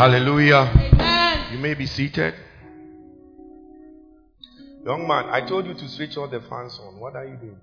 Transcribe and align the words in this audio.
Hallelujah. 0.00 0.72
Amen. 0.94 1.52
You 1.52 1.58
may 1.58 1.74
be 1.74 1.84
seated. 1.84 2.32
Young 4.82 5.06
man, 5.06 5.28
I 5.28 5.46
told 5.46 5.66
you 5.66 5.74
to 5.74 5.88
switch 5.90 6.16
all 6.16 6.26
the 6.26 6.40
fans 6.40 6.80
on. 6.82 6.98
What 6.98 7.16
are 7.16 7.26
you 7.26 7.36
doing? 7.36 7.60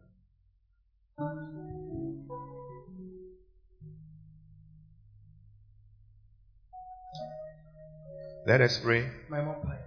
Let 8.46 8.62
us 8.62 8.78
pray. 8.84 9.10
My 9.30 9.42
mom 9.42 9.56
pray. 9.66 9.80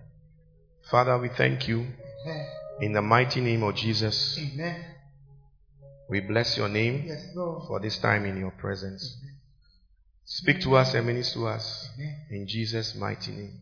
Father, 0.90 1.16
we 1.18 1.28
thank 1.28 1.68
you 1.68 1.86
in 2.80 2.92
the 2.92 3.00
mighty 3.00 3.40
name 3.40 3.62
of 3.62 3.76
Jesus. 3.76 4.36
Amen. 4.38 4.84
We 6.08 6.18
bless 6.18 6.56
your 6.56 6.68
name 6.68 7.04
Yes, 7.06 7.28
Lord. 7.36 7.68
for 7.68 7.78
this 7.78 7.96
time 7.98 8.24
in 8.26 8.36
your 8.38 8.50
presence. 8.50 9.18
Speak 10.32 10.60
to 10.60 10.76
us 10.76 10.94
and 10.94 11.08
minister 11.08 11.40
to 11.40 11.48
us 11.48 11.88
in 12.30 12.46
Jesus' 12.46 12.94
mighty 12.94 13.32
name. 13.32 13.60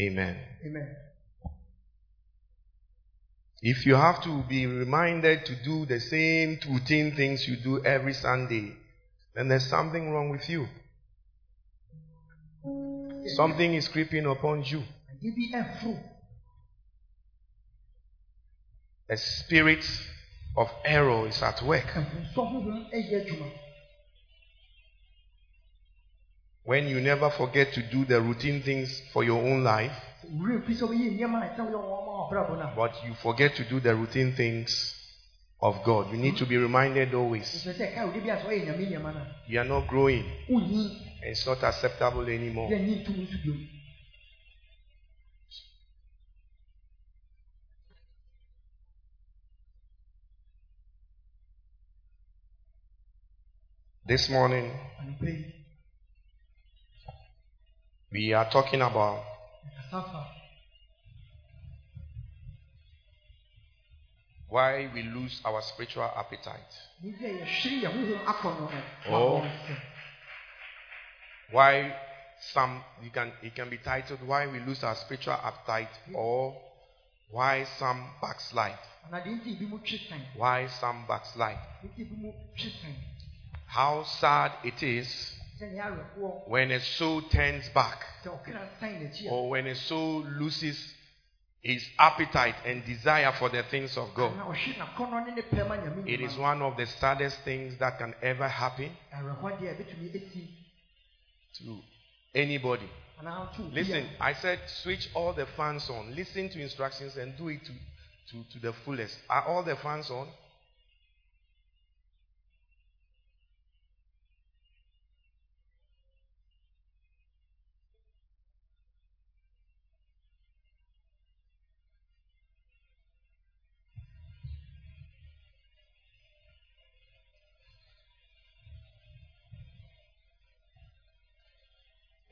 Amen. 0.00 0.38
Amen. 0.64 0.96
If 3.60 3.84
you 3.84 3.94
have 3.94 4.22
to 4.24 4.42
be 4.48 4.64
reminded 4.64 5.44
to 5.44 5.54
do 5.62 5.84
the 5.84 6.00
same 6.00 6.58
routine 6.66 7.14
things 7.14 7.46
you 7.46 7.56
do 7.56 7.84
every 7.84 8.14
Sunday, 8.14 8.74
then 9.34 9.48
there's 9.48 9.68
something 9.68 10.10
wrong 10.10 10.30
with 10.30 10.48
you. 10.48 10.66
Something 13.36 13.74
is 13.74 13.86
creeping 13.88 14.24
upon 14.24 14.64
you. 14.64 14.82
Ade 15.12 15.34
bi 15.36 15.58
ɛforo. 15.58 16.00
A 19.10 19.16
spirit 19.18 19.84
of 20.56 20.70
error 20.86 21.28
is 21.28 21.42
at 21.42 21.60
work. 21.62 21.84
When 26.68 26.86
you 26.86 27.00
never 27.00 27.30
forget 27.30 27.72
to 27.72 27.82
do 27.82 28.04
the 28.04 28.20
routine 28.20 28.60
things 28.62 29.00
for 29.14 29.24
your 29.24 29.42
own 29.42 29.64
life, 29.64 29.90
but 32.76 32.92
you 33.06 33.14
forget 33.22 33.56
to 33.56 33.64
do 33.64 33.80
the 33.80 33.94
routine 33.94 34.34
things 34.34 34.94
of 35.62 35.82
God. 35.82 36.12
You 36.12 36.18
need 36.18 36.36
to 36.36 36.44
be 36.44 36.58
reminded 36.58 37.14
always. 37.14 37.66
You 39.46 39.60
are 39.60 39.64
not 39.64 39.88
growing. 39.88 40.30
It's 41.22 41.46
not 41.46 41.62
acceptable 41.64 42.28
anymore. 42.28 42.68
This 54.06 54.28
morning, 54.28 54.70
we 58.10 58.32
are 58.32 58.48
talking 58.50 58.80
about 58.80 59.22
why 64.48 64.88
we 64.94 65.02
lose 65.02 65.40
our 65.44 65.60
spiritual 65.62 66.10
appetite. 66.16 66.72
so. 69.06 69.44
Why 71.50 71.94
some 72.52 72.82
you 73.02 73.10
can 73.10 73.32
it 73.42 73.54
can 73.54 73.68
be 73.68 73.78
titled 73.78 74.20
why 74.24 74.46
we 74.46 74.60
lose 74.60 74.84
our 74.84 74.94
spiritual 74.94 75.34
appetite 75.34 75.90
or 76.14 76.56
why 77.30 77.64
some 77.78 78.04
backslide. 78.22 78.78
Why 80.36 80.66
some 80.80 81.04
backslide. 81.06 81.58
How 83.66 84.04
sad 84.04 84.52
it 84.64 84.82
is 84.82 85.37
when 86.46 86.70
a 86.70 86.80
soul 86.80 87.22
turns 87.22 87.68
back 87.70 88.04
sɛ 88.24 88.30
ɔkra 88.30 88.68
sɛn 88.80 89.02
n'akyi 89.02 89.26
a, 89.26 89.30
or 89.30 89.50
when 89.50 89.66
a 89.66 89.74
soul 89.74 90.22
loses 90.38 90.94
his 91.62 91.84
appetite 91.98 92.54
and 92.64 92.84
desire 92.86 93.32
for 93.32 93.48
the 93.50 93.62
things 93.64 93.96
of 93.96 94.14
God. 94.14 94.32
anaa 94.32 94.54
ɔhwe 94.54 94.76
n'akɔnnɔ 94.78 95.26
ne 95.26 95.34
ne 95.34 95.42
pɛ 95.42 95.68
ma 95.68 95.76
nyame 95.76 96.06
It 96.08 96.20
is 96.20 96.36
one 96.36 96.62
of 96.62 96.76
the 96.76 96.86
saddest 96.86 97.40
things 97.42 97.76
that 97.78 97.98
can 97.98 98.14
ever 98.22 98.48
happen 98.48 98.96
awerɛhoɔ 99.12 99.58
deɛ 99.60 99.76
ɛbɛtumi 99.76 100.12
esi 100.14 100.48
to 101.58 101.82
anybody. 102.34 102.88
anaa 103.20 103.50
nso 103.52 103.60
obi 103.66 103.80
a- 103.80 103.82
Listen, 103.82 104.08
I 104.20 104.32
said 104.34 104.60
switch 104.68 105.08
all 105.14 105.32
the 105.32 105.46
fans 105.46 105.90
on. 105.90 106.14
Listen 106.14 106.48
to 106.50 106.60
instructions 106.60 107.16
and 107.16 107.36
do 107.36 107.48
it 107.48 107.64
to, 107.64 107.72
to, 108.30 108.44
to 108.52 108.58
the 108.60 108.72
fullest. 108.84 109.18
Are 109.28 109.42
all 109.42 109.64
the 109.64 109.74
fans 109.76 110.08
on? 110.10 110.28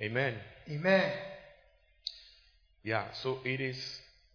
Amen. 0.07 0.35
amen 0.71 1.13
Yeah, 2.85 3.13
so 3.23 3.39
it 3.45 3.61
is 3.61 3.77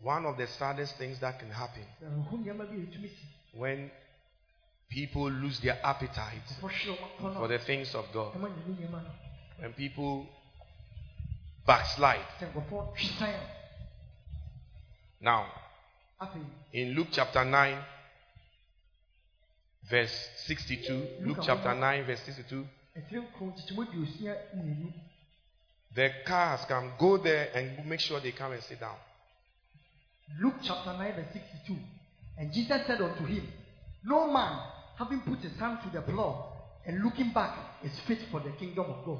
one 0.01 0.25
of 0.25 0.35
the 0.37 0.47
saddest 0.47 0.97
things 0.97 1.19
that 1.19 1.39
can 1.39 1.49
happen 1.49 1.85
awerɛho 2.03 2.37
nneɛma 2.43 2.65
bi 2.69 2.75
a 2.75 2.85
ɛtumi 2.85 3.09
si 3.09 3.25
when 3.53 3.89
people 4.89 5.29
lose 5.31 5.59
their 5.61 5.79
appetite 5.83 6.43
nkurɔfoɔ 6.59 6.97
hwere 6.97 6.97
wɔn 7.21 7.37
for 7.37 7.47
the 7.47 7.59
things 7.59 7.95
of 7.95 8.05
God. 8.11 8.33
ɛma 8.35 8.49
nyame 8.49 8.75
nneɛma 8.77 9.03
no 9.03 9.11
When 9.59 9.73
people 9.73 10.27
backslide. 11.65 12.25
sɛ 12.39 12.51
nkurɔfoɔ 12.51 12.93
twe 12.95 13.07
sɛn 13.19 13.39
Now, 15.23 15.45
in 16.73 16.93
Luke 16.95 17.09
chapter 17.11 17.45
9, 17.45 17.77
verse 19.87 20.29
62, 20.47 21.07
Luke 21.21 21.37
chapter 21.43 21.75
9, 21.75 22.05
verse 22.05 22.21
62, 22.23 22.65
the 25.95 26.09
car 26.25 26.57
has 26.57 26.65
come. 26.65 26.91
Go 26.99 27.17
there 27.17 27.49
and 27.53 27.85
make 27.85 27.99
sure 27.99 28.19
they 28.19 28.31
come 28.31 28.53
and 28.53 28.63
sit 28.63 28.79
down. 28.79 28.95
Luke 30.41 30.55
chapter 30.63 30.93
9 30.93 31.13
verse 31.15 31.33
62 31.33 31.75
and 32.37 32.53
Jesus 32.53 32.87
said 32.87 33.01
unto 33.01 33.25
him 33.25 33.45
no 34.05 34.31
man 34.31 34.57
having 34.97 35.19
put 35.21 35.39
his 35.39 35.59
hand 35.59 35.79
to 35.83 35.89
the 35.89 36.01
plough 36.01 36.53
and 36.85 37.03
looking 37.03 37.33
back 37.33 37.57
is 37.83 37.91
fit 38.07 38.19
for 38.31 38.39
the 38.39 38.51
kingdom 38.51 38.85
of 38.85 39.05
God 39.05 39.19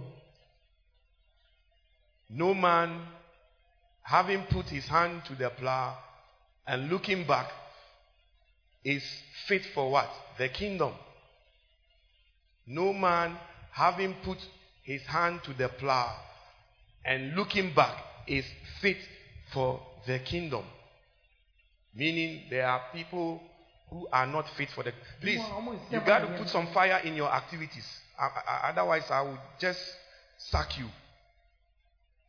No 2.33 2.53
man, 2.53 3.01
having 4.03 4.43
put 4.43 4.67
his 4.67 4.85
hand 4.85 5.23
to 5.25 5.35
the 5.35 5.49
plow 5.49 5.97
and 6.65 6.89
looking 6.89 7.27
back, 7.27 7.51
is 8.85 9.03
fit 9.47 9.63
for 9.75 9.91
what? 9.91 10.09
The 10.37 10.47
kingdom. 10.47 10.93
No 12.65 12.93
man, 12.93 13.35
having 13.73 14.15
put 14.23 14.37
his 14.83 15.01
hand 15.03 15.41
to 15.43 15.53
the 15.53 15.67
plow 15.67 16.15
and 17.06 17.35
looking 17.35 17.73
back, 17.73 17.95
is 18.28 18.45
fit 18.81 18.97
for 19.53 19.79
the 20.06 20.19
kingdom. 20.19 20.63
Meaning, 21.94 22.44
there 22.50 22.67
are 22.67 22.81
people 22.94 23.41
who 23.89 24.07
are 24.12 24.25
not 24.28 24.47
fit 24.56 24.69
for 24.69 24.84
the. 24.84 24.94
Please, 25.19 25.41
you 25.91 26.00
got 26.06 26.19
to 26.19 26.28
put 26.38 26.47
some 26.50 26.67
fire 26.73 27.00
in 27.03 27.16
your 27.16 27.29
activities. 27.34 27.85
I- 28.17 28.41
I- 28.47 28.69
Otherwise, 28.69 29.09
I 29.11 29.22
will 29.22 29.40
just 29.59 29.79
sack 30.38 30.78
you. 30.79 30.88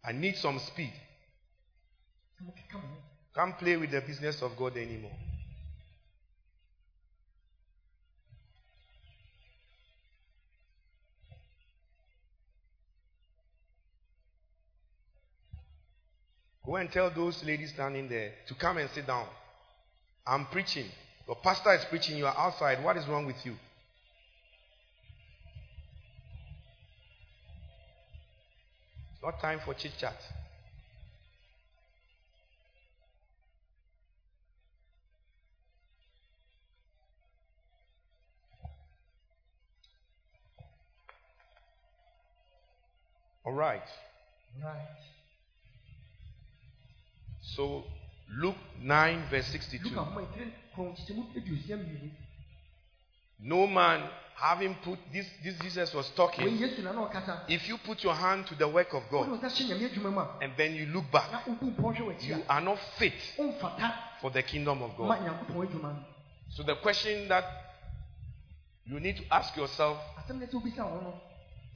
I 0.05 0.13
need 0.13 0.37
some 0.37 0.59
speed. 0.59 0.93
Come 3.35 3.55
play 3.55 3.77
with 3.77 3.91
the 3.93 4.01
business 4.01 4.43
of 4.43 4.57
God 4.57 4.77
anymore. 4.77 5.13
Go 16.65 16.77
and 16.77 16.91
tell 16.91 17.11
those 17.11 17.43
ladies 17.45 17.71
standing 17.71 18.09
there 18.09 18.33
to 18.47 18.55
come 18.55 18.79
and 18.79 18.89
sit 18.91 19.07
down. 19.07 19.27
I'm 20.27 20.47
preaching. 20.47 20.87
Your 21.27 21.37
pastor 21.43 21.75
is 21.75 21.85
preaching. 21.87 22.17
You 22.17 22.27
are 22.27 22.37
outside. 22.37 22.83
What 22.85 22.97
is 22.97 23.07
wrong 23.09 23.27
with 23.27 23.45
you? 23.45 23.57
It's 29.13 29.23
not 29.23 29.41
time 29.41 29.61
for 29.65 29.75
chit 29.75 29.93
chat. 29.99 30.17
All 43.45 43.53
right. 43.53 43.83
Right. 44.63 45.12
So 47.57 47.85
Luke 48.31 48.57
9, 48.81 49.27
verse 49.31 49.47
62. 49.53 49.89
ahoma 49.99 50.21
ɛtire 50.23 50.47
nkron 50.73 50.95
kyekyɛmu 50.97 51.23
aduosia 51.37 51.77
mmienu 51.77 52.11
No 53.45 53.67
man 53.67 54.09
having 54.37 54.75
put 54.85 54.99
this, 55.13 55.27
this 55.43 55.59
Jesus 55.59 55.93
was 55.95 56.09
talking. 56.15 56.47
yesu 56.59 56.83
na 56.83 56.93
na 56.93 57.03
ɔkasa 57.09 57.45
If 57.49 57.69
you 57.69 57.77
put 57.79 58.03
your 58.05 58.15
hand 58.15 58.47
to 58.47 58.55
the 58.55 58.69
work 58.69 58.95
of 58.95 59.03
God 59.11 59.29
wo 59.29 59.37
nsa 59.37 59.49
hyɛ 59.49 59.69
nyame 59.69 59.91
adwuma 59.91 60.11
mu 60.11 60.21
a 60.21 60.39
and 60.41 60.53
then 60.57 60.75
you 60.75 60.87
look 60.87 61.11
back, 61.11 61.31
na 61.33 61.41
wobu 61.47 61.71
mpɔ 61.77 61.97
hwɛ 61.97 62.07
w'akyi 62.07 62.29
you 62.29 62.43
are 62.49 62.61
not 62.61 62.79
fit 62.99 63.13
for 64.21 64.31
the 64.31 64.43
kingdom 64.43 64.83
of 64.83 64.97
God. 64.97 65.21
nyankopɔn 65.21 65.67
adwuma 65.69 65.93
no 65.93 66.05
So 66.51 66.63
the 66.63 66.77
question 66.77 67.29
that 67.29 67.45
you 68.87 68.99
need 69.01 69.17
to 69.17 69.25
ask 69.31 69.55
yourself 69.57 69.99
asɛm 70.19 70.39
no 70.41 70.47
sɛ 70.47 70.53
wobisa 70.55 70.85
wo 70.91 71.01
no 71.01 71.21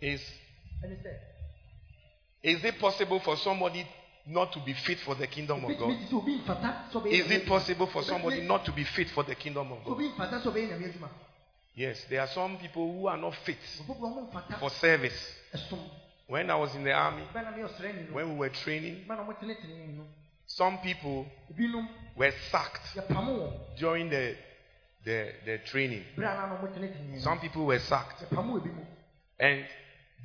is 0.01 0.23
Is 2.43 2.65
it 2.65 2.79
possible 2.79 3.19
for 3.21 3.37
somebody 3.37 3.85
not 4.27 4.53
to 4.53 4.61
be 4.61 4.73
fit 4.73 4.99
for 5.01 5.15
the 5.15 5.27
kingdom 5.27 5.65
of 5.65 5.71
God? 5.79 5.89
wobɛtumi 5.89 5.99
te 6.09 6.15
sɛ 6.15 6.19
obi 6.19 6.39
mfata 6.39 6.85
sɛ 6.93 7.01
ɔbɛyɛ 7.01 7.13
Is 7.13 7.31
it 7.31 7.47
possible 7.47 7.87
for 7.87 8.03
somebody 8.03 8.41
not 8.43 8.65
to 8.65 8.73
be 8.73 8.85
fit 8.85 9.09
for 9.11 9.23
the 9.25 9.35
kingdom 9.35 9.71
of 9.73 9.85
God? 9.85 9.93
obi 9.93 10.09
mfata 10.09 10.41
sɛ 10.43 10.47
ɔbɛyɛ 10.53 10.69
nyame 10.71 10.87
adwuma 10.93 11.09
Yes, 11.75 12.05
there 12.09 12.21
are 12.23 12.29
some 12.29 12.57
people 12.57 12.91
who 12.91 13.07
are 13.07 13.19
not 13.19 13.35
fit 13.45 13.59
ɔfoforɔ 13.87 14.01
ɔmo 14.01 14.31
mfata 14.33 14.59
for 14.59 14.71
service. 14.71 15.35
When 16.27 16.51
I 16.51 16.57
was 16.57 16.75
in 16.75 16.83
the 16.83 16.93
army, 16.93 17.23
bɛɛ 17.33 17.45
na 17.45 17.51
meyɛ 17.53 17.69
ɔsrɛni 17.69 18.09
no 18.11 18.15
when 18.17 18.31
we 18.31 18.35
were 18.37 18.49
training, 18.49 19.05
ma 19.07 19.15
na 19.15 19.23
ɔmotenetene 19.25 19.97
no 19.97 20.05
some 20.49 20.79
people 20.79 21.27
were 22.17 22.33
sacked 22.51 22.97
during 23.79 24.09
the, 24.09 24.37
the, 25.05 25.33
the 25.45 25.59
training. 25.67 26.05
berɛ 26.17 26.33
a 26.33 26.37
na 26.37 26.47
na 26.47 26.57
ɔmotenetene 26.57 27.13
no 27.15 27.19
Some 27.21 27.39
people 27.41 27.67
were 27.67 27.79
sacked. 27.79 28.23
yɛpamo 28.31 28.59
ebi 28.61 28.71
mu 28.75 28.83
And 29.39 29.65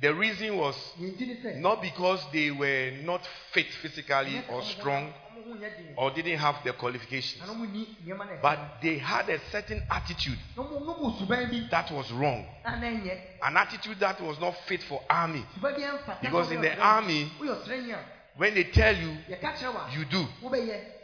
the 0.00 0.12
reason 0.14 0.56
was 0.56 0.74
yɛn 0.98 1.16
ti 1.18 1.26
ne 1.26 1.34
sɛ 1.36 1.60
not 1.60 1.80
because 1.82 2.24
they 2.32 2.50
were 2.50 2.90
not 3.02 3.26
fit 3.52 3.66
physically 3.82 4.42
or 4.48 4.62
strong 4.62 5.12
ɔmo 5.36 5.44
ho 5.44 5.54
nyɛ 5.54 5.76
den 5.76 5.94
or 5.96 6.10
didn't 6.10 6.38
have 6.38 6.56
the 6.64 6.72
qualifications, 6.72 7.40
na 7.46 7.52
ɔmo 7.52 7.70
ni 7.72 7.86
nneɛma 8.04 8.26
na 8.26 8.32
ɛka 8.32 8.42
but 8.42 8.58
they 8.82 8.98
had 8.98 9.28
a 9.28 9.38
certain 9.50 9.82
attitude. 9.90 10.38
Na 10.56 10.62
ɔmo 10.62 10.86
na 10.86 10.92
ɔmo 10.94 11.18
suban 11.18 11.50
bi 11.50 11.68
that 11.70 11.90
was 11.90 12.10
wrong. 12.12 12.46
a 12.64 12.76
na 12.80 12.86
ɛnyɛ 12.86 13.18
An 13.42 13.56
attitude 13.56 13.98
that 14.00 14.20
was 14.20 14.38
not 14.40 14.56
fit 14.66 14.82
for 14.84 15.02
army. 15.10 15.44
suban 15.54 15.74
bi 15.74 15.82
ɛmfata 15.82 16.20
Because 16.20 16.50
in 16.50 16.60
the 16.62 16.78
army, 16.78 17.30
woyɛ 17.40 17.62
ɔsrɛni 17.64 17.92
a 17.94 17.98
when 18.34 18.54
they 18.54 18.64
tell 18.64 18.96
you, 18.96 19.16
yɛka 19.28 19.56
kyerɛ 19.58 19.74
wa 19.74 19.88
you 19.92 20.04
do, 20.06 20.26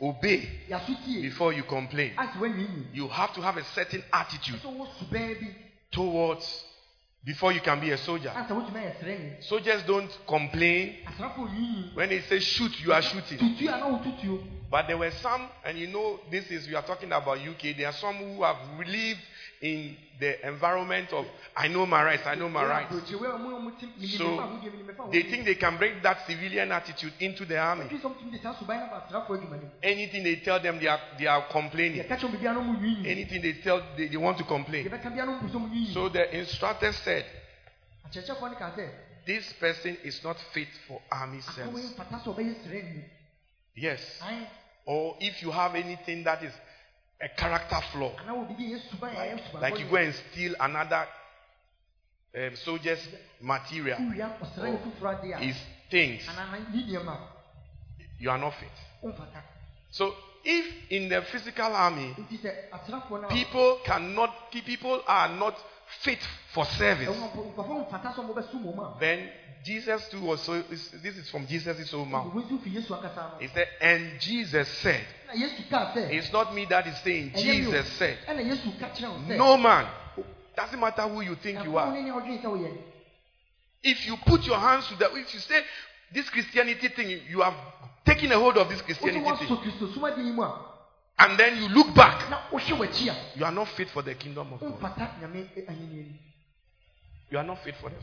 obey 0.01 0.49
before 1.21 1.53
you 1.53 1.63
complain. 1.65 2.13
You 2.95 3.07
have 3.09 3.35
to 3.35 3.43
have 3.43 3.57
a 3.59 3.65
certain 3.75 4.03
attitude 4.13 4.61
sɛ 4.63 4.73
wo 4.75 4.87
suban 4.99 5.41
bi 5.41 5.55
towards 5.93 6.65
before 7.25 7.53
you 7.53 7.61
can 7.61 7.81
be 7.81 7.91
a 7.91 7.99
soldier. 7.99 8.33
asa 8.35 8.55
wotumi 8.55 8.79
ayɛ 8.79 8.93
srɛni 9.01 9.43
Soldiers 9.43 9.83
don't 9.87 10.11
complain. 10.27 10.97
When 11.95 12.09
they 12.09 12.21
say 12.23 12.41
shoot, 12.41 12.73
you 12.85 12.93
are 12.93 13.03
shooting. 13.03 13.39
Tutu 14.69 14.77
a 14.77 14.77
na 14.77 14.77
wotutuo 14.77 14.77
But 14.77 14.87
there 14.87 14.99
were 14.99 15.11
some, 15.13 15.49
and 15.65 15.79
you 15.79 15.87
know, 15.87 16.21
this 16.31 16.51
is, 16.51 16.69
we 16.69 16.75
are 16.75 16.83
talking 16.83 17.11
about 17.11 17.39
UK, 17.39 17.75
there 17.77 17.87
are 17.89 17.93
some 17.95 18.17
who 18.17 18.43
have 18.43 18.59
lived 18.87 19.21
in 19.63 19.97
the 20.21 20.47
environment 20.47 21.11
of, 21.13 21.25
I 21.57 21.69
know 21.69 21.87
my 21.87 22.05
rights, 22.05 22.27
I 22.27 22.35
know 22.35 22.49
my 22.51 22.65
rights. 22.65 22.95
So, 24.17 24.39
They 25.11 25.23
think 25.23 25.47
they 25.47 25.55
can 25.55 25.79
bring 25.79 26.03
that 26.03 26.27
civilian 26.27 26.71
attitude 26.71 27.13
into 27.21 27.47
the 27.47 27.59
army. 27.59 27.85
Anything 29.83 30.23
they 30.23 30.37
tell 30.37 30.61
them, 30.61 30.79
they 30.79 30.89
are, 30.89 31.01
they 31.19 31.27
are 31.27 31.49
complaining. 31.51 32.05
Anything 33.05 33.43
they 33.43 33.55
tell, 33.65 33.83
they, 33.97 34.09
they 34.09 34.17
want 34.19 34.37
to 34.39 34.45
complain. 34.45 34.91
So 35.95 36.09
the 36.11 36.37
instructor 36.39 36.93
said, 36.93 37.25
This 39.27 39.53
person 39.55 39.97
is 40.05 40.23
not 40.25 40.37
fit 40.53 40.69
for 40.87 41.01
army 41.11 41.41
service. 41.41 41.95
Yes. 43.81 44.01
Or 44.87 45.17
if 45.21 45.43
you 45.43 45.51
have 45.51 45.75
anything 45.75 46.25
that 46.25 46.43
is 46.43 46.53
a 47.21 47.29
character 47.29 47.81
flaw, 47.93 48.13
like 49.61 49.79
you 49.79 49.87
go 49.91 49.97
and 49.97 50.15
steal 50.33 50.55
another 50.61 51.05
um, 52.37 52.57
soldier's 52.57 53.07
material, 53.41 53.99
his 55.39 55.57
things, 55.91 56.23
you 58.19 58.31
are 58.31 58.39
not 58.39 58.55
fit. 58.55 59.15
So 59.91 60.13
if 60.45 60.91
in 60.91 61.09
the 61.09 61.23
physical 61.23 61.67
army, 61.67 62.15
people 63.31 63.81
cannot, 63.85 64.51
people 64.53 65.03
are 65.07 65.29
not 65.29 65.57
fit 66.01 66.23
for 66.53 66.65
service, 66.67 67.09
then 69.01 69.31
Jesus 69.65 70.09
too 70.09 70.21
was 70.21 70.41
so. 70.43 70.63
This 70.63 71.17
is 71.17 71.31
from 71.31 71.47
Jesus' 71.47 71.93
own 71.93 72.11
mouth. 72.11 72.33
He 73.41 73.49
said, 73.49 73.69
and 73.81 74.21
Jesus 74.21 74.69
said, 74.69 75.05
it's 75.35 76.33
not 76.33 76.55
me 76.55 76.65
that 76.67 76.87
is 76.87 76.97
saying. 76.99 77.33
Jesus 77.35 77.87
said, 77.99 78.19
no 79.37 79.57
man. 79.57 79.87
Doesn't 80.57 80.81
matter 80.81 81.03
who 81.03 81.21
you 81.21 81.35
think 81.37 81.65
you 81.65 81.77
are. 81.79 81.95
If 83.83 84.07
you 84.07 84.17
put 84.27 84.45
your 84.47 84.59
hands 84.59 84.87
to 84.89 84.97
that, 84.97 85.11
if 85.13 85.33
you 85.35 85.41
say 85.41 85.63
this 86.13 86.29
Christianity 86.31 86.89
thing, 86.89 87.21
you 87.29 87.41
have 87.43 87.55
taken 88.05 88.33
a 88.33 88.39
hold 88.39 88.57
of 88.59 88.69
this 88.69 88.83
Christianity 88.83 89.25
thing, 89.47 89.59
and 91.19 91.39
then 91.39 91.57
you 91.57 91.69
look 91.69 91.95
back, 91.95 92.23
you 93.37 93.45
are 93.45 93.53
not 93.53 93.69
fit 93.69 93.91
for 93.91 94.03
the 94.03 94.15
kingdom 94.15 94.53
of 94.53 94.61
God. 94.61 94.97
You 97.31 97.37
are 97.37 97.45
not 97.45 97.63
fit 97.63 97.77
for 97.77 97.91
them. 97.91 98.01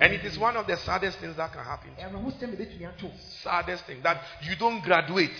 And 0.00 0.12
it 0.12 0.24
is 0.24 0.38
one 0.38 0.56
of 0.56 0.66
the 0.66 0.76
saddest 0.78 1.18
things 1.18 1.36
that 1.36 1.52
can 1.52 1.62
happen. 1.62 1.90
Saddest 3.42 3.84
thing 3.84 4.02
that 4.02 4.20
you 4.42 4.56
don't 4.56 4.82
graduate. 4.82 5.30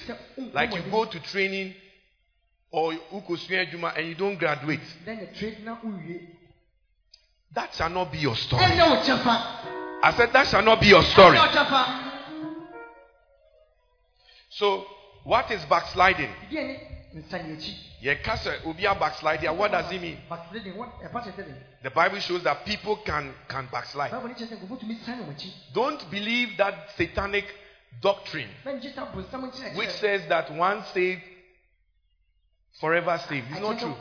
Like 0.53 0.75
you 0.75 0.83
go 0.91 1.07
to 1.07 1.21
training 1.21 1.75
or 2.71 2.93
and 2.93 4.09
you 4.09 4.15
don't 4.15 4.39
graduate. 4.39 4.81
That 7.53 7.75
shall 7.75 7.91
not 7.91 8.13
be 8.13 8.19
your 8.19 8.37
story. 8.37 8.63
I 8.63 10.13
said 10.17 10.33
that 10.33 10.47
shall 10.49 10.63
not 10.63 10.81
be 10.81 10.89
your 10.89 11.03
story. 11.03 11.39
So, 14.51 14.85
what 15.25 15.51
is 15.51 15.65
backsliding? 15.65 16.31
Ubia 18.65 18.93
eh, 18.93 18.99
backsliding. 18.99 19.57
What 19.57 19.73
does 19.73 19.91
it 19.91 20.01
mean? 20.01 20.19
The 21.83 21.91
Bible 21.91 22.21
shows 22.21 22.43
that 22.45 22.65
people 22.65 22.97
can 23.05 23.33
can 23.49 23.69
backslide. 23.73 24.13
Don't 25.73 26.11
believe 26.11 26.57
that 26.59 26.91
satanic 26.97 27.45
doctrine 28.03 28.49
which 29.75 29.91
says 29.93 30.27
that 30.29 30.53
one 30.53 30.85
saved 30.93 31.23
forever 32.81 33.19
saved. 33.29 33.47
It's 33.51 33.61
not 33.61 33.79
true. 33.79 33.95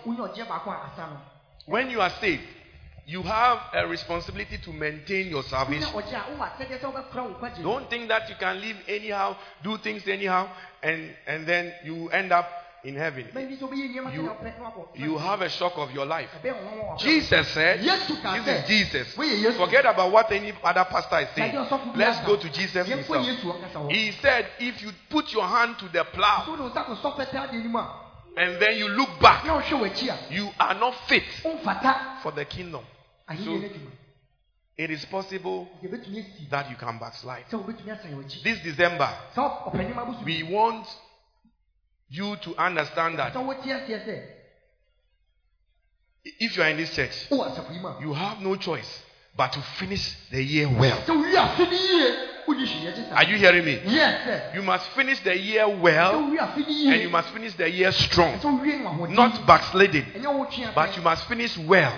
When 1.65 1.89
you 1.89 2.01
are 2.01 2.09
saved, 2.21 2.43
you 3.07 3.21
have 3.21 3.59
a 3.73 3.87
responsibility 3.87 4.57
to 4.57 4.73
maintain 4.73 5.29
your 5.29 5.43
salvation. 5.43 5.87
Don't 7.63 7.89
think 7.89 8.07
that 8.09 8.29
you 8.29 8.35
can 8.39 8.59
live 8.59 8.77
anyhow, 8.87 9.37
do 9.63 9.77
things 9.77 10.07
anyhow, 10.07 10.49
and, 10.81 11.15
and 11.27 11.47
then 11.47 11.73
you 11.83 12.09
end 12.09 12.31
up 12.31 12.49
in 12.85 12.95
heaven. 12.95 13.27
You, 13.33 14.29
you 14.95 15.17
have 15.17 15.41
a 15.41 15.49
shock 15.49 15.73
of 15.77 15.91
your 15.91 16.05
life. 16.05 16.29
Jesus 16.99 17.47
said, 17.49 17.79
This 17.81 18.09
is 18.09 18.67
Jesus. 18.67 19.13
Forget 19.57 19.85
about 19.85 20.11
what 20.11 20.31
any 20.31 20.53
other 20.63 20.85
pastor 20.85 21.19
is 21.19 21.29
saying. 21.35 21.55
Let's 21.95 22.25
go 22.25 22.37
to 22.37 22.49
Jesus 22.49 22.87
himself. 22.87 23.27
He 23.89 24.11
said, 24.21 24.47
If 24.59 24.81
you 24.83 24.91
put 25.09 25.33
your 25.33 25.47
hand 25.47 25.77
to 25.79 25.87
the 25.89 26.03
plow 26.05 26.45
and 28.37 28.61
then 28.61 28.77
you 28.77 28.87
look 28.89 29.19
back, 29.19 29.43
you 30.29 30.49
are 30.59 30.75
not 30.75 30.93
fit 31.07 31.23
for 32.21 32.31
the 32.31 32.45
kingdom. 32.45 32.83
So, 33.43 33.59
it 34.77 34.91
is 34.91 35.05
possible 35.05 35.69
that 36.51 36.69
you 36.69 36.75
can 36.75 36.99
backslide. 36.99 37.45
This 38.43 38.59
December, 38.59 39.09
we 40.25 40.43
want 40.43 40.85
you 42.09 42.35
to 42.37 42.55
understand 42.57 43.17
that 43.19 43.35
if 46.23 46.57
you 46.57 46.63
are 46.63 46.69
in 46.69 46.77
this 46.77 46.93
church, 46.95 47.27
you 48.01 48.13
have 48.13 48.41
no 48.41 48.55
choice 48.55 49.03
but 49.37 49.51
to 49.51 49.61
finish 49.77 50.15
the 50.31 50.41
year 50.41 50.67
well. 50.69 50.97
Are 53.11 53.23
you 53.25 53.37
hearing 53.37 53.65
me? 53.65 53.81
Yes, 53.87 54.55
You 54.55 54.61
must 54.61 54.87
finish 54.91 55.19
the 55.21 55.35
year 55.37 55.67
well 55.67 56.15
and 56.19 57.01
you 57.01 57.09
must 57.09 57.29
finish 57.29 57.53
the 57.55 57.69
year 57.69 57.91
strong. 57.91 58.39
Not 59.09 59.45
backsliding, 59.45 60.05
but 60.75 60.95
you 60.95 61.01
must 61.01 61.27
finish 61.27 61.57
well. 61.57 61.93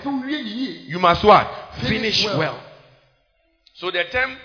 You 0.87 0.99
must 0.99 1.23
what? 1.23 1.47
Finish 1.81 2.23
well. 2.25 2.59
So 3.75 3.91
the 3.91 4.03
term 4.05 4.37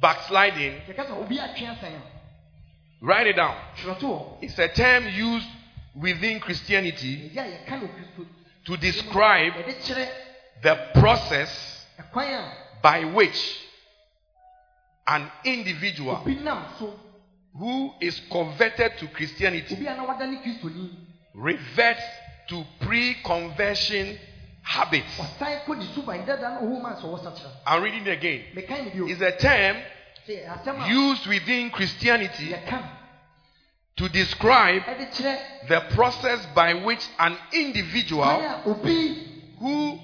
backsliding, 0.00 0.80
write 3.00 3.26
it 3.26 3.36
down. 3.36 3.56
It's 4.42 4.58
a 4.58 4.68
term 4.68 5.08
used 5.08 5.46
within 5.94 6.40
Christianity 6.40 7.32
to 8.64 8.76
describe 8.76 9.52
the 10.62 10.78
process 10.94 11.86
by 12.82 13.04
which 13.04 13.62
an 15.06 15.30
individual 15.44 16.16
who 17.58 17.92
is 18.00 18.20
converted 18.30 18.98
to 18.98 19.08
Christianity 19.08 19.78
reverts 21.34 22.02
to 22.48 22.64
pre 22.80 23.14
conversion 23.24 24.18
habits. 24.62 25.18
wasan 25.18 25.60
kɔ 25.64 25.78
ne 25.78 25.86
suban 25.94 26.26
dada 26.26 26.58
no 26.60 26.66
ɔwɔ 26.66 26.82
ma 26.82 26.94
sɛ 26.94 27.04
ɔwɔ 27.04 27.18
sakyera 27.22 27.50
I'm 27.66 27.82
reading 27.82 28.06
it 28.06 28.18
again. 28.18 28.42
It's 28.54 29.20
a 29.20 29.32
term 29.32 29.76
sɛ 29.76 29.76
asɛm 29.76 29.76
a 29.76 29.95
used 30.88 31.26
within 31.26 31.70
Christianity 31.70 32.54
to 33.96 34.08
describe 34.10 34.82
the 35.68 35.80
process 35.94 36.44
by 36.54 36.74
which 36.74 37.06
an 37.18 37.36
individual 37.52 38.40
who 39.58 39.98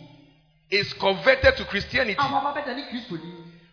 is 0.71 0.93
converted 0.95 1.57
to 1.57 1.64
Christianity 1.67 2.19
a 2.19 2.23
wama 2.25 2.55
bɛda 2.55 2.75
ne 2.75 2.83
kristoni 2.88 3.33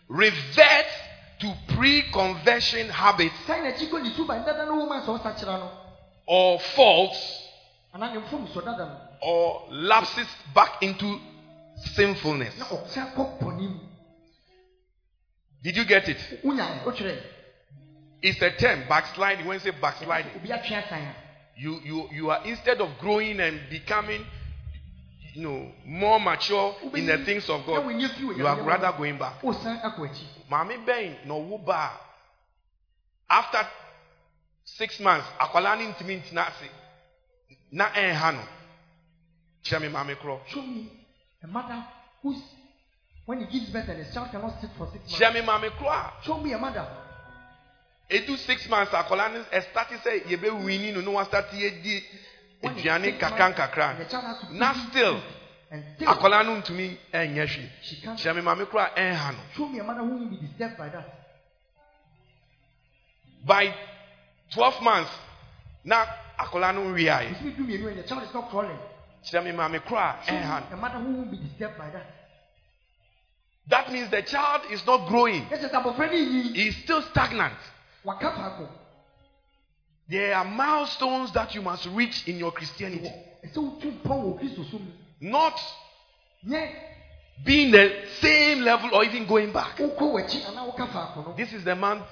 reverts 0.10 0.94
to 1.40 1.54
pre-conversion 1.70 2.90
habits 2.90 3.36
san 3.48 3.64
n'akyi 3.64 3.90
kɔ 3.90 4.04
ne 4.04 4.10
suban 4.12 4.46
dada 4.46 4.66
no 4.66 4.74
ɔwɔ 4.76 4.90
ma 4.90 5.02
sɛ 5.06 5.20
ɔsakyera 5.20 5.60
no. 5.60 5.72
or 6.28 6.60
faults 6.60 7.48
anaa 7.94 8.14
ne 8.14 8.20
mfomso 8.20 8.62
dada 8.66 8.86
no. 8.86 8.98
or 9.22 9.68
lapses 9.72 10.28
back 10.54 10.84
into 10.84 11.20
sinfulness. 11.96 12.58
na 12.58 12.66
ɔsan 12.66 13.14
kɔ 13.16 13.40
bɔne 13.40 13.70
mu 13.70 13.80
Did 15.64 15.76
you 15.76 15.86
get 15.86 16.08
it? 16.08 16.18
It's 18.22 18.42
a 18.42 18.52
term, 18.52 18.84
backsliding. 18.88 19.46
When 19.46 19.56
you 19.56 19.60
say 19.60 19.72
backsliding, 19.80 20.32
you, 21.58 21.80
you, 21.84 22.10
you 22.12 22.30
are 22.30 22.46
instead 22.46 22.80
of 22.82 22.98
growing 23.00 23.40
and 23.40 23.60
becoming 23.70 24.26
you 25.34 25.44
know 25.44 25.72
more 25.86 26.20
mature 26.20 26.76
in 26.96 27.06
the 27.06 27.24
things 27.26 27.50
of 27.50 27.66
God, 27.66 27.86
wɔnyɛ 27.86 28.10
fi 28.16 28.24
wɔ 28.24 28.38
you 28.38 28.48
are 28.48 28.62
rather 28.64 28.92
going 28.98 29.18
back. 29.18 29.42
wosan 29.42 29.80
akɔ 29.82 30.10
akyi 30.10 30.26
Maame 30.50 30.86
bɛn 30.86 31.26
na 31.26 31.34
ɔwo 31.34 31.66
ba 31.66 31.74
a, 31.74 33.34
after 33.34 33.68
six 34.66 35.00
months 35.00 35.28
akwalaa 35.40 35.78
ne 35.78 35.92
ntumi 35.94 36.22
ntena 36.24 36.52
na 37.72 38.32
no 38.32 38.42
kyerɛ 39.64 39.82
me 39.82 39.88
maame 39.90 40.16
korɔ. 40.16 40.40
Show 40.48 40.62
me 40.62 40.90
a 41.44 41.48
mother 41.48 41.86
who's 42.22 42.42
when 43.30 43.42
he 43.42 43.60
gives 43.60 43.70
birth 43.70 43.88
and 43.88 44.04
his 44.04 44.12
child 44.12 44.32
cannot 44.32 44.60
sit 44.60 44.72
for 44.76 44.88
six 44.92 45.06
months. 45.06 45.20
Kyerɛ 45.20 45.34
me 45.36 45.42
maame 45.42 45.70
korɔ 45.78 45.94
a 45.94 46.14
show 46.26 46.40
me 46.40 46.52
a 46.52 46.58
mother. 46.58 46.88
Edu 48.10 48.36
six 48.36 48.68
months 48.68 48.92
akwalaa 48.92 49.32
no 49.32 49.44
ɛstati 49.54 50.02
sɛ 50.02 50.24
yɛbɛwini 50.26 50.94
no 50.96 51.02
na 51.02 51.12
wastate 51.12 51.54
yɛdi 51.54 52.04
when 52.62 52.74
he's 52.74 52.86
aduane 52.86 53.04
six 53.04 53.18
kakra 53.20 53.38
months, 53.40 53.60
nkakra 53.60 53.90
and 53.92 54.00
the 54.00 54.06
child 54.10 54.24
has 54.26 54.40
to 54.40 54.58
na 54.58 54.74
feed 54.74 54.82
him 54.82 54.90
still 54.90 55.22
and 55.70 55.84
still 55.96 56.08
akwalaa 56.08 56.44
no 56.44 56.56
ntumi 56.60 56.98
ɛnyɛ 57.14 57.46
hwee 57.46 57.70
she 57.84 58.02
can't 58.02 58.18
kyerɛ 58.18 58.36
me 58.36 58.42
maame 58.42 58.66
korɔ 58.66 58.82
a 58.82 59.00
ɛnha 59.00 59.32
no 59.34 59.40
show 59.56 59.68
me 59.68 59.78
a 59.80 59.84
mother 59.84 60.02
who 60.02 60.18
will 60.18 60.26
be 60.26 60.38
disturbed 60.38 60.78
by 60.80 60.90
that. 60.90 61.06
By 63.46 63.76
twelve 64.52 64.82
months 64.82 65.12
na 65.86 66.04
akwalaa 66.40 66.74
no 66.74 66.82
nwie 66.82 67.04
you 67.04 67.10
ayɛ 67.12 67.38
see 67.38 67.46
me 67.46 67.52
do 67.52 67.64
me 67.64 67.76
and 67.76 68.00
the 68.00 68.04
child 68.08 68.24
is 68.24 68.34
not 68.34 68.50
crawling 68.50 68.80
kyerɛ 69.24 69.44
me 69.44 69.52
maame 69.52 69.80
korɔ 69.86 70.02
a 70.02 70.26
show 70.26 70.34
me 70.34 70.40
ɛnha 70.40 70.72
no 70.72 70.78
a 70.78 70.82
mother 70.82 70.98
who 70.98 71.14
will 71.14 71.26
be 71.30 71.38
disturbed 71.38 71.78
by 71.78 71.92
that 71.92 72.19
that 73.70 73.92
means 73.92 74.10
the 74.10 74.22
child 74.24 74.62
is 74.72 74.86
not 74.86 75.08
growing. 75.08 75.46
Yes 75.50 75.64
sɛ 75.64 75.72
abɔfra 75.72 76.12
ne 76.12 76.18
yi 76.18 76.54
he 76.54 76.68
is 76.70 76.76
still 76.78 77.02
stagnant. 77.04 77.54
there 80.10 80.36
are 80.36 80.46
milestones 80.46 81.32
that 81.34 81.54
you 81.54 81.62
must 81.62 81.86
reach 81.88 82.28
in 82.28 82.38
your 82.38 82.52
christianity. 82.52 83.12
Ɛsɛ 83.46 83.58
wotu 83.58 83.92
mpɔn 84.02 84.24
wɔ 84.24 84.40
kristo 84.40 84.72
so 84.72 84.80
mu 84.80 84.92
not 85.22 85.60
being 87.44 87.72
the 87.72 88.06
same 88.20 88.62
level 88.62 88.90
or 88.94 89.04
even 89.04 89.26
going 89.28 89.52
back. 89.52 89.78
Wokɔ 89.78 90.14
w'akyi 90.14 90.46
anaa 90.46 90.66
woka 90.66 90.88
faako 90.88 91.28
no 91.28 91.34
this 91.38 91.54
is 91.54 91.64
the 91.64 91.76
month 91.76 92.06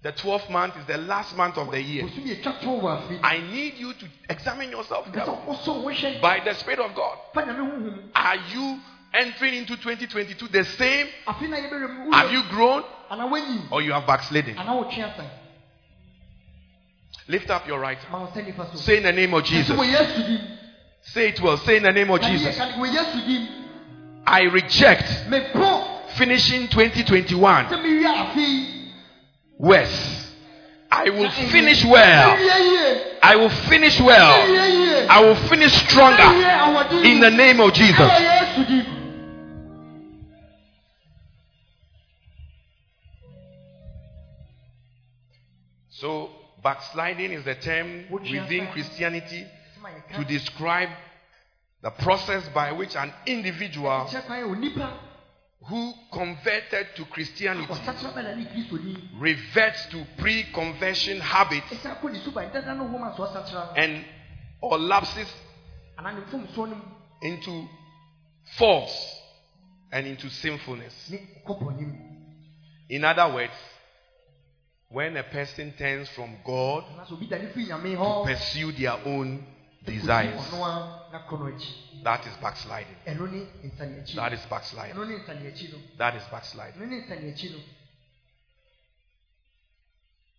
the 0.00 0.12
12th 0.12 0.48
month 0.48 0.76
is 0.76 0.86
the 0.86 0.96
last 0.96 1.36
month 1.36 1.58
of 1.58 1.70
the 1.70 1.82
year. 1.82 2.04
Bosom 2.04 2.24
yɛ 2.24 2.42
twa 2.42 2.52
to 2.60 2.66
wɔ 2.66 2.96
afi 2.96 3.20
i 3.22 3.38
need 3.52 3.74
you 3.74 3.92
to 3.92 4.06
examine 4.30 4.70
yourself 4.70 5.06
ɛsɛ 5.08 5.12
carefully. 5.12 5.56
wosɔ 5.56 5.84
wohwɛ 5.84 6.20
by 6.22 6.40
the 6.40 6.54
spirit 6.54 6.78
of 6.78 6.94
god. 6.94 7.18
Fa 7.34 7.42
nyame 7.42 7.60
honhom 7.60 8.10
are 8.14 8.36
you 8.54 8.80
entering 9.14 9.54
into 9.54 9.76
2022 9.76 10.48
the 10.48 10.64
same. 10.64 11.06
Afi 11.26 11.48
na 11.48 11.56
yɛbɛrɛ 11.56 12.04
mu 12.04 12.12
have 12.12 12.32
you 12.32 12.42
grown? 12.50 12.82
Or 13.70 13.82
you 13.82 13.92
have 13.92 14.06
backslidden? 14.06 14.54
Anaa 14.56 14.84
wotwe 14.84 15.02
asan 15.02 15.26
lift 17.28 17.50
up 17.50 17.66
your 17.66 17.78
right 17.78 17.98
hand. 17.98 18.12
Ma 18.12 18.20
wo 18.20 18.26
nsa 18.26 18.42
nifa 18.42 18.72
so. 18.72 18.78
Say 18.78 18.96
in 18.98 19.02
the 19.04 19.12
name 19.12 19.34
of 19.34 19.44
jesus. 19.44 19.76
Wɔ 19.76 19.86
yesu 19.86 20.26
dim 20.26 20.40
say 21.02 21.28
it 21.28 21.40
well. 21.40 21.56
Say 21.58 21.76
in 21.76 21.82
the 21.84 21.92
name 21.92 22.10
of 22.10 22.20
jesus. 22.20 22.56
Ka 22.56 22.64
wɔ 22.72 22.92
yesu 22.92 23.26
dim 23.26 23.48
i 24.26 24.42
reject 24.42 25.08
finishing 26.16 26.68
2021 26.68 27.66
sɛ 27.66 27.82
mewie 27.82 28.04
afi 28.04 28.90
worse. 29.58 30.26
I 30.90 31.10
will 31.10 31.30
finish 31.30 31.84
well. 31.84 32.34
I 33.22 33.36
will 33.36 33.50
finish 33.68 34.00
well. 34.00 34.32
I 35.10 35.20
will 35.20 35.36
finish 35.48 35.72
stronger. 35.84 37.04
In 37.06 37.20
the 37.20 37.30
name 37.30 37.60
of 37.60 37.74
Jesus. 37.74 38.10
So, 46.00 46.30
backsliding 46.62 47.32
is 47.32 47.44
the 47.44 47.56
term 47.56 48.04
within 48.10 48.68
Christianity 48.68 49.44
Ɛsɛ 49.44 49.80
ma 49.82 49.88
yɛka 49.90 50.14
to 50.16 50.24
describe 50.24 50.90
the 51.82 51.90
process 51.90 52.48
by 52.50 52.70
which 52.72 52.94
an 52.94 53.12
individual 53.26 54.06
kyerɛ 54.08 54.26
kwan 54.26 54.38
yɛ 54.38 54.46
onipa 54.56 54.92
who 55.66 55.92
converted 56.12 56.94
to 56.94 57.04
Christianity 57.06 57.72
ɔsakyerɛ 57.72 58.14
bɛda 58.14 58.36
ne 58.36 58.44
kristoni 58.46 59.08
reverts 59.18 59.86
to 59.86 60.04
pre 60.18 60.44
conversion 60.52 61.18
habits 61.20 61.66
ɛsɛ 61.66 61.98
akɔ 62.00 62.12
ne 62.12 62.18
suban 62.20 62.52
dada 62.52 62.74
no 62.74 62.86
hom 62.86 63.02
a 63.02 63.10
sɛ 63.16 63.32
ɔsakyerɛ 63.32 63.52
no 63.52 63.82
and 63.82 64.04
or 64.60 64.78
lapses 64.78 65.28
anaa 65.98 66.14
ne 66.14 66.20
mfomsoɔ 66.20 66.80
into 67.22 67.68
false 68.56 69.20
and 69.90 70.06
into 70.06 70.28
sinfulness. 70.30 71.10
ne 71.10 71.18
kɔ 71.44 71.58
bɔne 71.60 71.80
mu 71.80 72.04
In 72.88 73.04
other 73.04 73.28
words, 73.34 73.52
when 74.90 75.16
a 75.16 75.22
person 75.24 75.72
turns 75.78 76.08
from 76.10 76.36
God 76.44 76.84
anaasɛ 76.84 77.12
obi 77.12 77.26
da 77.26 77.38
ne 77.38 77.48
firi 77.52 77.66
nyame 77.66 77.94
hɔ 77.96 78.24
pursue 78.24 78.72
their 78.72 78.98
own 79.06 79.46
desires. 79.84 80.40
ɔno 80.50 80.64
a 80.64 81.12
na 81.12 81.18
kɔ 81.28 81.38
no 81.38 81.46
akyi 81.46 82.02
That 82.04 82.26
is 82.26 82.36
backsliding. 82.40 82.96
ɛno 83.06 83.30
ne 83.30 83.46
nsaneakyi 83.68 84.14
That 84.14 84.32
is 84.32 84.46
backsliding. 84.46 84.94
ɛno 84.96 85.06
ne 85.06 85.18
nsaneakyi 85.18 85.72
no 85.72 85.78
That 85.98 86.14
is 86.16 86.22
backsliding. 86.30 86.80
ɛno 86.80 86.88
ne 86.88 87.00
nsaneakyi 87.02 87.52
no 87.52 87.58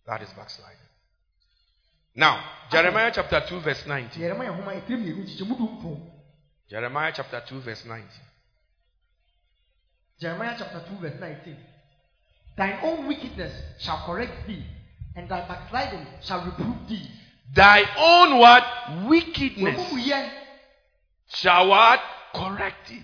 That 0.06 0.22
is 0.22 0.32
backsliding. 0.32 0.86
Now, 2.16 2.42
Jeremiah 2.72 3.12
chapter 3.14 3.40
2, 3.48 3.60
verse 3.60 3.86
19. 3.86 4.20
yeremia 4.20 4.50
nhoma 4.50 4.72
ɛtiri 4.74 4.96
mmienu 4.96 5.22
nkyekyɛmu 5.24 5.56
du 5.56 5.68
mpɔn 5.68 6.10
Jeremiah 6.68 7.12
chapter 7.14 7.40
2, 7.46 7.60
verse 7.60 7.84
19. 7.84 8.08
Jeremiah 10.20 10.56
chapter 10.58 10.80
2, 10.88 10.96
verse 11.00 11.20
19. 11.20 11.56
Thine 12.60 12.78
own 12.82 13.06
wickedness 13.08 13.54
shall 13.78 14.04
correct 14.04 14.46
thee, 14.46 14.62
and 15.16 15.26
thy 15.30 15.48
backsliding 15.48 16.06
shall 16.20 16.44
reprove 16.44 16.86
thee. 16.90 17.08
Thy 17.54 17.80
own 17.96 18.38
what? 18.38 18.62
Wickedness 19.08 19.80
shall 21.28 21.68
what? 21.68 22.00
Correct 22.34 22.86
thee. 22.86 23.02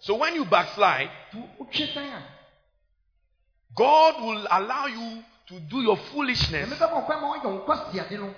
So 0.00 0.16
when 0.16 0.34
you 0.34 0.44
backslide, 0.44 1.08
God 3.74 4.22
will 4.22 4.46
allow 4.50 4.86
you 4.88 5.24
to 5.48 5.60
do 5.60 5.80
your 5.80 5.96
foolishness. 6.12 6.68
mebɛma 6.68 7.06
ɔkwan 7.06 7.20
ma 7.22 7.32
woayɛ 7.32 7.44
wo 7.44 7.64
nkɔsiade 7.64 8.18
no, 8.20 8.34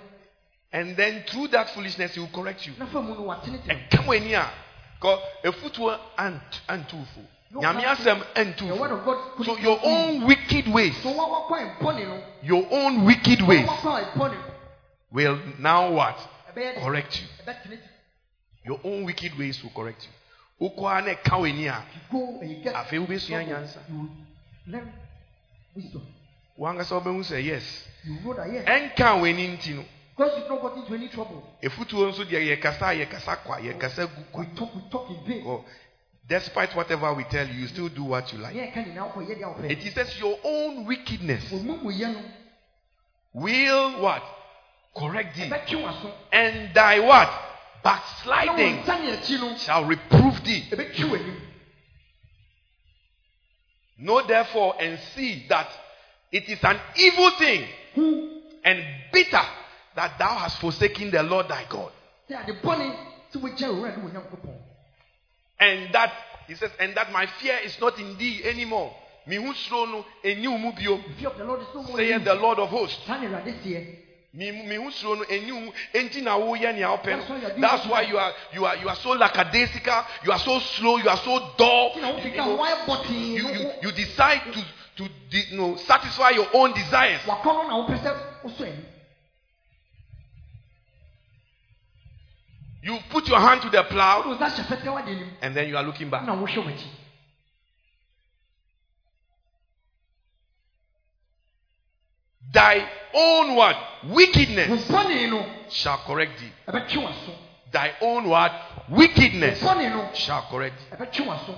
And 0.71 0.95
then 0.95 1.23
through 1.27 1.49
that 1.49 1.69
foolishness, 1.71 2.13
He 2.15 2.21
will 2.21 2.29
correct 2.29 2.65
you. 2.65 2.73
na 2.79 2.85
fa 2.85 3.01
mu 3.01 3.13
no 3.13 3.23
watenetene. 3.23 3.89
ɛka 3.89 4.05
wɔ 4.05 4.15
ani 4.21 4.33
a 4.35 4.49
ant 6.17 6.61
antufo 6.69 7.27
nyame 7.61 7.83
asɛm 7.83 8.19
The 8.55 8.65
word 8.75 8.91
antufo 8.91 8.99
of 8.99 9.05
God 9.05 9.17
couldn't 9.37 9.55
so 9.55 9.61
your 9.61 9.79
own 9.83 10.25
wicked 10.25 10.67
ways. 10.67 10.95
So 11.03 11.11
what 11.11 11.29
wakwan 11.29 11.77
bɔne 11.79 12.07
no, 12.07 12.23
your 12.41 12.67
own 12.71 13.05
wicked 13.05 13.41
ways 13.41 13.69
will 15.11 15.39
now 15.59 15.91
what? 15.91 16.17
Correct 16.55 17.21
you. 17.21 17.27
Your 18.65 18.79
own 18.83 19.05
wicked 19.05 19.37
ways 19.37 19.61
will 19.63 19.71
correct 19.71 20.07
you. 20.07 20.69
Wokɔa 20.69 21.05
na 21.05 21.13
ɛka 21.13 21.37
wɔ 21.39 21.49
ani 21.49 21.67
a 21.67 21.83
You 21.93 22.01
go 22.11 22.39
and 22.39 22.51
you 22.51 22.63
get 22.63 22.75
afei 22.75 22.99
wobɛsua 22.99 23.45
nyansa. 23.45 23.79
You 23.89 23.97
will 23.97 24.09
learn 24.67 24.93
wisdom. 25.75 26.07
wankasa 26.57 27.01
wobɛhu 27.01 27.23
sɛ 27.23 27.43
yes. 27.43 27.87
Ɛnka 28.05 29.19
wɔ 29.19 29.29
ani 29.29 29.57
nti 29.57 29.75
no. 29.75 29.83
Because 30.15 30.37
you've 30.37 30.47
not 30.49 30.61
got 30.61 30.77
into 30.77 30.93
any 30.93 31.09
trouble. 31.09 31.43
efutuo 31.61 32.07
nso 32.11 32.23
deɛ 32.23 32.55
yɛkasa 32.55 32.87
a 32.87 33.05
yɛkasa 33.05 33.43
kwa 33.43 33.57
yɛkasa 33.57 34.07
gu 34.07 34.23
kwa. 34.31 34.41
We 34.41 34.55
talk, 34.55 34.75
we 34.75 34.81
talk 34.91 35.09
in 35.09 35.25
vain. 35.25 35.43
Oh, 35.45 35.65
despite 36.33 36.75
whatever 36.75 37.13
we 37.13 37.23
tell 37.25 37.47
you 37.47 37.53
you 37.53 37.67
still 37.67 37.89
do 37.89 38.03
what 38.05 38.33
you 38.33 38.39
like. 38.39 38.55
It 38.55 39.85
is 39.85 39.93
says 39.93 40.19
your 40.19 40.35
own 40.43 40.85
wickedness 40.85 41.51
will 43.33 44.01
what? 44.01 44.23
Correct 44.95 45.35
thee. 45.35 45.51
And 46.31 46.73
thy 46.73 46.99
what? 46.99 47.29
Backsliding 47.83 48.83
shall 49.57 49.85
reprove 49.85 50.43
thee. 50.43 50.63
Know 53.99 54.25
therefore 54.25 54.75
and 54.79 54.99
see 55.15 55.45
that 55.49 55.69
it 56.31 56.49
is 56.49 56.63
an 56.63 56.79
evil 56.95 57.29
thing 57.37 57.67
and 58.65 58.83
bitter 59.11 59.45
that 59.95 60.17
thou 60.17 60.35
hast 60.39 60.59
forsaken 60.59 61.11
the 61.11 61.21
lord 61.21 61.47
thy 61.47 61.63
god 61.69 61.91
And 65.63 65.93
that, 65.93 66.13
he 66.47 66.55
says, 66.55 66.71
and 66.79 66.95
that 66.95 67.11
my 67.11 67.25
fear 67.39 67.57
is 67.63 67.79
not 67.79 67.97
in 67.99 68.17
thee 68.17 68.41
anymore. 68.45 68.93
Me 69.25 69.37
hu 69.37 69.53
suro 69.53 69.85
no 69.87 70.05
wo 70.51 70.57
mu 70.57 70.71
bio, 70.73 70.97
The 70.97 71.13
fear 71.17 71.29
of 71.29 71.37
the 71.37 71.45
Lord 71.45 71.61
is 71.61 71.67
no 71.73 71.83
more. 71.83 71.97
saith 71.97 72.23
the 72.25 72.35
Lord 72.35 72.59
of 72.59 72.69
hosts. 72.69 73.05
Saa 73.07 73.17
na 73.17 73.27
Awurade 73.29 73.53
seɛ. 73.63 73.99
Me 74.33 74.51
me 74.51 74.75
hu 74.75 74.91
suro 74.91 75.15
no 75.15 75.23
eni 75.25 75.51
mu, 75.51 75.71
enti 75.93 76.21
na 76.21 76.37
woyɛ 76.37 76.75
nea 76.75 76.87
wopɛ 76.89 77.05
That's 77.05 77.29
why 77.29 77.37
you 77.37 77.47
are 77.47 77.53
no. 77.55 77.61
That's 77.61 77.87
why 77.87 78.01
you 78.01 78.17
are 78.17 78.33
you 78.53 78.65
are 78.65 78.75
you 78.77 78.89
are 78.89 78.95
so 78.97 79.11
lackadaisical, 79.11 80.05
you 80.25 80.31
are 80.31 80.39
so 80.39 80.59
slow, 80.59 80.97
you 80.97 81.07
are 81.07 81.17
so 81.17 81.53
dull. 81.57 81.93
Ti 81.93 82.01
na 82.01 82.11
wo 82.11 82.17
You, 82.19 82.35
know, 82.35 82.57
ho 82.57 82.63
ayɛ 82.63 82.85
bɔtee 82.85 83.33
you, 83.33 83.47
you, 83.47 83.71
you 83.83 83.91
decide 83.93 84.41
to 84.51 84.59
to 84.95 85.09
you 85.31 85.57
know, 85.57 85.75
satisfy 85.77 86.31
your 86.31 86.47
own 86.53 86.73
desires. 86.73 87.21
You 92.83 92.99
put 93.09 93.27
your 93.29 93.39
hand 93.39 93.61
to 93.61 93.69
the 93.69 93.81
plow 93.83 94.17
Wode 94.17 94.27
wo 94.27 94.35
nsa 94.35 94.49
hyɛ 94.49 94.63
fɛtɛw 94.67 94.99
ade 94.99 95.07
anim. 95.15 95.29
and 95.41 95.55
then 95.55 95.69
you 95.69 95.77
are 95.77 95.83
looking 95.83 96.09
back. 96.09 96.25
Na 96.25 96.35
wohwɛ 96.35 96.53
w'akyi. 96.53 96.87
Thy 102.51 102.87
own 103.13 103.55
word, 103.55 103.75
Wickedness 104.09 104.87
shall 105.69 105.97
correct 106.05 106.39
thee. 106.39 106.51
Thy 107.71 107.93
own 108.01 108.29
word, 108.29 108.51
Wickedness 108.89 109.59
shall 110.13 110.41
correct 110.51 110.75
thee. 110.91 111.55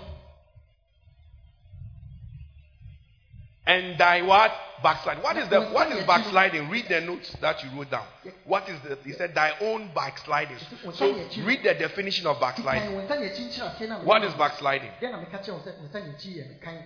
And 3.68 3.98
thy 3.98 4.22
what? 4.22 4.52
Backslide. 4.84 5.24
What 5.24 5.38
is 5.38 5.50
the 5.50 5.62
what 5.62 5.92
is 5.92 6.06
backsliding? 6.06 6.70
Read 6.70 6.86
the 6.88 7.02
notes 7.02 7.36
that 7.42 7.64
you 7.64 7.70
wrote 7.76 7.90
down. 7.90 8.06
What 8.46 8.70
is 8.70 8.80
the 8.82 8.98
he 9.04 9.14
said 9.14 9.34
thy 9.34 9.54
own 9.60 9.90
backsliding. 9.96 10.58
So 10.94 11.14
read 11.44 11.64
the 11.64 11.74
definition 11.74 12.28
of 12.28 12.40
backsliding. 12.40 12.94
wo 12.94 13.02
nsa 13.02 13.16
na 13.16 13.26
akyi 13.26 13.50
nkyerɛ 13.50 13.76
aseɛ 13.76 13.88
na 13.88 14.04
What 14.04 14.24
is 14.24 14.34
backsliding? 14.36 14.92
Deɛ 15.02 15.12
na 15.12 15.18
meka 15.18 15.42
kyerɛ 15.42 15.54
wo 15.54 15.60
sɛ 15.66 15.80
wo 15.80 15.88
nsa 15.88 16.00
na 16.06 16.14
akyi 16.14 16.38
yɛ 16.38 16.60
mekan. 16.60 16.84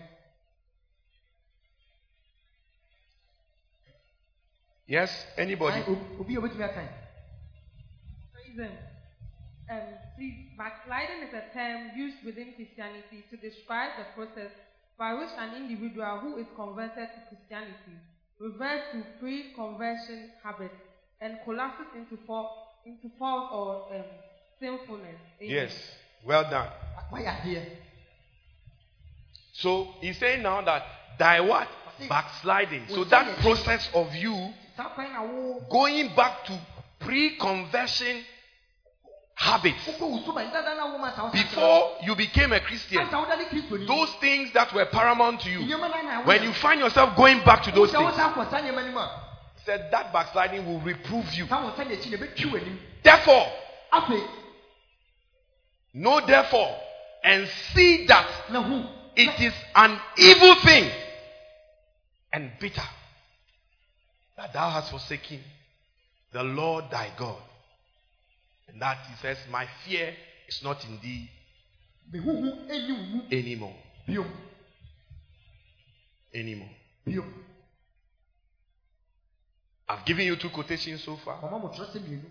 Yes? 4.87 5.11
Anybody? 5.37 5.83
Kan, 5.83 5.93
ob- 5.93 6.21
Obi 6.21 6.35
a 6.35 6.39
obetumi 6.39 6.63
akan. 6.63 6.87
Reason. 8.33 8.71
Um, 9.69 9.87
please, 10.15 10.49
backsliding 10.57 11.27
is 11.27 11.33
a 11.33 11.43
term 11.53 11.91
used 11.95 12.23
within 12.25 12.53
Christianity 12.55 13.25
to 13.29 13.37
describe 13.37 13.91
the 13.99 14.05
process 14.15 14.49
by 14.99 15.13
which 15.13 15.29
an 15.39 15.55
individual 15.55 16.19
who 16.19 16.37
is 16.37 16.47
converted 16.55 17.07
to 17.07 17.19
Christianity 17.29 17.95
reverts 18.39 18.91
to 18.91 19.03
pre-conversion 19.19 20.31
habits 20.43 20.75
and 21.21 21.39
collapses 21.45 21.87
into, 21.95 22.17
fa- 22.27 22.51
into 22.85 23.09
false 23.17 23.49
or 23.53 23.95
um, 23.95 24.03
sinfulness. 24.59 25.15
Amen. 25.41 25.55
Yes. 25.55 25.73
Well 26.25 26.43
done. 26.49 26.69
Wayɛ 27.11 27.41
adeɛ. 27.41 27.65
So 29.53 29.87
he's 30.01 30.17
saying 30.17 30.43
now 30.43 30.61
that 30.61 30.83
thy 31.17 31.39
what? 31.39 31.67
Backsliding. 32.07 32.83
So 32.89 33.03
that 33.05 33.37
process 33.39 33.89
of 33.93 34.13
you 34.15 34.53
Saa 34.77 34.89
kwan 34.95 35.11
na 35.11 35.23
wo 35.23 35.59
going 35.69 36.15
back 36.15 36.45
to 36.45 36.55
pre-conversion 36.99 38.23
habits 39.39 39.87
wokɔ 39.87 40.01
wo 40.01 40.21
so 40.25 40.31
ba 40.33 40.43
dada 40.51 40.75
na 40.75 40.85
wo 40.85 40.97
ma 40.97 41.15
saa 41.15 41.23
wo 41.23 41.31
sa 41.31 41.37
kyerɛ. 41.37 41.49
before 41.49 41.97
you 42.03 42.15
became 42.15 42.51
a 42.51 42.59
Christian. 42.59 42.99
Ansa 42.99 43.19
woda 43.19 43.37
ne 43.37 43.45
Kristo 43.45 43.79
ni. 43.79 43.85
Those 43.85 44.11
things 44.19 44.51
that 44.51 44.73
were 44.73 44.85
paramount 44.85 45.39
to 45.41 45.49
you. 45.49 45.59
Nneɛma 45.59 45.89
na 45.89 46.01
na 46.01 46.25
When 46.25 46.43
you 46.43 46.51
find 46.53 46.81
yourself 46.81 47.15
going 47.15 47.39
back 47.45 47.63
to 47.63 47.71
those 47.71 47.91
things, 47.91 48.15
sa 48.15 48.33
kɔ 48.33 48.51
saa 48.51 48.59
nneɛma 48.59 48.85
no 48.85 48.91
mu 48.91 48.99
a, 48.99 49.07
he 49.55 49.61
said 49.65 49.89
that 49.91 50.11
backsliding 50.11 50.65
will 50.65 50.81
reprove 50.81 51.33
you. 51.33 51.47
saa 51.47 51.63
wo 51.63 51.71
nsa 51.71 51.87
na 51.87 51.95
akyi 51.95 52.11
na 52.11 52.17
ɛbɛtwi 52.17 52.51
w'anim. 52.51 52.77
Therefore, 53.01 53.47
know 55.93 56.19
therefore 56.25 56.75
and 57.23 57.47
see 57.73 58.05
that 58.07 58.27
it 59.15 59.39
is 59.39 59.53
an 59.75 59.99
evil 60.17 60.55
thing 60.55 60.91
and 62.33 62.51
bitter 62.59 62.83
that 64.37 64.51
thou 64.53 64.69
hast 64.69 64.91
forsaken 64.91 65.39
the 66.33 66.43
Lord 66.43 66.85
thy 66.91 67.09
God. 67.17 67.41
And 68.71 68.81
that 68.81 68.97
he 69.07 69.15
says, 69.21 69.37
My 69.51 69.67
fear 69.85 70.13
is 70.47 70.61
not 70.63 70.83
in 70.85 70.99
thee 71.01 71.29
Mehuhu 72.11 72.67
ɛnni 72.69 72.91
wo 72.97 73.03
mu 73.03 73.21
anymore. 73.31 73.75
Anymore. 76.33 76.69
I've 79.87 80.05
given 80.05 80.25
you 80.25 80.35
two 80.35 80.49
quotations 80.49 81.03
so 81.03 81.17
far. 81.17 81.41
Mama 81.41 81.59
mo 81.59 81.69
kyerɛ 81.69 81.91
sɛ 81.93 81.99
mmienu. 81.99 82.29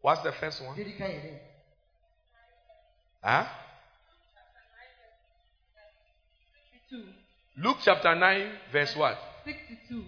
What's 0.00 0.22
the 0.22 0.32
first 0.32 0.62
one? 0.62 0.76
Deɛ 0.76 0.84
di 0.84 0.92
kan 0.92 1.10
yɛ 1.10 1.20
dɛ. 1.22 1.38
Huh? 3.22 3.46
Luke 7.56 7.78
chapter 7.82 8.14
9, 8.14 8.58
verse 8.70 8.94
what? 8.96 9.18
62. 9.44 10.04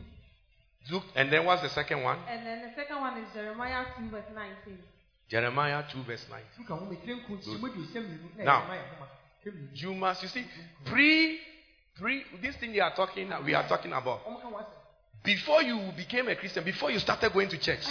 Luke, 0.90 1.04
and 1.16 1.32
then 1.32 1.44
what's 1.44 1.62
the 1.62 1.68
second 1.68 2.02
one? 2.02 2.18
And 2.28 2.46
then 2.46 2.62
the 2.62 2.74
second 2.76 3.00
one 3.00 3.18
is 3.18 3.32
Jeremiah 3.34 3.86
2 3.98 4.10
verse 4.10 4.30
19. 4.34 4.78
Jeremiah 5.28 5.82
2, 5.92 6.02
verse 6.04 6.26
9. 6.30 6.40
Luka 6.58 6.74
ho 6.74 6.86
metire 6.86 7.14
nko 7.14 7.32
nkyɛn 7.34 7.58
mu 7.60 7.66
aduosia 7.66 8.00
mmienu 8.00 8.30
na 8.36 8.44
Now. 8.44 8.62
You 9.74 9.94
must, 9.94 10.22
you 10.22 10.28
see, 10.28 10.44
pre, 10.84 11.38
pre, 12.00 12.24
this 12.42 12.56
thing 12.56 12.72
they 12.72 12.80
are 12.80 12.94
talking, 12.94 13.30
we 13.44 13.54
are 13.54 13.66
talking 13.68 13.92
about. 13.92 14.20
Before 15.22 15.62
you 15.62 15.92
became 15.96 16.28
a 16.28 16.36
Christian, 16.36 16.64
before 16.64 16.90
you 16.90 16.98
started 17.00 17.32
going 17.32 17.48
to 17.48 17.58
church, 17.58 17.84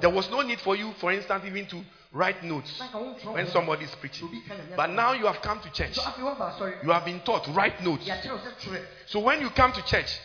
there 0.00 0.10
was 0.10 0.30
no 0.30 0.42
need 0.42 0.60
for 0.60 0.76
you, 0.76 0.92
for 0.98 1.10
instance, 1.12 1.44
even 1.46 1.66
to 1.66 1.82
write 2.12 2.42
notes 2.42 2.80
when 3.24 3.46
somebody 3.48 3.84
is 3.84 3.94
preaching. 3.96 4.28
But 4.76 4.90
now 4.90 5.12
you 5.12 5.26
have 5.26 5.40
come 5.40 5.60
to 5.60 5.70
church. 5.70 5.98
You 6.82 6.90
have 6.90 7.04
been 7.06 7.20
taught, 7.20 7.48
write 7.54 7.82
notes. 7.82 8.08
So 9.06 9.20
when 9.20 9.40
you 9.40 9.48
come 9.50 9.72
to 9.72 9.82
church 9.84 10.20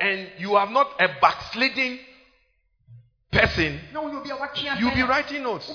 and 0.00 0.28
you 0.38 0.56
are 0.56 0.70
not 0.70 1.00
a 1.00 1.08
backsliding 1.20 2.00
person, 3.34 3.80
Na 3.92 4.00
wɔn 4.00 4.12
yɛ 4.12 4.20
obi 4.20 4.30
a 4.30 4.36
watwe 4.36 4.68
asɛn. 4.68 4.80
you'll 4.80 4.94
be 4.94 5.02
writing 5.02 5.42
notes. 5.42 5.70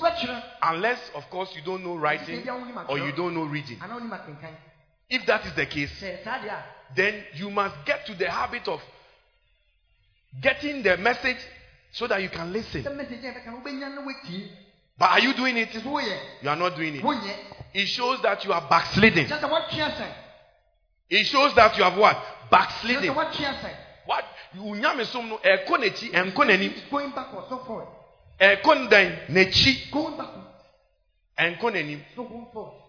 Unless, 0.62 1.10
of 1.14 1.28
course, 1.30 1.54
you 1.54 1.62
don't 1.62 1.84
know 1.84 1.96
writing 1.96 2.42
or 2.88 2.98
you 2.98 3.12
don't 3.12 3.34
know 3.34 3.44
reading. 3.44 3.78
Anaa 3.78 4.00
onim 4.00 4.10
akenkan. 4.10 4.54
If 5.08 5.26
that 5.26 5.44
is 5.46 5.52
the 5.54 5.66
case, 5.66 5.90
Sɛ 6.00 6.24
saa 6.24 6.38
deɛ 6.38 6.48
a. 6.48 6.64
then 6.96 7.24
you 7.34 7.50
must 7.50 7.74
get 7.84 8.06
to 8.06 8.14
the 8.14 8.30
habit 8.30 8.66
of 8.68 8.80
getting 10.40 10.82
the 10.82 10.96
message 10.96 11.38
so 11.92 12.06
that 12.06 12.22
you 12.22 12.28
can 12.28 12.52
listen. 12.52 12.82
Sɛ 12.82 12.94
message 12.96 13.24
a 13.24 13.28
yɛbɛka 13.28 13.46
no 13.46 13.60
wobɛnya 13.60 13.94
na 13.94 14.02
woatie. 14.02 14.48
But 14.98 15.10
are 15.10 15.20
you 15.20 15.32
doing 15.34 15.56
it? 15.56 15.70
Nti 15.70 15.82
so 15.82 15.90
woyɛ. 15.90 16.18
You 16.42 16.48
are 16.50 16.56
not 16.56 16.76
doing 16.76 16.96
it. 16.96 17.04
It 17.72 17.86
shows 17.86 18.20
that 18.22 18.44
you 18.44 18.52
are 18.52 18.62
backsliding. 18.68 19.26
Kyerɛ 19.26 19.40
sɛ 19.40 19.50
watwe 19.50 19.78
asɛn. 19.90 20.12
It 21.10 21.24
shows 21.26 21.54
that 21.56 21.76
you 21.76 21.82
have 21.84 21.96
what? 21.96 22.16
Backsliding. 22.50 23.12
What? 24.06 24.24
Unyamesom 24.54 25.28
no 25.28 25.38
ɛkɔ 25.38 25.78
n'akyi 25.78 26.10
ɛnkɔ 26.12 26.46
n'anim 26.46 26.90
going 26.90 27.10
backwards, 27.10 27.50
not 27.50 27.66
forward. 27.66 27.88
ɛkɔ 28.40 28.88
n'dan 28.88 29.26
n'akyi 29.28 29.90
Going 29.90 30.16
backwards, 30.16 30.48
ɛnkɔ 31.38 31.72
n'anim. 31.72 32.00
not 32.16 32.28
going 32.28 32.46
forward. 32.52 32.80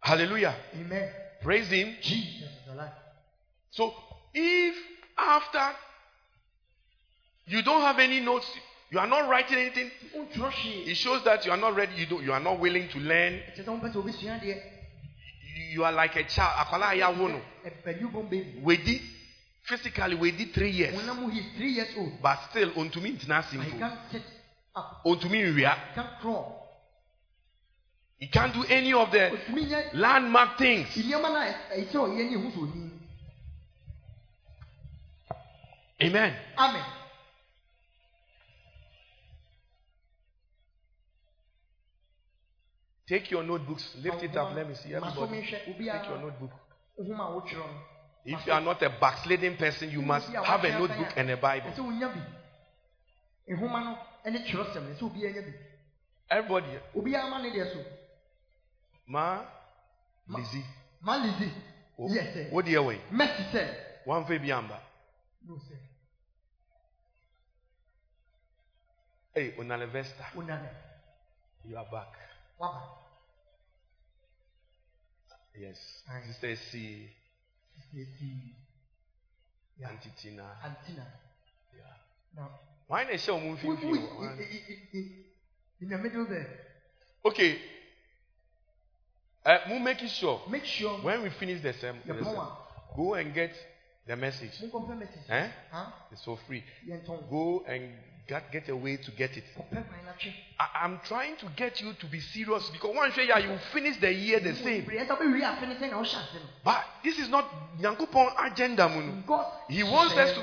Hallelujah. 0.00 0.54
Amen. 0.76 1.10
Praise 1.42 1.68
Him. 1.68 1.96
Jesus 2.00 2.42
is 2.42 2.72
alive. 2.72 2.92
So 3.70 3.92
if 4.32 4.76
after 5.18 5.74
you 7.46 7.62
don't 7.62 7.80
have 7.80 7.98
any 7.98 8.20
notes, 8.20 8.46
you 8.90 9.00
are 9.00 9.06
not 9.08 9.28
writing 9.28 9.58
anything, 9.58 9.90
it 10.14 10.96
shows 10.96 11.24
that 11.24 11.44
you 11.44 11.50
are 11.50 11.56
not 11.56 11.74
ready. 11.74 11.92
You 11.96 12.06
don't. 12.06 12.22
You 12.22 12.32
are 12.32 12.40
not 12.40 12.60
willing 12.60 12.88
to 12.88 12.98
learn. 12.98 13.40
You 15.56 15.84
are 15.84 15.92
like 15.92 16.16
a 16.16 16.24
child. 16.24 16.54
Akwala 16.58 16.94
ya 16.94 17.10
wono. 17.10 17.40
A- 17.64 17.90
a 17.90 17.92
newborn 17.94 18.28
baby. 18.28 18.60
Wedi 18.62 19.00
physically 19.62 20.14
wedi 20.16 20.52
three 20.52 20.70
years, 20.70 20.94
he 20.94 21.38
is 21.38 21.46
three 21.56 21.72
years 21.72 21.88
old. 21.96 22.12
but 22.22 22.38
still 22.50 22.70
ontumi 22.76 23.10
ntena 23.12 23.36
And 23.38 23.44
he 23.44 23.70
simple. 23.70 23.78
can't 23.78 23.98
sit 24.12 24.22
up. 24.74 25.02
Ontumi 25.04 25.42
nwia. 25.42 25.74
He 25.74 25.94
can't 25.94 26.20
crawl. 26.20 26.62
He 28.18 28.28
can't 28.28 28.54
do 28.54 28.64
any 28.68 28.92
of 28.94 29.10
the 29.10 29.30
landmark 29.92 30.56
things. 30.58 30.88
nneɛma 30.96 31.28
no 36.08 36.95
Take 43.08 43.30
your 43.30 43.44
notebooks. 43.44 43.94
Lift 44.02 44.22
it 44.22 44.36
up. 44.36 44.54
Let 44.54 44.68
me 44.68 44.74
see 44.74 44.94
everybody. 44.94 45.42
Take 45.42 46.08
your 46.08 46.18
notebook. 46.18 46.50
nhoma 46.98 47.24
a 47.28 47.40
wotwerɛ 47.40 47.58
no. 47.58 47.80
If 48.24 48.46
you 48.46 48.52
are 48.52 48.60
not 48.60 48.82
a 48.82 48.90
backsliding 49.00 49.56
person, 49.56 49.90
you 49.90 50.02
must 50.02 50.28
have 50.28 50.64
a 50.64 50.70
notebook 50.78 51.12
and 51.16 51.30
a 51.30 51.36
Bible. 51.36 51.70
Ɛsɛ 51.70 51.80
wonya 51.84 52.08
bi. 52.12 52.20
Nhoma 53.54 53.84
no 53.84 53.98
ne 54.30 54.38
twerɛsɛm 54.38 54.82
no 54.82 54.94
ɛsɛ 54.94 55.02
obiara 55.02 55.32
nya 55.34 55.42
bi. 55.42 55.52
Everybody, 56.28 56.66
ma 59.06 59.44
Lizzie, 60.28 60.64
Ma 61.00 61.16
Lizzie. 61.16 61.52
Yes, 62.08 62.34
sir. 62.34 62.48
what 62.50 62.64
do 62.64 62.70
you 62.70 62.82
way? 62.82 63.00
Mercy 63.12 63.44
sɛ. 63.52 63.74
One 64.04 64.24
for 64.24 64.38
Biamba. 64.38 64.80
No 65.46 65.56
sir. 65.68 65.78
Hey, 69.34 69.54
Unalevesta, 69.58 70.24
wonane 70.34 70.68
you 71.68 71.76
are 71.76 71.86
back. 71.90 72.25
Waba 72.58 72.82
Yes. 75.58 76.02
Aye. 76.08 76.22
Sister 76.26 76.56
C, 76.56 77.08
esi 77.96 78.54
Yeah. 79.78 79.90
Auntie 79.90 80.10
Tina. 80.16 80.44
antina 80.62 81.06
Yeah. 81.74 81.96
now 82.34 82.50
Why 82.88 83.04
not 83.04 83.18
show 83.20 83.38
me 83.40 83.56
who, 83.56 83.74
who 83.74 83.76
feel 83.76 83.94
in, 85.80 85.88
the 85.88 85.98
middle 85.98 86.26
there 86.26 86.46
Okay. 87.24 87.58
Uh, 89.44 89.58
we'll 89.68 89.78
make 89.80 90.02
it 90.02 90.10
sure 90.10 90.40
make 90.48 90.64
sure 90.64 90.98
when 91.02 91.22
we 91.22 91.30
finish 91.30 91.62
the 91.62 91.72
sermon, 91.74 92.02
the 92.06 92.14
sermon, 92.24 92.48
go 92.96 93.14
and 93.14 93.32
get 93.34 93.54
the 94.06 94.16
message. 94.16 94.52
mo 94.62 94.68
confirm 94.70 94.98
message 94.98 95.24
Eh? 95.30 95.48
huh 95.70 95.90
It's 96.12 96.22
so 96.24 96.36
free. 96.46 96.62
tɔn 96.86 97.30
Go 97.30 97.64
and 97.66 97.92
get, 98.26 98.50
get 98.52 98.68
a 98.68 98.76
way 98.76 98.96
to 98.96 99.10
get 99.12 99.36
it. 99.36 99.44
kɔpɛ 99.56 99.86
kwan 99.86 100.04
na 100.04 100.12
twɛ 100.12 100.32
I, 100.58 100.84
I'm 100.84 101.00
trying 101.04 101.36
to 101.36 101.46
get 101.56 101.80
you 101.80 101.92
to 101.94 102.06
be 102.06 102.20
serious 102.20 102.68
because 102.70 102.94
one 102.94 103.10
day 103.12 103.26
you 103.26 103.58
finish 103.72 103.96
the 103.98 104.12
year 104.12 104.40
the 104.40 104.54
same. 104.56 104.84
yɛn 104.84 105.06
sɛ 105.06 105.16
ɔbɛwie 105.16 105.42
afe 105.42 105.68
ne 105.68 105.74
sɛ 105.74 105.90
na 105.90 105.98
ɔhyɛ 105.98 106.18
ase 106.22 106.34
no 106.34 106.48
But 106.64 106.84
this 107.04 107.18
is 107.18 107.28
not 107.28 107.48
Yankupon 107.80 108.32
agenda, 108.52 108.88
Munu. 108.88 109.22
He 109.68 109.82
wants 109.82 110.14
us 110.16 110.32
to 110.34 110.42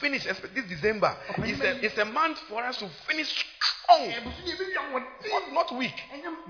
finish 0.00 0.24
this 0.24 0.66
December. 0.68 1.16
It's 1.38 1.60
a, 1.60 1.84
it's 1.84 1.98
a 1.98 2.04
month 2.04 2.38
for 2.48 2.62
us 2.62 2.78
to 2.78 2.88
finish 3.08 3.28
strong, 3.60 4.10
ɛbusu 4.10 4.44
ni 4.44 4.52
ebi 4.52 4.64
wi 4.64 4.76
awɔ 4.76 5.04
not, 5.30 5.52
not 5.52 5.78
weak. 5.78 5.94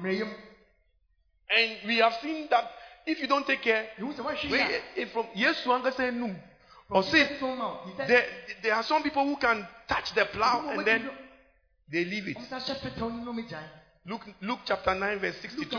yam 0.03 0.35
And 1.49 1.79
we 1.87 1.99
have 1.99 2.15
seen 2.23 2.49
that 2.51 2.71
if 3.07 3.21
you 3.21 3.29
don't 3.29 3.47
take 3.47 3.63
care, 3.63 3.89
yehu 3.99 4.13
sɛ 4.15 4.21
wɔahwɛ 4.21 4.51
we, 4.51 4.59
yi 4.59 4.65
a 4.65 4.81
eh, 5.03 5.05
from 5.13 5.27
yes 5.35 5.63
to 5.63 6.13
Num. 6.13 6.37
Or 6.89 7.03
see, 7.03 7.25
the 7.25 7.39
so 7.41 7.81
he 7.85 7.97
said 7.97 8.09
there, 8.09 8.25
there 8.63 8.75
are 8.75 8.83
some 8.85 9.03
people 9.03 9.25
who 9.27 9.37
can 9.37 9.67
touch 9.89 10.15
the 10.15 10.25
plow 10.27 10.69
and 10.71 10.87
then 10.87 11.11
they 11.91 12.05
leave 12.05 12.29
it. 12.29 12.37
ɔmsa 12.37 12.61
hyɛ 12.61 12.75
pɛtɛw 12.81 13.11
ne 13.13 13.25
nom 13.25 13.39
gyan 13.49 13.69
Luke, 14.07 14.23
Luke 14.41 14.61
chapter 14.65 14.95
9, 14.95 15.19
verse 15.19 15.37
62. 15.41 15.77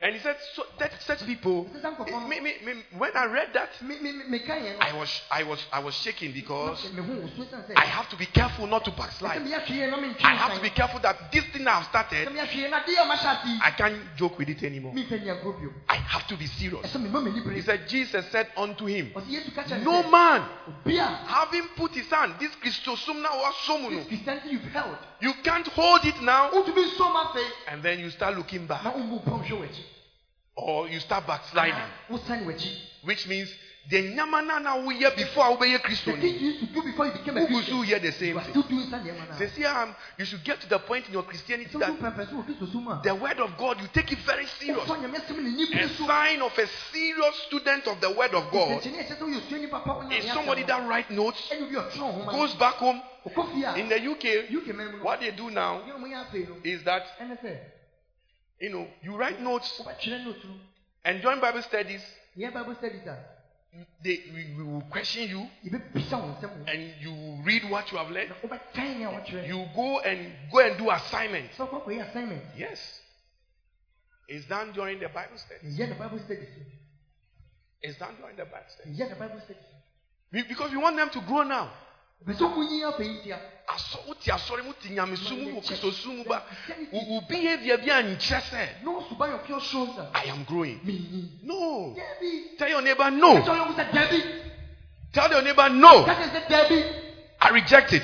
Wɔn 0.00 0.08
etiri 0.08 0.08
nkron 0.08 0.08
kyikyɛ 0.08 0.08
mu 0.08 0.08
deɛ 0.08 0.08
mmienu 0.08 0.10
And 0.10 0.14
he 0.14 0.20
said, 0.20 0.36
so, 0.54 0.62
that 0.78 0.92
such 1.02 1.26
people, 1.26 1.64
me, 2.28 2.40
me, 2.40 2.54
me, 2.64 2.72
when 2.96 3.10
I 3.14 3.26
read 3.26 3.48
that, 3.52 3.68
I 4.80 4.96
was, 4.96 5.20
I 5.30 5.42
was, 5.42 5.62
I 5.70 5.80
was 5.80 5.94
shaking 5.94 6.32
because 6.32 6.90
me 6.94 7.02
ho 7.02 7.12
osu 7.12 7.50
san 7.50 7.60
sɛ 7.62 7.74
I 7.76 7.84
have 7.84 8.08
to 8.08 8.16
be 8.16 8.24
careful 8.26 8.66
not 8.66 8.84
to 8.86 8.92
backslide. 8.92 9.44
me 9.44 9.52
ahwɛ 9.52 9.66
yɛn 9.66 9.90
na 9.90 9.96
me 10.00 10.08
ntwi 10.08 10.24
I 10.24 10.34
have 10.36 10.54
to 10.54 10.62
be 10.62 10.70
careful 10.70 11.00
that 11.00 11.30
this 11.30 11.44
thing 11.52 11.66
I've 11.66 11.84
started, 11.84 12.32
me 12.32 12.40
ahwɛ 12.40 12.48
yɛn 12.48 12.70
na 12.70 12.84
de 12.84 12.92
yɛ 12.92 13.04
ɔma 13.04 13.14
hyɛ 13.14 13.40
ase 13.40 13.46
yi 13.48 13.58
I 13.62 13.70
can't 13.72 14.16
joke 14.16 14.38
with 14.38 14.48
it 14.48 14.62
anymore. 14.62 14.94
me 14.94 15.04
nfɛ 15.04 15.22
nia 15.22 15.34
nkuro 15.36 15.60
bio 15.60 15.70
I 15.88 15.96
have 15.96 16.26
to 16.28 16.36
be 16.36 16.46
serious. 16.46 16.86
ɛsɛ 16.86 17.02
me 17.02 17.08
ma 17.10 17.20
m'ani 17.20 17.54
He 17.54 17.60
said, 17.60 17.86
Jesus 17.86 18.24
said 18.30 18.48
unto 18.56 18.86
him, 18.86 19.12
ɔsɛ 19.14 19.28
yesu 19.28 19.54
ka 19.54 19.62
kyerɛ 19.64 19.82
No 19.84 20.08
man, 20.08 20.48
having 21.26 21.68
put 21.76 21.92
his 21.92 22.08
hand, 22.08 22.36
this 22.40 22.54
Christosum 22.56 23.20
now 23.20 23.52
someone, 23.66 24.02
christianity 24.06 24.58
you 25.20 25.32
can't 25.44 25.66
hold 25.68 26.04
it 26.04 26.20
now, 26.22 26.50
wotumi 26.50 26.84
nso 26.84 27.12
ma 27.12 27.32
afei 27.32 27.46
and 27.68 27.82
then 27.82 27.98
you 28.00 28.10
start 28.10 28.36
looking 28.36 28.66
back, 28.66 28.82
wombu 28.82 29.22
pɔn 29.24 29.42
hwɛ 29.44 29.58
w'akyi 29.60 29.84
or 30.56 30.88
you 30.88 31.00
start 31.00 31.26
backsliding, 31.26 31.90
which 33.02 33.26
means 33.26 33.48
the 33.88 34.14
nyamana 34.14 34.60
na 34.62 34.76
we 34.86 34.96
hear 34.98 35.10
before 35.16 35.44
I 35.44 35.52
obey 35.54 35.78
Christo. 35.78 36.12
the 36.12 36.20
thing 36.20 36.34
you 36.34 36.50
used 36.52 36.60
to 36.60 36.66
do 36.66 36.82
before 36.82 37.06
you 37.06 37.12
became 37.12 37.36
a 37.38 37.40
Who 37.40 37.46
christian 37.54 37.76
will 37.78 37.82
hear 37.82 37.98
the 37.98 38.06
you 38.06 38.12
same 38.12 38.36
are 38.38 38.42
thing? 38.44 38.50
still 38.52 38.62
doing 38.68 38.86
some 38.90 39.00
nneɛma 39.00 39.28
na 39.30 39.38
They 39.38 39.48
say 39.48 39.64
um, 39.64 39.96
you 40.18 40.24
should 40.26 40.44
get 40.44 40.60
to 40.60 40.68
the 40.68 40.78
point 40.80 41.06
in 41.08 41.12
your 41.14 41.22
Christianity 41.24 41.76
that 41.78 41.90
wodu 41.90 41.98
pɛpɛ 42.00 42.28
so 42.28 42.36
wɔ 42.36 42.44
kristo 42.46 42.70
som 42.70 42.86
a 42.88 43.00
the 43.02 43.14
word 43.14 43.40
of 43.40 43.56
God 43.56 43.80
you 43.80 43.88
take 43.92 44.12
it 44.12 44.18
very 44.20 44.46
serious. 44.46 44.86
wofa 44.86 45.00
nyame 45.00 45.16
asɛm 45.18 45.42
ne 45.42 45.50
nni 45.50 45.84
A 45.84 45.88
sign 46.06 46.42
of 46.42 46.56
a 46.58 46.66
serious 46.92 47.36
student 47.46 47.86
of 47.88 48.00
the 48.00 48.10
word 48.10 48.34
of 48.34 48.50
God. 48.52 48.82
Nsɛnkyerɛnne 48.82 49.00
a 49.00 49.02
ɛhyɛ 49.02 49.16
sɛ 49.16 49.22
woyɛ 49.22 49.40
osuani 49.40 49.70
papa 49.70 49.92
wo 49.94 50.10
is 50.10 50.24
somebody 50.26 50.62
that 50.64 50.86
write 50.88 51.10
notes, 51.10 51.50
ɛne 51.50 51.62
obi 51.66 51.76
a 51.76 51.80
ɔtwerɛ 51.82 52.14
ɔhoma 52.14 52.30
goes 52.32 52.54
back 52.54 52.74
home. 52.74 53.02
a 53.26 53.78
In 53.78 53.88
the 53.88 53.98
UK, 53.98 54.50
uk 54.54 54.66
man 54.76 54.92
mu 54.92 54.98
no 54.98 55.04
what 55.04 55.20
they 55.20 55.30
do 55.30 55.50
now 55.50 55.80
deɛ 55.80 55.96
ɔmo 55.96 56.06
yɛ 56.06 56.26
afei 56.30 56.48
no 56.48 56.56
is 56.64 56.82
that 56.84 57.02
you 58.60 58.68
know 58.70 58.86
you 59.02 59.16
write 59.16 59.40
notes 59.40 59.80
no 59.84 59.90
and 61.02 61.22
during 61.22 61.40
Bible 61.40 61.62
studies, 61.62 62.02
yɛ 63.74 63.78
bible 63.78 63.86
studies 63.86 63.86
a 64.00 64.02
they 64.02 64.22
we, 64.56 64.62
will 64.64 64.82
question 64.90 65.28
you 65.28 65.48
yɛbɛbisa 65.64 66.12
wo 66.20 66.34
nsɛm 66.34 66.50
ho 66.58 66.64
and 66.66 67.00
you 67.00 67.12
will 67.12 67.42
read 67.44 67.64
what 67.70 67.90
you 67.92 67.98
have 67.98 68.10
learned. 68.10 68.30
na 68.30 68.36
wobɛkan 68.42 68.98
nea 68.98 69.08
wɔtwerɛ 69.10 69.46
You 69.48 69.66
go 69.74 70.00
and 70.00 70.32
go 70.52 70.58
and 70.60 70.78
do 70.78 70.90
assignments. 70.90 71.56
sɛ 71.56 71.68
wokɔ 71.68 71.84
akɔyɛ 71.84 72.08
assignment 72.10 72.42
Yes, 72.56 73.00
it's 74.28 74.46
done 74.46 74.72
during 74.72 74.98
the 75.00 75.08
Bible 75.08 75.38
study. 75.38 75.60
yɛyɛ 75.76 75.88
the 75.88 75.94
bible 75.94 76.18
studies 76.18 76.48
It's 77.82 77.98
done 77.98 78.14
during 78.20 78.36
the 78.36 78.44
Bible 78.44 78.68
study 78.68 78.90
yɛyɛ 78.90 79.08
the 79.10 79.16
bible 79.16 79.40
studies 79.40 79.64
We- 80.32 80.42
because 80.42 80.70
we 80.70 80.76
want 80.78 80.96
them 80.96 81.10
to 81.10 81.20
grow 81.22 81.42
now. 81.42 81.70
Bɛ 82.26 82.32
sɛ 82.34 82.84
afei 82.88 83.08
ntia 83.08 83.38
Asɔ- 83.70 84.04
wote 84.08 84.26
asɔre 84.32 84.62
mu 84.64 84.72
te 84.74 84.88
nyamesu 84.88 85.36
mu 85.36 85.60
wɔ 85.60 85.64
kristosu 85.64 86.08
mu 86.12 86.24
ba 86.24 86.42
wo 86.92 87.20
behavior 87.28 87.78
bi 87.78 87.86
ankyerɛ 87.90 88.40
sɛ 88.42 88.82
na 88.84 88.90
ɔsuba 88.90 89.28
yɛ 89.28 89.38
ɔkɛ 89.44 89.52
ɔsoro 89.60 89.94
sa 89.94 90.10
I 90.14 90.24
am 90.30 90.44
growing. 90.44 90.80
No. 91.44 91.94
Tell 92.58 92.68
your 92.68 92.82
neighbor 92.82 93.10
no. 93.12 93.36
ɔyɛ 93.36 93.66
wo 93.68 93.72
sɛ 93.74 93.90
dabi 93.92 94.22
Tell 95.12 95.30
your 95.30 95.42
neighbor 95.42 95.68
no. 95.70 96.04
ka 96.04 96.14
kyerɛ 96.14 96.30
sɛ 96.34 96.48
dabi 96.48 96.84
I 97.40 97.48
reject 97.50 97.92
it. 97.94 98.02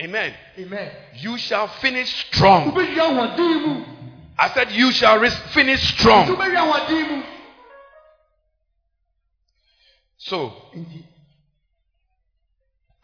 Amen. 0.00 0.34
amen 0.58 0.90
You 1.16 1.36
shall 1.36 1.68
finish 1.68 2.26
strong. 2.28 2.72
wobɛwie 2.72 2.96
ahoɔden 2.96 3.66
mu 3.66 3.84
I 4.38 4.48
said 4.54 4.70
you 4.72 4.92
shall 4.92 5.18
finish 5.52 5.80
strong. 5.98 6.28
wobɛwie 6.28 6.56
ahoɔden 6.56 7.08
mu 7.10 7.22
So 10.18 10.54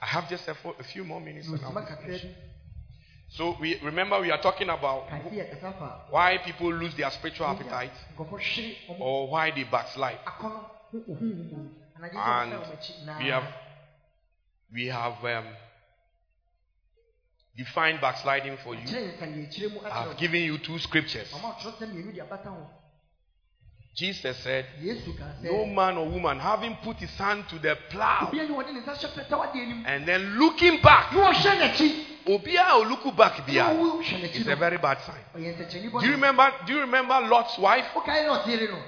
I 0.01 0.07
have 0.07 0.29
just 0.29 0.47
a, 0.49 0.55
a 0.79 0.85
few 0.85 1.05
more 1.05 1.21
minutes. 1.21 1.49
and 1.49 1.61
I'll 1.65 1.73
nosuma 1.73 1.87
be 1.87 1.93
kakra 1.93 2.03
finished. 2.07 2.25
bi 2.25 2.31
So 3.31 3.57
we 3.61 3.79
remember 3.83 4.21
we 4.21 4.31
are 4.31 4.41
talking 4.41 4.69
about 4.71 5.09
kae 5.09 5.21
sɛ 5.21 5.31
yɛkasa 5.31 5.79
fa 5.79 6.01
why 6.11 6.39
people 6.39 6.73
lose 6.73 6.95
their 6.97 7.11
spiritual 7.11 7.47
appetite 7.47 7.93
nkɔfɔ 8.17 8.31
hwere 8.31 8.77
ɔmo 8.89 9.01
or 9.01 9.29
why 9.29 9.51
they 9.51 9.65
backslide. 9.65 10.19
akɔnɔ 10.25 10.61
ho 10.93 10.99
ohun 11.09 11.51
mu 11.53 11.71
anagye 11.97 12.15
sɛ 12.15 12.43
And 12.43 12.53
ɔsɛ 12.53 12.65
ɔmo 12.65 12.73
akyi 12.79 13.05
na 13.05 13.19
we 13.19 13.29
have 13.29 13.55
we 14.73 14.87
have 14.87 15.25
um, 15.25 15.47
defined 17.57 18.01
backsliding 18.01 18.57
for 18.59 18.75
you. 18.75 18.87
kyerɛ 18.87 19.19
nsanyɛkyerɛ 19.19 19.73
mu 19.75 19.81
I've 19.85 20.17
given 20.17 20.43
you 20.43 20.59
two 20.59 20.79
scriptures. 20.79 21.31
ɔmo 21.33 21.55
atwerɛ 21.59 21.77
sɛ 21.79 21.87
mmienu 21.93 22.15
de 22.15 22.21
abata 22.23 22.49
ho 22.49 22.71
Jesus 23.99 24.37
said, 24.45 24.65
No 25.43 25.67
man 25.67 25.97
or 25.99 26.09
woman 26.09 26.39
having 26.39 26.77
put 26.85 26.99
his 26.99 27.11
hand 27.19 27.49
to 27.49 27.59
the 27.59 27.77
plow 27.91 28.29
obia 28.31 28.47
ne 28.49 28.55
wɔde 28.55 28.73
ne 28.73 28.81
nsa 28.81 28.95
hyɛ 28.95 29.09
pɛtɛw 29.11 29.41
adeɛ 29.43 29.63
anim 29.63 29.85
and 29.87 30.07
then 30.07 30.39
looking 30.39 30.81
back, 30.81 31.13
na 31.13 31.33
wɔhwɛ 31.33 31.59
n'akyi 31.59 32.05
Obia 32.29 32.77
or 32.79 32.87
look 32.87 33.03
back 33.17 33.39
na 33.41 33.45
bia 33.45 33.65
wɔhwɛ 33.65 34.21
n'akyi 34.23 34.35
is 34.37 34.47
no 34.47 34.53
a 34.53 34.57
very 34.57 34.77
bad 34.79 34.99
sign. 35.01 35.25
ɔyɛ 35.35 35.57
nsɛnkyerɛnne 35.57 35.91
bɔ 35.91 36.01
Do 36.01 36.07
you 36.07 36.13
remember? 36.13 36.53
Do 36.67 36.73
you 36.75 36.81
remember 36.81 37.21
Lot's 37.23 37.59
wife? 37.59 37.87
wokae 37.97 38.25
na 38.27 38.39
ɔteere 38.39 38.71
no 38.71 38.79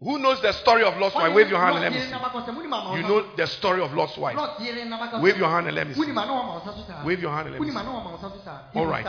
Who 0.00 0.18
knows 0.18 0.42
the 0.42 0.52
story 0.52 0.82
of 0.82 0.96
Lot's 0.98 1.14
wife? 1.14 1.32
Wave 1.32 1.48
your 1.48 1.60
hand 1.60 1.76
and 1.76 1.82
let 1.84 1.92
me 1.92 2.00
see. 2.00 2.10
n'abakɔsɛm, 2.12 2.56
wonim 2.56 2.72
ama 2.74 2.96
You 2.96 3.02
know 3.06 3.22
the 3.36 3.46
story 3.46 3.80
of 3.80 3.94
Lot's 3.94 4.16
wife. 4.18 4.36
Wave 5.22 5.38
your 5.38 5.48
hand 5.48 5.68
and 5.68 5.76
let 5.76 5.86
me 5.86 5.94
see. 5.94 6.00
wonim 6.00 6.10
a 6.10 6.26
na 6.26 6.32
wɔama 6.32 6.52
wo 6.54 6.60
nsa 6.60 6.74
so 6.74 6.82
saa 6.88 7.04
Wave 7.04 7.20
your 7.22 7.30
hand 7.30 7.46
and 7.46 7.54
let 7.54 7.62
me 7.62 7.68
see. 7.68 7.74
na 7.74 7.82
wɔama 7.84 8.10
wo 8.10 8.18
nsa 8.18 8.32
so 8.32 8.40
saa 8.44 8.58
All 8.74 8.86
right. 8.86 9.06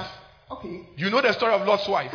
okay 0.52 0.86
You 0.96 1.10
know 1.10 1.22
the 1.22 1.34
story 1.34 1.54
of 1.54 1.66
Lot's 1.66 1.88
wife. 1.88 2.12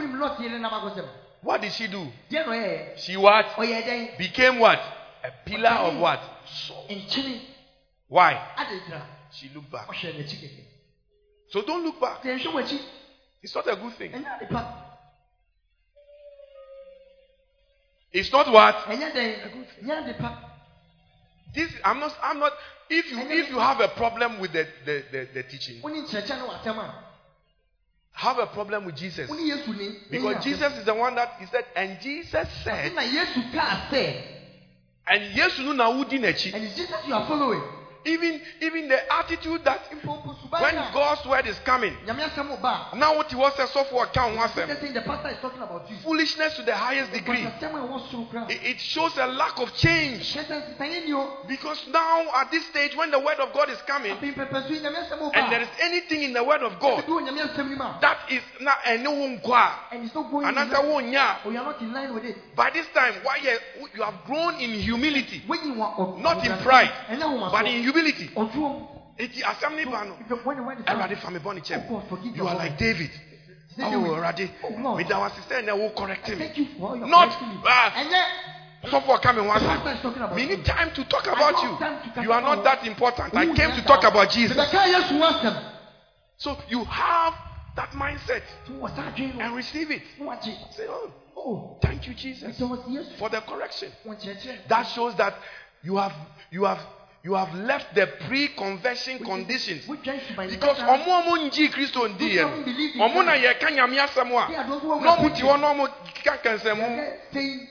Wonim 1.45 1.45
lɔɔteere 1.45 1.45
n'abakɔsɛm 1.45 1.45
What 1.45 1.61
did 1.61 1.73
she 1.73 1.87
do? 1.89 2.13
ɔyɛɛ 2.31 2.99
She 2.99 3.17
what? 3.17 3.47
dɛn 3.57 4.19
Became 4.19 4.59
what? 4.59 4.79
A 5.25 5.31
pillar 5.45 5.71
of 5.71 5.97
what? 5.99 6.21
Salt. 6.47 6.91
Why? 8.09 8.41
She 9.33 9.49
looked 9.55 9.71
back. 9.71 9.89
kɛkɛ 9.89 10.65
So 11.51 11.63
don't 11.63 11.85
look 11.85 12.01
back. 12.01 12.23
sɛ 12.23 12.39
nhwɛ 12.39 12.53
w'akyi 12.53 12.81
It's 13.43 13.55
not 13.55 13.67
a 13.69 13.77
good 13.77 13.95
thing. 13.97 14.13
ɛnyɛ 14.13 14.41
ade 14.43 14.49
pa 14.51 14.89
It's 18.13 18.31
not 18.33 18.49
what? 18.53 18.77
ɛnyɛ 18.87 19.13
dɛn 19.13 19.53
ɛnyɛ 19.83 20.09
ade 20.09 20.19
pa 20.19 20.39
This 21.55 21.71
I'm 21.85 22.01
not 22.01 22.17
I'm 22.23 22.39
not 22.39 22.53
if 22.89 23.11
you 23.11 23.19
if 23.19 23.49
you 23.51 23.59
have 23.59 23.81
a 23.81 23.89
problem 23.89 24.39
with 24.39 24.53
the, 24.53 24.67
the, 24.85 25.05
the, 25.13 25.29
the 25.35 25.43
teaching, 25.45 25.81
wone 25.83 25.95
nkyerɛkyerɛ 26.07 26.39
no 26.39 26.49
w'asɛm 26.49 26.79
a 26.79 27.05
have 28.13 28.39
a 28.39 28.47
problem 28.47 28.85
with 28.85 28.97
Jesus. 28.97 29.29
wone 29.29 29.47
yesu 29.47 29.73
ni 29.75 29.97
Because 30.11 30.45
Jesus 30.45 30.79
is 30.79 30.85
the 30.85 30.95
one 30.95 31.15
that 31.15 31.37
he 31.39 31.47
said, 31.47 31.65
and 31.75 32.01
Jesus 32.01 32.49
said, 32.65 32.95
na 32.95 33.03
yesu 33.03 33.41
kaa 33.53 33.89
sɛ 33.91 34.33
and 35.07 35.35
yes, 35.35 35.59
no 35.59 35.73
na 35.73 35.91
wudi 35.91 36.17
and 36.17 36.25
it's 36.27 36.43
jesus 36.77 37.07
you 37.07 37.15
are 37.15 37.27
following 37.27 37.63
Even 38.05 38.41
even 38.61 38.89
the 38.89 39.13
attitude 39.15 39.65
that 39.65 39.81
when 40.51 40.75
God's 40.93 41.25
word 41.27 41.47
is 41.47 41.59
coming, 41.61 41.97
now 42.07 43.17
what 43.17 43.31
he 43.31 43.37
was 43.37 43.57
a 43.59 43.67
software 43.69 44.07
count 44.07 44.35
a 44.35 44.41
was 44.41 44.55
the 44.55 45.03
pastor 45.03 45.29
is 45.29 45.39
talking 45.41 45.63
about 45.63 45.89
foolishness 46.03 46.57
to 46.57 46.63
the 46.63 46.75
highest 46.75 47.13
degree. 47.13 47.45
A 47.45 48.51
It, 48.51 48.65
it 48.65 48.81
shows 48.81 49.17
a 49.19 49.27
lack 49.27 49.59
of 49.61 49.73
change. 49.75 50.37
Because 51.47 51.87
now 51.89 52.27
at 52.41 52.51
this 52.51 52.67
stage, 52.67 52.97
when 52.97 53.11
the 53.11 53.19
word 53.19 53.39
of 53.39 53.53
God 53.53 53.71
is 53.71 53.81
coming, 53.83 54.17
so 54.19 55.31
and 55.35 55.53
there 55.53 55.63
is 55.63 55.69
anything 55.81 56.23
in 56.23 56.33
the 56.33 56.43
word 56.43 56.63
of 56.63 56.79
God 56.81 57.05
that 58.01 58.19
is 58.31 58.43
not 58.61 58.79
any 58.85 59.39
kwa, 59.39 59.71
and 59.93 60.05
it's 60.05 60.15
not 60.15 60.31
going 60.31 60.49
in 60.49 60.59
another 60.59 60.81
are 61.59 61.65
not 61.65 61.81
in 61.81 61.93
line 61.93 62.15
with 62.15 62.25
it 62.25 62.37
By 62.57 62.71
this 62.71 62.87
time, 62.95 63.15
why 63.23 63.37
you, 63.37 64.03
have 64.03 64.25
grown 64.27 64.55
in 64.57 64.71
humility, 64.81 65.43
Not 66.19 66.45
in 66.45 66.53
pride, 66.59 66.91
but 67.51 67.67
in 67.67 67.83
humility. 67.83 67.92
Ɔdwoɔ 67.93 68.89
Eti 69.19 69.43
asɛm 69.43 69.77
ne 69.77 69.85
ba 69.85 70.05
no. 70.05 70.17
If 70.21 70.31
you- 70.31 70.37
when 70.37 70.65
when 70.67 70.79
the 70.79 70.85
Awurade 70.85 71.17
fa 71.19 71.31
me 71.31 71.39
bɔ 71.39 71.55
ne 71.55 71.61
Oh 71.61 72.03
kyɛm. 72.11 72.37
You 72.37 72.49
are 72.49 72.55
like 72.57 72.79
David. 72.79 73.11
Oh 73.79 73.83
Awurade, 73.83 74.51
meda 74.97 75.19
wo 75.19 75.25
ase 75.27 75.41
sɛ 75.49 75.63
ɛnɛ 75.63 75.79
wo 75.79 75.91
correct 75.91 76.29
me. 76.29 76.37
Thank 76.37 76.57
you 76.59 76.67
for 76.79 76.89
all 76.89 76.97
your 76.97 77.07
Not 77.07 77.29
correcting 77.29 77.49
me. 77.49 77.71
And 77.95 78.11
yet, 78.11 78.27
sɔfo 78.85 79.19
ɔka 79.19 79.35
me 79.35 79.41
ho 79.49 79.59
the 79.59 79.61
pastor 79.61 79.69
asɛm. 79.69 79.95
is 79.97 80.01
talking 80.03 80.23
about 80.23 80.35
We 80.35 80.47
need 80.47 80.65
time 80.65 80.91
to 80.93 81.05
talk 81.05 81.27
about 81.27 81.53
don't 81.53 81.65
have 81.65 81.79
time 81.79 82.13
to 82.15 82.21
you. 82.21 82.27
You 82.27 82.33
are 82.33 82.41
not 82.41 82.65
that 82.65 82.87
important. 82.87 83.35
I 83.37 83.47
came 83.47 83.71
to 83.73 83.83
talk 83.83 84.05
about 84.05 84.31
Jesus. 84.31 84.57
Rebecca, 84.57 84.85
yes, 84.89 85.11
who 85.11 85.23
asked 85.23 85.43
them? 85.43 85.65
So 86.39 86.59
you 86.69 86.85
have 86.85 87.35
that 87.77 87.91
mindset 87.93 88.43
Who 88.67 88.75
was 88.75 88.93
that 88.97 89.19
and 89.19 89.55
receive 89.55 89.91
it. 89.91 90.03
Who 90.19 90.25
was 90.25 90.47
it? 90.47 90.59
Say, 90.75 90.87
oh, 90.89 91.13
Oh, 91.45 91.79
thank 91.83 92.07
you, 92.07 92.15
Jesus, 92.15 92.61
it 92.61 92.65
was 92.65 92.81
yes. 92.89 93.07
for 93.19 93.29
the 93.29 93.41
correction. 93.41 93.91
That 94.69 94.85
shows 94.89 95.15
that 95.17 95.35
you 95.83 95.97
have 95.97 96.13
you 96.51 96.65
have 96.65 96.79
you 97.25 97.35
have 97.35 97.55
left 97.55 97.95
the 97.95 98.07
pre-conversion 98.27 99.19
conditions. 99.25 99.87
Which 99.87 100.03
church 100.03 100.23
by 100.37 100.47
the 100.47 100.57
Because 100.57 100.79
ọmọ 100.79 101.23
ọmọ 101.23 101.37
nji 101.47 101.69
kristo 101.69 102.09
ndi 102.09 102.19
Those 102.19 102.35
yẹ 102.35 102.43
who 102.45 102.65
believe 102.65 102.95
in 102.95 103.01
ọmọ 103.01 103.25
na 103.25 103.33
yẹ 103.35 103.59
ka 103.61 103.71
nyame 103.71 103.99
are 103.99 104.09
a 104.09 104.69
those 104.69 104.83
who 104.83 104.93
are 104.93 105.01
na 105.01 105.17
ọmọ 105.17 105.35
ti 105.37 105.43
hɔ 105.43 105.61
na 105.61 105.67
ọmọ 105.75 105.89
kika 106.15 106.43
They're 106.43 106.59
saying 106.59 107.69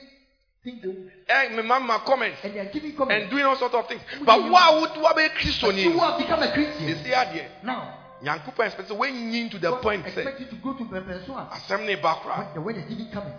things 0.62 0.80
they- 0.82 1.10
ẹ 1.28 1.46
eh, 1.46 1.50
mi 1.56 1.62
ma 1.62 1.78
ma 1.80 1.98
comment 1.98 2.34
and 2.44 2.54
they 2.54 2.60
are 2.60 2.70
giving 2.72 2.92
comments. 2.96 3.22
and 3.22 3.30
doing 3.30 3.44
all 3.44 3.56
sorts 3.56 3.74
of 3.74 3.88
things. 3.88 4.00
But 4.24 4.42
wo 4.42 4.56
a 4.56 4.80
wotu 4.80 5.00
wa 5.02 5.12
bɛ 5.12 5.28
kristo 5.30 5.66
But 5.66 5.74
ni 5.74 5.82
you 5.82 5.90
who 5.92 5.98
have 5.98 6.18
become 6.18 6.42
a 6.42 6.52
Christian. 6.52 6.88
Esi 6.88 7.10
adeɛ 7.12 7.62
now. 7.64 7.98
nyankopɔn 8.22 8.66
expect 8.66 8.88
sɛ 8.88 8.96
wenyin 8.96 9.50
to 9.50 9.58
the 9.58 9.72
point 9.82 10.06
expect 10.06 10.40
you 10.40 10.46
to 10.46 10.56
go 10.56 10.72
to 10.74 10.84
the 10.84 11.00
person 11.00 11.34
asɛm 11.34 11.84
ne 11.84 11.96
ba 11.96 12.14
kora 12.22 12.36
when 12.36 12.54
the 12.54 12.60
when 12.60 12.74
the 12.76 12.82
giving 12.82 13.10
coming. 13.12 13.34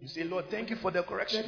you 0.00 0.08
say 0.08 0.22
lord 0.24 0.48
thank 0.50 0.70
you 0.70 0.76
for 0.76 0.90
the 0.92 1.02
correction 1.02 1.44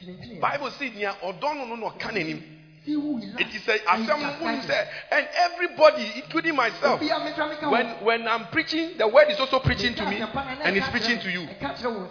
Let 0.00 0.08
me 0.08 0.16
just 0.16 0.28
say 0.28 0.34
one. 0.34 0.38
Ntini, 0.38 0.38
ntini. 0.38 0.40
bible 0.40 0.70
say 0.70 0.90
nea 0.90 1.12
ɔdɔ 1.22 1.68
no 1.68 1.74
na 1.76 1.86
ɔka 1.90 2.10
n'anim 2.12 2.42
See 2.84 2.92
who 2.92 3.16
he 3.16 3.26
loves. 3.26 3.40
it 3.40 3.54
is 3.54 3.62
sɛ 3.62 3.80
and 3.88 4.04
he 4.04 4.10
asɛm 4.10 4.20
no 4.20 4.28
wonu 4.44 4.56
chastises. 4.56 4.70
sɛ 4.70 4.88
and 5.12 5.28
everybody 5.34 6.12
including 6.16 6.56
myself 6.56 7.00
Obi 7.00 7.08
a 7.10 7.14
metra 7.14 7.48
meka 7.48 7.62
wo. 7.62 7.70
when 7.70 7.86
when 8.04 8.28
i'm 8.28 8.46
preaching 8.48 8.96
the 8.98 9.08
word 9.08 9.30
is 9.30 9.38
also 9.40 9.58
preaching 9.60 9.94
to 9.94 10.04
me 10.06 10.16
asɛmpa 10.18 10.34
na 10.34 10.54
ɛna 10.56 10.60
and 10.64 10.76
it's 10.76 10.88
preaching 10.88 11.18
to 11.20 11.30
you 11.30 11.40
Ɛka 11.46 11.76
kyerɛ 11.78 11.94
wo 11.94 12.08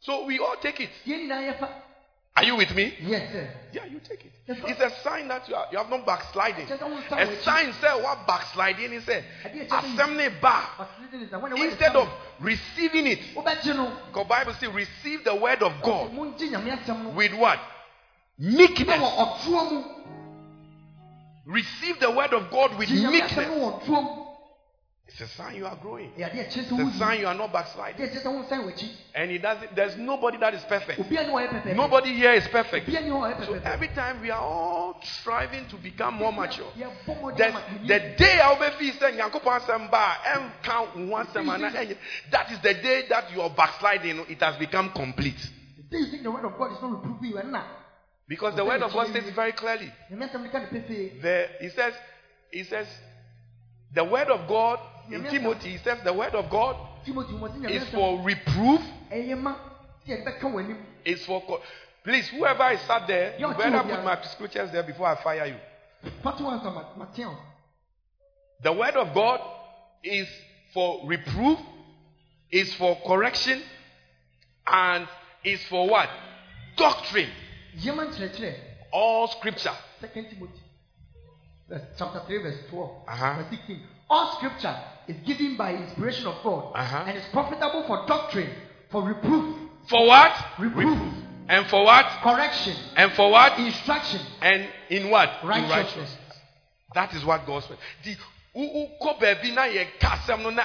so. 0.00 0.24
we 0.26 0.38
all 0.38 0.56
take 0.60 0.80
it 0.80 0.90
Yɛn 1.06 1.28
nyinaa 1.28 1.52
yɛfa. 1.58 1.68
Are 2.36 2.44
you 2.44 2.56
with 2.56 2.74
me? 2.74 2.94
Yes, 3.00 3.32
sir. 3.32 3.48
yeah 3.72 3.86
you 3.86 3.98
take 4.06 4.26
it. 4.26 4.32
Yes, 4.46 4.58
it's 4.64 4.80
a 4.80 5.02
sign 5.02 5.26
that 5.28 5.48
you, 5.48 5.54
are, 5.54 5.66
you 5.72 5.78
have 5.78 5.88
not 5.88 6.04
backsliding. 6.06 6.66
Kyerɛ 6.66 6.78
sɛ 6.78 6.90
wo 6.90 6.96
nsa 7.00 7.16
wɔ 7.16 7.38
a 7.38 7.42
sign 7.42 7.72
sɛ 7.72 8.02
what 8.02 8.26
backsliding 8.26 8.92
is 8.92 9.04
sɛ 9.04 9.22
Adeɛ 9.44 9.68
kyerɛ 9.68 9.80
sɛ 9.80 9.96
asɛm 9.96 10.16
ne 10.16 10.28
ba 10.40 10.68
But 10.78 10.90
listen 11.00 11.22
is 11.22 11.30
that 11.30 11.42
when 11.42 11.50
the 11.52 11.56
word 11.56 11.66
is 11.66 11.72
instead 11.72 11.96
of 11.96 12.08
receiving 12.40 13.06
it. 13.06 13.20
Because 13.34 14.26
bible 14.28 14.54
say 14.60 14.66
receive 14.68 15.24
the 15.24 15.34
word 15.34 15.62
of 15.62 15.72
god. 15.82 16.12
Mongye 16.12 16.50
Nyame 16.50 16.78
asɛm 16.78 17.04
no. 17.04 17.10
with 17.10 17.32
what? 17.34 17.58
Meekness. 18.38 19.00
Wɔ 19.00 19.38
ɔtoɔ 19.40 19.70
mu. 19.72 19.84
receive 21.46 21.98
the 22.00 22.10
word 22.10 22.34
of 22.34 22.50
god 22.50 22.78
with 22.78 22.90
meekness 22.90 23.48
no 23.48 23.54
wɔ 23.54 23.82
ɔtoɔ 23.82 24.02
mu. 24.02 24.26
It's 25.08 25.20
a 25.20 25.28
sign 25.28 25.54
you 25.54 25.64
are 25.66 25.76
growing. 25.76 26.10
Ɛyɛ 26.18 26.30
adeɛ 26.30 26.50
kyerɛ 26.50 26.64
sɛ 26.66 26.86
it's 26.86 26.96
a 26.96 26.98
sign 26.98 27.20
you 27.20 27.26
are 27.26 27.34
not 27.34 27.52
backsliding. 27.52 28.04
Adeɛ 28.04 28.10
kyerɛ 28.12 28.22
sɛ 28.22 28.32
wo 28.34 28.42
nsa 28.42 28.56
wɔ 28.64 28.72
akyi. 28.72 28.88
and 29.14 29.30
it 29.30 29.38
doesn't 29.40 29.74
there's 29.76 29.96
nobody 29.96 30.36
that 30.38 30.52
is 30.54 30.62
perfect. 30.64 31.00
Obiara 31.00 31.26
ni 31.26 31.32
hɔ 31.32 31.76
nobody 31.76 32.12
here 32.14 32.32
is 32.32 32.46
perfect. 32.48 32.88
Obiara 32.88 33.04
ni 33.04 33.10
hɔ 33.10 33.36
yɛ 33.36 33.46
so 33.46 33.52
every 33.64 33.88
time 33.88 34.20
we 34.20 34.30
are 34.30 34.40
all 34.42 35.00
striving 35.02 35.66
to 35.68 35.76
become 35.76 36.14
more 36.14 36.32
mature 36.32 36.66
Yɛbɔ 36.76 37.36
the, 37.36 37.46
ama 37.48 37.60
yɛni- 37.60 37.86
the 37.86 37.98
day 38.16 38.38
a 38.40 38.54
wobɛfii 38.56 38.98
sɛ 38.98 39.16
nyankopɔn 39.16 39.60
asɛm 39.60 39.90
ba 39.90 40.16
a 40.24 40.38
ɛnka 40.38 40.96
wo 40.96 41.06
ho 41.06 41.24
asɛm 41.24 41.54
ana? 41.54 41.70
That 42.30 42.50
is 42.50 42.58
the 42.60 42.74
day 42.74 43.06
that 43.08 43.30
your 43.32 43.48
backsliding. 43.50 44.18
It 44.28 44.40
has 44.40 44.56
become 44.56 44.90
complete. 44.90 45.38
You 45.88 46.06
think 46.10 46.24
the 46.24 46.30
word 46.32 46.44
of 46.44 46.58
God 46.58 46.72
is 46.72 46.82
not 46.82 46.90
reproving 46.90 47.30
you, 47.30 47.36
ɛnna. 47.36 47.62
because 48.28 48.56
the 48.56 48.64
word 48.64 48.82
of 48.82 48.92
god 48.92 49.08
states 49.10 49.30
very 49.30 49.52
clearly. 49.52 49.90
Nyame 50.10 50.28
asɛm 50.28 50.42
no 50.42 50.50
ka 50.50 50.58
ne 50.58 50.66
pefee. 50.66 51.22
the 51.22 51.48
he 51.60 51.68
says 51.70 51.94
he 52.50 52.64
says 52.64 52.88
the 53.94 54.02
word 54.04 54.28
of 54.28 54.48
god 54.48 54.80
in 55.10 55.24
timothy 55.24 55.70
he 55.70 55.78
says 55.78 55.98
the 56.04 56.12
word 56.12 56.34
of 56.34 56.48
god 56.50 56.76
Timothy, 57.04 57.32
mo 57.34 57.46
ti 57.48 57.58
Nyame 57.58 57.70
is 57.70 57.88
for 57.90 58.20
reproof 58.22 58.80
ɛyɛ 59.10 59.38
ma 59.38 59.54
sɛ 60.06 60.08
yɛde 60.08 60.24
bɛka 60.24 60.52
wɔ 60.52 60.60
anim. 60.64 60.86
is 61.04 61.24
for 61.24 61.40
co- 61.46 61.62
please 62.02 62.28
whoever 62.28 62.70
is 62.70 62.80
sat 62.82 63.06
there 63.06 63.34
you 63.38 63.48
better 63.54 63.82
put 63.82 64.04
my 64.04 64.20
scriptures 64.22 64.70
there 64.72 64.82
before 64.82 65.06
i 65.06 65.14
fire 65.22 65.46
you 65.46 65.56
Fa 66.22 66.30
one 66.30 66.60
Matthew. 66.98 67.28
The 68.62 68.72
word 68.72 68.96
of 68.96 69.14
God 69.14 69.40
is 70.02 70.28
for 70.72 71.06
reproof, 71.06 71.58
is 72.50 72.72
for 72.74 72.96
correction, 73.06 73.62
and 74.66 75.06
is 75.44 75.62
for 75.66 75.88
what? 75.88 76.08
Doctrine. 76.76 77.30
All 78.92 79.28
scripture. 79.28 79.74
Second 80.00 80.28
Timothy. 80.30 80.60
Chapter 81.98 82.22
3, 82.26 82.38
verse 82.42 82.60
12. 82.70 82.90
Uh-huh. 83.08 83.34
Verse 83.42 83.50
16. 83.50 83.80
All 84.08 84.36
scripture 84.36 84.76
is 85.08 85.16
given 85.26 85.56
by 85.56 85.74
inspiration 85.74 86.26
of 86.26 86.42
God 86.42 86.72
Uh-huh. 86.74 87.04
and 87.06 87.16
is 87.18 87.24
profitable 87.32 87.84
for 87.86 88.06
doctrine, 88.06 88.50
for 88.90 89.02
reproof, 89.02 89.56
For 89.88 90.06
what? 90.06 90.32
reproof, 90.58 90.98
And 91.48 91.66
for 91.66 91.84
what? 91.84 92.06
correction, 92.22 92.74
And 92.96 93.12
for 93.12 93.30
what? 93.30 93.58
instruction, 93.58 94.20
And 94.42 94.68
in 94.90 95.10
what? 95.10 95.30
In 95.42 95.48
righteousness. 95.48 96.16
That 96.94 97.12
is 97.14 97.24
what 97.24 97.46
God 97.46 97.62
said. 97.64 97.78
The 98.04 98.16
wokɔ 98.56 99.18
baabi 99.20 99.52
na 99.54 99.62
yɛka 99.68 100.08
asɛm 100.16 100.42
no 100.42 100.50
na 100.50 100.62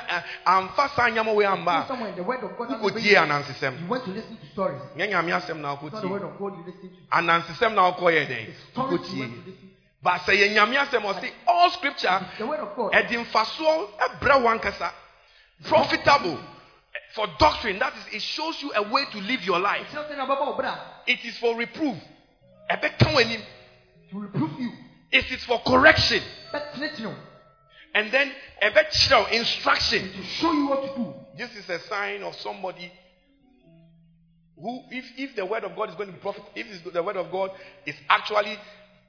amfa 0.47 0.89
saa 0.95 1.10
nyama 1.10 1.34
wei 1.34 1.45
amba 1.45 1.86
Somewhere 1.89 2.10
in 2.12 2.15
the 2.15 2.23
word 2.23 2.41
of 2.43 2.58
God, 2.58 2.69
wokɔtie 2.69 3.15
anansesɛm 3.17 3.82
you 3.82 3.88
want 3.88 4.06
to 4.06 4.12
listen 4.12 4.38
to 4.38 4.45
stories. 4.54 4.82
nyɛ 4.95 5.10
nyame 5.12 5.32
asɛm 5.34 5.58
na 5.60 5.73
It's 5.73 5.91
not 5.91 6.01
the 6.01 6.08
word 6.08 6.21
wokɔtie 6.21 6.34
of 6.34 6.39
God 6.39 6.54
you 6.58 6.63
listen 6.65 6.89
to. 6.89 7.17
anansesɛm 7.17 7.73
na 7.75 7.91
wokɔyɛ 7.91 8.27
dɛn 8.27 8.54
stories 8.71 9.13
you 9.13 9.19
want 9.19 9.34
wokɔtie 9.45 9.70
to 10.04 10.10
listen 10.10 10.26
to. 10.26 10.26
but 10.26 10.26
sɛ 10.26 10.34
yɛ 10.36 10.54
nyame 10.54 10.78
asɛm 10.78 11.04
ɔse 11.04 11.32
all 11.48 11.70
scripture 11.72 12.26
The 12.38 12.48
word 12.48 12.60
of 12.60 12.76
God. 12.76 12.92
ɛde 12.94 13.26
mfasoɔ 13.26 13.90
ɛbrɛ 14.00 14.42
wankasa 14.44 14.92
profitable 15.68 16.40
for 17.14 17.28
doctrine 17.40 17.78
that 17.80 17.94
is 17.98 18.16
it 18.16 18.22
shows 18.22 18.62
you 18.62 18.72
a 18.76 18.82
way 18.90 19.06
to 19.12 19.18
live 19.20 19.44
your 19.46 19.60
life 19.60 19.82
It's 19.84 19.94
something 19.94 20.20
about 20.20 20.40
Obra 20.58 20.78
it 21.08 21.24
is 21.26 21.38
for 21.38 21.56
reproof 21.56 21.98
ɛbɛka 22.70 23.14
w'anim 23.14 23.42
to 24.12 24.20
reprove 24.20 24.60
you. 24.60 24.72
it 25.12 25.32
is 25.32 25.44
for 25.46 25.60
correction 25.66 26.22
But 26.52 26.64
let 26.78 26.98
you 27.00 27.06
know, 27.06 27.16
and 27.94 28.12
then 28.12 28.32
ɛbɛkyerɛw 28.64 29.32
instruction 29.32 30.12
to 30.14 30.24
show 30.24 30.52
you 30.52 30.68
what 30.68 30.82
to 30.84 30.96
do. 30.96 31.14
this 31.38 31.56
is 31.56 31.70
a 31.70 31.80
sign 31.88 32.24
of 32.24 32.36
somebody 32.36 32.92
who 34.58 34.84
if 34.92 35.06
if 35.18 35.36
the 35.36 35.46
word 35.46 35.64
of 35.64 35.76
god 35.76 35.90
is 35.90 35.96
going 35.96 36.08
to 36.08 36.14
be 36.14 36.20
profit 36.20 36.44
if 36.56 36.94
the 36.94 37.02
word 37.04 37.18
of 37.18 37.32
god 37.32 37.52
is 37.86 37.96
actually 38.10 38.58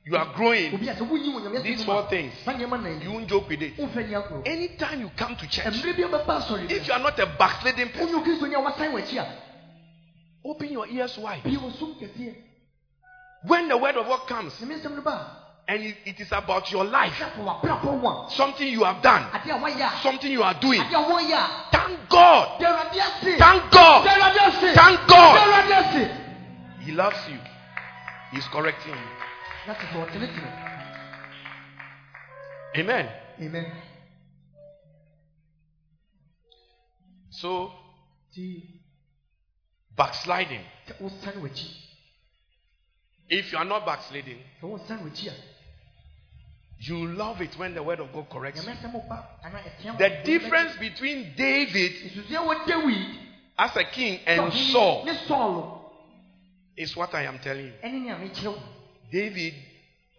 you 0.04 0.16
are 0.16 0.32
growing 0.34 0.74
Obi 0.74 0.88
a 0.88 0.94
sɛ 0.94 1.08
wonyi 1.08 1.32
wɔ 1.32 1.40
Nyame 1.42 1.62
these 1.62 1.84
four 1.84 2.08
things 2.08 2.32
fa 2.44 2.52
nneɛma 2.52 2.82
nan 2.82 3.00
you 3.00 3.12
won't 3.12 3.28
joke 3.28 3.48
with 3.48 3.62
it 3.62 3.76
Womfa 3.76 4.06
ni 4.06 4.14
agorɔ. 4.14 4.46
anytime 4.46 5.00
you 5.00 5.10
come 5.16 5.36
to 5.36 5.46
church 5.48 5.66
Mmerɛ 5.66 5.96
bi 5.96 6.02
a 6.02 6.08
bɛba 6.08 6.40
asɔre 6.42 6.70
if 6.70 6.86
you 6.86 6.92
are 6.92 6.98
not 6.98 7.18
a 7.18 7.26
backsliding 7.38 7.88
person 7.90 8.14
wonyɛ 8.14 8.24
Kristoni 8.24 8.54
a 8.54 8.60
wasan 8.60 8.92
w'akyi 8.92 9.18
a, 9.18 9.26
open 10.44 10.72
your 10.72 10.86
ears 10.88 11.16
wide 11.18 11.42
bie 11.44 11.56
wɔ 11.56 11.78
som 11.78 11.94
kɛseɛ. 11.94 12.34
when 13.46 13.68
the 13.68 13.76
word 13.76 13.96
of 13.96 14.06
God 14.06 14.26
comes 14.26 14.52
Nyame 14.60 14.80
asɛm 14.80 14.96
no 14.96 15.02
ba 15.02 15.38
and 15.68 15.80
it, 15.84 15.96
it 16.04 16.18
is 16.20 16.32
about 16.32 16.70
your 16.72 16.84
life, 16.84 17.14
a, 17.20 17.24
sɛ 17.24 17.44
w'abrabɔ 17.44 18.00
ho 18.00 18.26
a, 18.26 18.30
something 18.32 18.66
you 18.66 18.82
have 18.82 19.00
done, 19.00 19.22
adeɛ 19.30 19.50
a 19.54 19.58
woayɛ 19.60 19.98
a, 19.98 20.02
something 20.02 20.30
you 20.32 20.42
are 20.42 20.54
doing, 20.54 20.80
adeɛ 20.80 20.94
a 20.94 21.08
woyɛ 21.08 21.32
a, 21.32 21.70
thank 21.70 22.08
God. 22.08 22.60
da 22.60 22.72
Awurade 22.72 22.96
ase. 22.98 23.38
Thank 23.38 23.70
God. 23.70 24.04
Thank 24.74 25.08
God. 25.08 26.10
He 26.80 26.92
loves 26.92 27.16
you. 27.28 27.38
He's 28.32 28.46
correcting 28.48 28.92
you. 28.92 29.21
Na 29.66 29.74
sɛ 29.74 29.86
sɛ 29.92 29.96
ɔtenetene. 30.02 30.50
Amen. 32.76 33.08
Amen. 33.40 33.66
So, 37.30 37.72
backsliding. 39.96 40.64
sɛ 40.86 41.00
wosan 41.00 41.34
w'akyi, 41.42 41.70
If 43.28 43.52
you 43.52 43.58
are 43.58 43.64
not 43.64 43.86
backsliding, 43.86 44.38
sɛ 44.60 44.64
wosan 44.64 44.98
w'akyi 45.04 45.28
a, 45.28 45.34
you 46.80 47.06
love 47.14 47.40
it 47.40 47.56
when 47.56 47.74
the 47.74 47.82
word 47.82 48.00
of 48.00 48.12
God 48.12 48.28
corrects 48.30 48.64
you. 48.64 48.68
Nyame 48.68 48.78
asɛm 48.78 49.08
ba 49.08 49.28
anaa 49.44 49.62
ɛteɛ 49.62 49.98
The 49.98 50.10
difference 50.24 50.76
between 50.78 51.34
David 51.36 51.92
Nsusuɛ 51.92 52.38
wɔ 52.46 52.66
Dawid 52.66 53.18
as 53.58 53.76
a 53.76 53.84
king 53.84 54.18
and 54.26 54.40
ɔhene 54.40 54.72
Saul 54.72 55.04
ne 55.04 55.14
Saul 55.28 55.92
is 56.76 56.96
what 56.96 57.14
I 57.14 57.22
am 57.24 57.38
telling 57.38 57.66
you. 57.66 58.54
Ɛne 59.12 59.20
nea 59.20 59.30
mekyerɛ 59.30 59.32
wo. 59.32 59.34
David, 59.34 59.54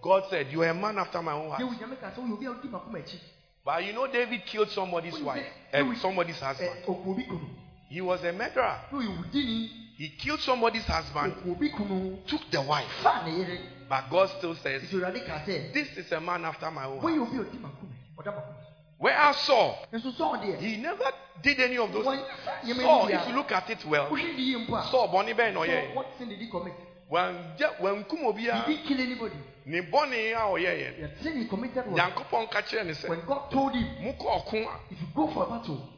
God 0.02 0.24
said, 0.30 0.48
You 0.52 0.62
are 0.64 0.70
a 0.70 0.74
man 0.74 0.98
after 0.98 1.22
my 1.22 1.34
own 1.34 1.50
heart. 1.50 1.62
Dawid 1.62 1.80
Nyame 1.80 2.00
ka 2.00 2.12
sɛ 2.12 2.20
woyɛ 2.20 2.34
obi 2.34 2.46
a 2.46 2.50
wodi 2.50 2.70
m'akoma 2.70 3.00
akyi. 3.00 3.20
But 3.66 3.86
you 3.86 3.94
know, 3.94 4.08
David 4.08 4.46
killed 4.46 4.70
somebody's 4.72 5.18
wife 5.22 5.46
and 5.72 5.92
eh, 5.94 6.00
somebody's 6.00 6.40
husband. 6.40 6.70
Eh, 6.70 6.86
Ɛ, 6.86 6.90
ɔku 6.90 7.08
obi 7.12 7.24
kunu. 7.24 7.48
He 7.90 8.02
was 8.02 8.24
a 8.24 8.34
murderer. 8.34 8.78
Na 8.92 8.98
ɔyɛ 9.00 9.18
wudini, 9.24 9.70
He 9.96 10.10
killed 10.10 10.42
somebody's 10.42 10.84
husband, 10.86 11.34
ɔku 11.34 11.52
obi 11.52 11.70
kunu, 11.70 12.18
took 12.28 12.42
the 12.52 12.62
wife. 12.62 12.92
fa 13.02 13.24
ne 13.26 13.38
yere. 13.38 13.60
But 13.88 14.10
God 14.10 14.30
still 14.38 14.56
says, 14.56 14.82
This 14.92 15.98
is 15.98 16.12
a 16.12 16.20
man 16.20 16.44
after 16.46 16.70
my 16.72 16.86
own 16.86 17.00
heart. 17.00 17.14
woyɛ 17.14 17.22
obi 17.22 17.38
a 17.38 17.42
ɔdi 17.42 17.60
m'akoma, 17.62 17.94
ɔda 18.18 18.36
m'akoma. 18.36 18.54
Whereas 19.00 19.38
Saul, 19.38 19.78
Nso 19.94 20.12
Saul 20.18 20.38
deɛ, 20.38 20.60
he 20.60 20.78
never 20.78 21.04
did 21.42 21.60
any 21.60 21.78
of 21.78 21.92
those 21.92 22.06
things. 22.06 22.82
Saul, 22.82 23.08
if 23.08 23.28
you 23.28 23.36
look 23.36 23.52
at 23.52 23.70
it 23.70 23.86
well, 23.86 24.10
wohwɛ 24.10 24.36
ne 24.36 24.42
yie 24.42 24.66
mpo 24.66 24.78
a, 24.78 24.88
Saul, 24.92 25.08
Bonnie 25.08 25.34
Ben, 25.34 25.54
Saul, 25.54 25.64
Oye, 25.64 25.92
what 25.94 26.08
sin 26.18 26.28
did 26.30 26.40
he 26.40 26.50
commit? 26.50 26.74
He 27.14 28.74
didn't 28.74 28.88
kill 28.88 29.00
anybody. 29.00 29.36
ne 29.66 29.82
bɔne 29.82 30.34
a 30.34 30.44
ɔyɛyɛ 30.52 31.18
he 31.22 31.48
committed 31.48 31.86
was 31.88 32.00
nyankopɔn 32.00 32.50
ka 32.50 32.62
kyerɛ 32.62 32.86
ne 32.86 32.92
sɛ 32.94 33.08
when 33.10 33.22
God 33.26 33.50
told 33.52 33.74
him, 33.74 33.88
mokɔ 34.02 34.46
ɔko 34.46 34.68
a 34.68 34.80
if 34.92 35.00
you 35.00 35.08
go 35.16 35.28
for 35.28 35.44
a 35.44 35.50
battle, 35.50 35.90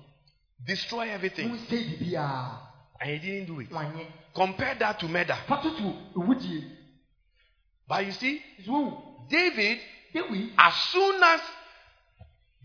destroy 0.63 1.09
everything. 1.09 1.47
don't 1.47 1.67
say 1.69 1.83
the 1.83 1.97
beer. 1.97 2.19
and 3.01 3.09
he 3.09 3.17
didn't 3.19 3.45
do 3.47 3.59
it. 3.59 3.69
Compare 4.35 4.75
that 4.75 4.99
to 4.99 5.07
murder. 5.07 5.37
Battle 5.47 5.75
to 6.13 6.19
Woody. 6.19 6.63
but 7.87 8.05
you 8.05 8.11
see 8.11 8.41
david 9.29 9.79
as 10.57 10.73
soon 10.91 11.23
as 11.23 11.41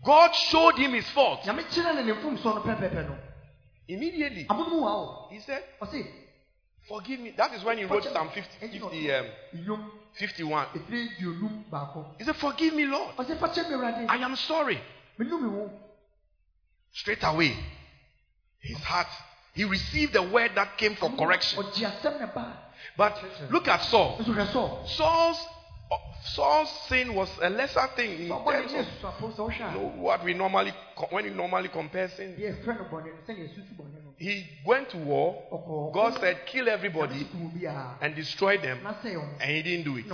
god 0.03 0.31
showed 0.35 0.75
him 0.75 0.93
his 0.93 1.09
fault 1.09 1.39
immediately 3.87 4.45
wa 4.49 5.27
he 5.29 5.39
said 5.39 5.63
forgive 6.87 7.19
me 7.19 7.31
that 7.37 7.53
is 7.53 7.63
when 7.63 7.77
he 7.77 7.83
wrote 7.85 8.03
psalm 8.03 8.29
50, 8.33 8.49
50 8.59 9.11
um, 9.11 9.91
51 10.13 10.65
efiri 10.75 11.09
duonum 11.19 11.63
baako. 11.71 12.05
he 12.17 12.23
said 12.25 12.35
forgive 12.35 12.73
me 12.73 12.85
lord 12.85 13.15
Ɔse, 13.17 13.37
fa 13.39 13.47
kyɛ 13.47 13.69
me 13.69 13.75
Awurade. 13.75 14.05
i 14.09 14.15
am 14.17 14.35
sorry 14.35 14.79
Menu 15.17 15.37
me 15.37 15.49
wo. 15.49 15.69
straight 16.93 17.23
away 17.23 17.55
his 18.59 18.77
heart 18.83 19.07
he 19.53 19.63
received 19.65 20.13
the 20.13 20.21
word 20.23 20.51
that 20.55 20.77
came 20.77 20.95
for 20.95 21.09
correction 21.11 21.61
Ɔgye 21.63 21.85
asɛm 21.87 22.19
na 22.19 22.25
ba. 22.33 22.57
but 22.97 23.17
look 23.51 23.67
at 23.67 23.81
saul 23.83 24.17
Nso 24.19 24.33
hwɛ 24.33 24.45
sɔ. 24.51 24.87
saul's 24.87 25.45
saul's 26.23 26.69
sin 26.87 27.13
was 27.13 27.29
a 27.41 27.49
lesser 27.49 27.87
thing 27.95 28.11
in 28.23 28.29
terms 28.29 28.71
of 29.03 29.53
you 29.53 29.59
know, 29.59 29.93
what 29.97 30.23
we 30.23 30.33
normally 30.33 30.71
when 31.09 31.25
you 31.25 31.31
normally 31.31 31.69
compare 31.69 32.09
sin 32.09 32.35
Deɛ 32.37 32.63
fɛ 32.63 32.77
no 32.77 32.83
bɔne 32.85 33.05
no 33.05 33.19
sɛdeɛ 33.27 33.49
susu 33.49 33.73
bɔne 33.77 34.03
no. 34.03 34.13
he 34.17 34.45
went 34.65 34.89
to 34.89 34.97
war. 34.97 35.91
God 35.93 36.19
said 36.19 36.45
kill 36.45 36.69
everybody 36.69 37.27
and 38.01 38.15
destroy 38.15 38.57
them. 38.57 38.79
Ɔmo. 38.83 39.39
and 39.41 39.51
he 39.51 39.61
didn't 39.63 39.85
do 39.85 39.97
it. 39.97 40.05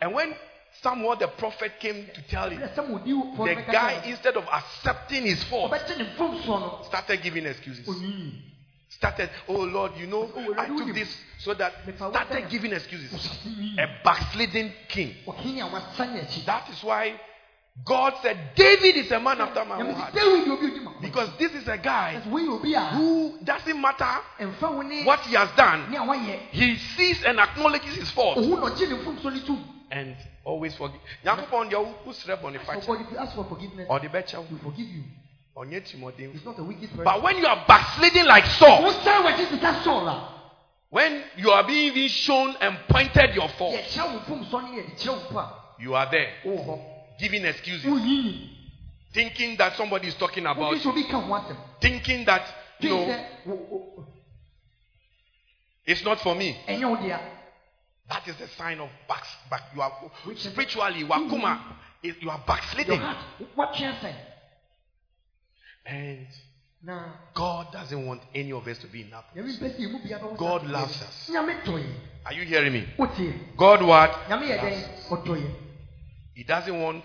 and 0.00 0.14
when 0.14 0.34
samuel 0.82 1.16
the 1.16 1.28
prophet 1.28 1.72
came 1.80 2.06
to 2.14 2.22
tell 2.28 2.48
him 2.50 2.60
Ɛbrɛ 2.60 2.74
sɛ 2.74 2.88
mo 2.88 2.98
di 2.98 3.12
fɔ 3.12 3.54
the 3.56 3.72
guy 3.72 4.02
instead 4.04 4.36
of 4.36 4.44
accepting 4.52 5.24
his 5.24 5.42
fault 5.44 5.72
ɔbɛkyɛ 5.72 5.98
ne 5.98 6.04
mfom 6.04 6.44
so 6.44 6.58
no. 6.58 6.82
started 6.84 7.22
giving 7.22 7.46
excuses. 7.46 7.86
Started 8.90 9.30
oh 9.48 9.54
lord 9.64 9.92
you 9.96 10.06
know 10.06 10.28
Oh, 10.36 10.54
i 10.58 10.66
took 10.66 10.92
this 10.94 11.16
so 11.38 11.54
that 11.54 11.72
started 11.96 12.48
giving 12.50 12.72
excuses 12.72 13.12
a 13.78 13.86
backsliding 14.04 14.72
king 14.88 15.14
Ɔhene 15.26 15.62
a 15.62 15.70
wasan 15.70 16.14
n'akyi. 16.16 16.44
that 16.44 16.68
is 16.70 16.82
why 16.82 17.14
god 17.84 18.14
said 18.20 18.36
david 18.56 18.96
is 18.96 19.10
a 19.12 19.20
man 19.20 19.40
after 19.40 19.64
my 19.64 19.80
own 19.80 19.94
heart 19.94 20.12
sɛ 20.12 20.18
Dawid 20.18 20.44
yɛ 20.44 20.50
obi 20.50 20.66
a 20.66 20.70
odi 20.70 20.80
ma. 20.80 20.90
because 21.00 21.28
this 21.38 21.52
is 21.54 21.68
a 21.68 21.78
guy 21.78 22.20
Ɛsɛ 22.20 22.30
wɔyɛ 22.32 22.48
obi 22.58 22.74
a. 22.74 22.80
who 22.80 23.38
doesn't 23.44 23.80
matter 23.80 24.14
what 25.04 25.20
he 25.20 25.34
has 25.36 25.48
done 25.56 25.88
Ne 25.90 25.96
a 25.96 26.00
wayɛ. 26.00 26.38
he 26.50 26.76
sees 26.76 27.22
and 27.24 27.38
acknowledges 27.38 27.94
his 27.94 28.10
fault 28.10 28.38
Ohu 28.38 28.56
na 28.56 28.68
ɔgye 28.70 28.88
ne 28.88 28.96
mfom 28.96 29.22
so 29.22 29.28
ne 29.30 29.40
tum. 29.46 29.64
and 29.92 30.16
always 30.44 30.74
forgive 30.74 31.00
nyankopɔn 31.24 31.70
deɛ 31.70 31.94
wosrɛ 32.04 32.24
So 32.84 32.92
fakyɛ 32.96 33.00
if 33.06 33.12
you 33.12 33.18
ask 33.18 33.34
for 33.36 33.44
forgiveness, 33.44 33.88
ɔde 33.88 34.10
bɛkyɛ 34.10 34.34
wo 34.38 34.42
He 34.48 34.54
will 34.54 34.62
forgive 34.72 34.88
you. 34.88 35.04
He's 35.56 36.44
not 36.44 36.58
a 36.58 36.62
wicked 36.64 36.90
person. 36.90 37.04
but 37.04 37.22
when 37.22 37.36
you 37.38 37.46
are 37.46 37.64
backsliding 37.66 38.24
like 38.24 38.46
saul 38.46 38.82
Wo 38.84 38.90
san 39.02 39.22
w'akyi 39.24 39.50
sika 39.50 39.82
Saul 39.84 40.08
a, 40.08 40.28
when 40.90 41.22
you 41.36 41.50
are 41.50 41.66
being 41.66 42.08
shown 42.08 42.54
and 42.60 42.78
pointed 42.88 43.34
your 43.34 43.48
fault 43.50 43.74
yɛkyerɛ 43.74 44.12
wo 44.12 44.18
mfom 44.20 44.50
so 44.50 44.60
ne 44.60 44.68
yɛde 44.80 44.96
kyerɛ 44.96 45.08
wo 45.08 45.20
mpo 45.30 45.38
a, 45.38 45.52
you 45.82 45.94
are 45.94 46.10
there 46.10 46.32
wowɔ 46.44 46.66
hɔ. 46.66 46.80
giving 47.18 47.44
excuses. 47.44 47.84
Thinking 49.12 49.56
that 49.56 49.74
somebody 49.76 50.06
is 50.06 50.14
talking 50.14 50.46
about 50.46 50.72
you 50.82 50.90
obi 50.90 51.02
ka 51.04 51.20
ho 51.20 51.32
asɛm. 51.34 51.56
thinking 51.80 52.24
that 52.24 52.42
you 52.78 52.88
Gye 52.90 52.94
know 52.96 53.12
sɛ 53.12 53.24
wo- 53.46 53.66
wo- 53.70 54.06
it's 55.84 56.04
not 56.04 56.20
for 56.20 56.34
me. 56.36 56.56
Ɛnyɛ 56.68 56.88
wo 56.88 56.96
dea. 56.96 57.18
that 58.08 58.26
is 58.28 58.36
the 58.36 58.46
sign 58.56 58.78
of 58.80 58.88
back, 59.08 59.24
back 59.50 59.62
you 59.74 59.82
are 59.82 59.92
spiritually 60.36 61.02
wakuma 61.04 61.58
you 62.02 62.30
are 62.30 62.40
backsliding. 62.46 63.00
heart, 63.00 63.18
woatwe 63.56 63.92
asɛn. 63.98 64.14
And 65.90 66.26
Na 66.82 67.02
god 67.34 67.72
doesn't 67.72 68.06
want 68.06 68.22
any 68.34 68.52
of 68.52 68.66
us 68.66 68.78
to 68.78 68.86
be 68.86 69.02
in 69.02 69.10
that 69.10 69.24
Nyame 69.36 69.52
mpɛ 69.52 69.68
sɛ 69.68 69.78
yɛmu 69.80 70.02
biara 70.02 70.22
bɛwo 70.22 70.36
God 70.38 70.66
loves 70.66 71.02
us. 71.02 71.28
Nyame 71.30 71.62
dɔ 71.64 71.74
yɛn. 71.78 71.94
are 72.24 72.32
you 72.34 72.44
hearing 72.44 72.72
me 72.72 72.86
god 73.56 73.82
what 73.82 74.12
Nyame 74.28 74.48
Loves 74.48 74.86
dɛn? 75.10 75.54
He 76.34 76.42
doesn't 76.44 76.80
want 76.80 77.04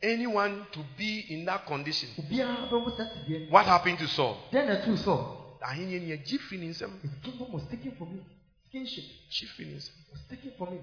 anyone 0.00 0.64
to 0.72 0.78
be 0.96 1.24
in 1.30 1.44
that 1.46 1.66
condition 1.66 2.08
obiara 2.18 2.68
bɛwo 2.70 2.96
saa 2.96 3.04
sideɛ 3.04 3.46
no. 3.46 3.50
what 3.50 3.66
happened 3.66 3.98
to 3.98 4.06
saul 4.06 4.36
Dɛn 4.52 4.66
na 4.66 4.74
ɛtoo 4.76 4.96
Saul? 4.96 5.58
ahenni 5.60 5.98
ni 5.98 6.12
agyi 6.12 6.38
firi 6.38 6.68
His 6.68 6.78
kingdom 7.22 7.52
was 7.52 7.64
taken 7.68 7.90
from 7.96 8.08
him. 8.10 8.24
His 8.62 8.70
kingship 8.70 9.04
gyi 9.30 9.46
firi 9.56 9.70
ne 9.70 9.76
nsam 9.78 9.90
was 10.12 10.20
taken 10.30 10.52
from 10.56 10.68
him. 10.68 10.82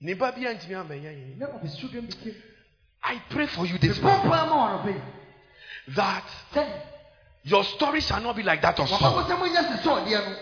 ne 0.00 0.14
ba 0.14 0.32
bi 0.32 0.40
antumi 0.44 0.74
ambɛnya 0.74 1.12
yɛn 1.12 1.38
None 1.38 1.50
of 1.52 1.60
his 1.62 1.76
children 1.76 2.06
became. 2.06 2.34
I 3.04 3.20
pray 3.30 3.46
for 3.46 3.66
you 3.66 3.78
this 3.78 4.00
morning 4.00 4.22
papa 4.30 4.46
ma 4.48 4.68
ɔno 4.68 4.84
bɛyi. 4.84 5.00
that 5.94 6.24
your 7.44 7.64
story 7.64 8.00
shall 8.00 8.20
not 8.22 8.34
be 8.36 8.42
like 8.42 8.62
that 8.62 8.78
of 8.80 8.88
saul 8.88 9.24
sɛ 9.24 9.38
mo 9.38 9.46
nyɛ 9.46 9.62
sɛ 9.68 9.82
Saul 9.82 10.00
deɛ 10.06 10.24
no. 10.28 10.36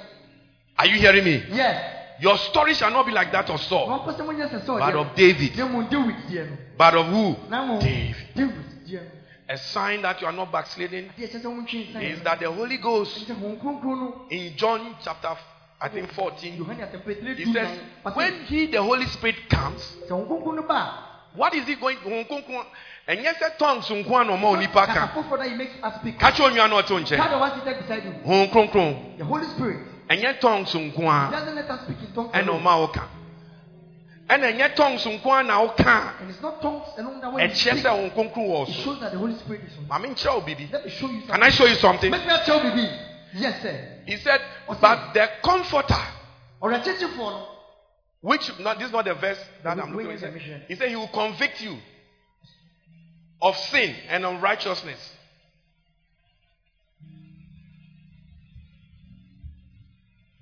are 0.78 0.86
you 0.86 0.98
hearing 0.98 1.24
me 1.24 1.42
Yes. 1.50 2.20
your 2.20 2.38
story 2.38 2.74
shall 2.74 2.90
not 2.90 3.04
be 3.06 3.12
like 3.12 3.32
that 3.32 3.50
of 3.50 3.60
saul 3.62 3.88
Wɔkɔ 3.88 4.16
sɛ 4.16 4.24
mo 4.26 4.32
nyɛ 4.32 4.48
sɛ 4.50 4.64
Saul 4.66 4.78
but 4.78 4.94
of 4.94 5.14
david 5.16 5.56
Ne 5.56 5.64
mu 5.64 5.82
David 5.88 6.16
deɛ 6.30 6.50
no. 6.50 6.56
but 6.78 6.94
of 6.94 7.06
who 7.06 7.36
David. 7.80 8.16
David 8.34 8.64
deɛ 8.86 9.00
no. 9.02 9.10
a 9.48 9.58
sign 9.58 10.00
that 10.02 10.20
you 10.20 10.26
are 10.28 10.32
not 10.32 10.52
backsliding 10.52 11.10
Adeɛ 11.18 11.28
kyɛ 11.30 11.42
sɛ 11.42 11.46
wɔn 11.46 11.66
ntwe 11.66 11.92
nsa 11.92 12.02
is 12.12 12.20
that 12.22 12.38
the 12.38 12.50
holy 12.50 12.76
ghost 12.78 13.18
Ɛkyɛ 13.26 13.34
wɔn 13.40 13.58
kronkron 13.60 13.98
no. 13.98 14.26
in 14.30 14.56
john 14.56 14.94
chapter 15.02 15.36
i 15.80 15.88
think 15.88 16.08
14 16.12 16.52
he 17.36 17.52
says 17.52 17.78
when 18.14 18.44
he 18.44 18.66
the 18.66 18.80
holy 18.80 19.06
spirit 19.06 19.48
comes 19.50 19.96
Sɛ 21.36 21.38
wɔn 21.38 21.38
kronkron 21.38 21.38
no 21.38 21.38
ba 21.38 21.38
what 21.38 21.54
is 21.54 21.66
he 21.66 21.74
going 21.76 21.96
wɔn 21.98 22.26
nkonkron 22.28 22.66
ɛnyɛ 23.08 23.34
sɛ 23.38 23.56
tongues 23.58 23.88
nko 23.88 24.20
ano 24.20 24.36
ɔma 24.36 24.42
a. 24.42 24.56
onipa 24.56 24.86
Kasa 24.86 24.92
ka 25.00 25.08
foforɔ 25.08 25.38
that 25.38 25.48
he 25.48 25.54
makes 25.56 25.72
us 25.82 25.94
speak. 26.00 26.18
kakyɛ 26.18 26.44
onua 26.50 26.68
na 26.68 26.82
ɔte 26.82 26.86
Tell 26.88 26.98
nkyɛn 27.00 27.30
the 27.30 27.38
one 27.38 27.52
seated 27.60 27.78
beside 27.80 28.04
you. 28.04 28.12
wɔn 28.26 28.50
nkonkron 28.50 29.18
The 29.18 29.24
Holy 29.24 29.46
Spirit 29.46 29.78
ɛnyɛ 30.10 30.40
tongues 30.40 30.72
nko 30.74 30.96
he 30.98 31.06
a 31.06 31.30
doesn't 31.30 31.54
let 31.54 31.70
us 31.70 31.80
speak 31.84 31.98
in 32.00 32.12
tongues. 32.14 32.32
ɛna 32.32 32.48
alone. 32.48 32.62
ɔma 32.62 32.88
ɔka 32.88 33.02
ɛna 34.28 34.52
ɛnyɛ 34.52 34.74
tongues 34.76 35.04
nko 35.06 35.40
a 35.40 35.42
na 35.42 35.66
ɔka 35.66 36.20
And 36.20 36.30
it's 36.30 36.40
not 36.42 36.60
tongues 36.62 36.88
alone 36.98 37.20
that 37.20 37.32
when 37.32 37.48
you 37.48 37.54
ɛkyɛ 37.54 37.70
speak, 37.72 37.84
sɛ 37.84 37.90
wɔn 37.90 38.10
nkonkron 38.12 38.46
wɔ 38.48 38.68
it 38.68 38.74
so 38.74 38.82
shows 38.82 39.00
that 39.00 39.12
the 39.12 39.18
Holy 39.18 39.34
Spirit 39.38 39.62
is 39.64 39.76
on 39.78 39.84
you. 39.84 39.88
maame 40.08 40.14
nkyerɛ 40.14 40.34
wo 40.34 40.40
bibi 40.42 40.68
Let 40.72 40.84
me 40.84 40.90
show 40.90 41.06
you 41.06 41.20
can 41.20 41.28
something. 41.28 41.42
i 41.42 41.48
show 41.50 41.64
you 41.66 41.74
something 41.76 42.10
Make 42.10 42.26
me 42.26 42.36
tell 42.44 42.64
you, 42.76 42.88
Yes, 43.34 43.62
sir. 43.62 44.02
he 44.06 44.16
said 44.16 44.40
Okay. 44.68 44.78
but 44.80 45.14
the 45.14 45.28
comforter 45.42 45.96
Or 46.60 46.70
a 46.72 46.84
church 46.84 47.00
for 47.16 47.48
Which 48.22 48.58
not 48.60 48.78
this 48.78 48.86
is 48.86 48.92
not 48.92 49.04
the 49.04 49.14
verse 49.14 49.38
that 49.64 49.78
I'm 49.78 49.96
looking 49.96 50.12
at. 50.12 50.68
He 50.68 50.76
said 50.76 50.88
he 50.88 50.96
will 50.96 51.08
convict 51.08 51.60
you 51.60 51.76
of 53.42 53.56
sin 53.56 53.94
and 54.08 54.24
unrighteousness. 54.24 55.16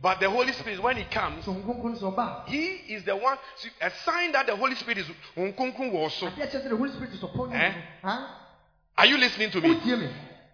But 0.02 0.20
the 0.20 0.30
Holy 0.30 0.52
Spirit, 0.52 0.82
when 0.82 0.96
He 0.96 1.04
comes, 1.04 1.44
so 1.44 1.54
nkonkron 1.54 1.98
so 1.98 2.10
ba. 2.10 2.44
He 2.46 2.64
is 2.88 3.04
the 3.04 3.16
one. 3.16 3.36
See, 3.56 3.68
a 3.82 3.90
sign 4.04 4.32
that 4.32 4.46
the 4.46 4.56
Holy 4.56 4.74
Spirit 4.74 4.98
is 4.98 5.06
also. 5.36 6.26
Adeɛ 6.26 6.50
kyerɛ 6.50 6.64
sɛ 6.64 6.68
the 6.70 6.76
Holy 6.76 6.90
Spirit 6.92 7.12
is 7.12 7.22
upon 7.22 7.50
you. 7.50 7.56
Eh? 7.56 7.72
Are 8.96 9.06
you 9.06 9.18
listening 9.18 9.50
to 9.50 9.60
me? 9.60 9.78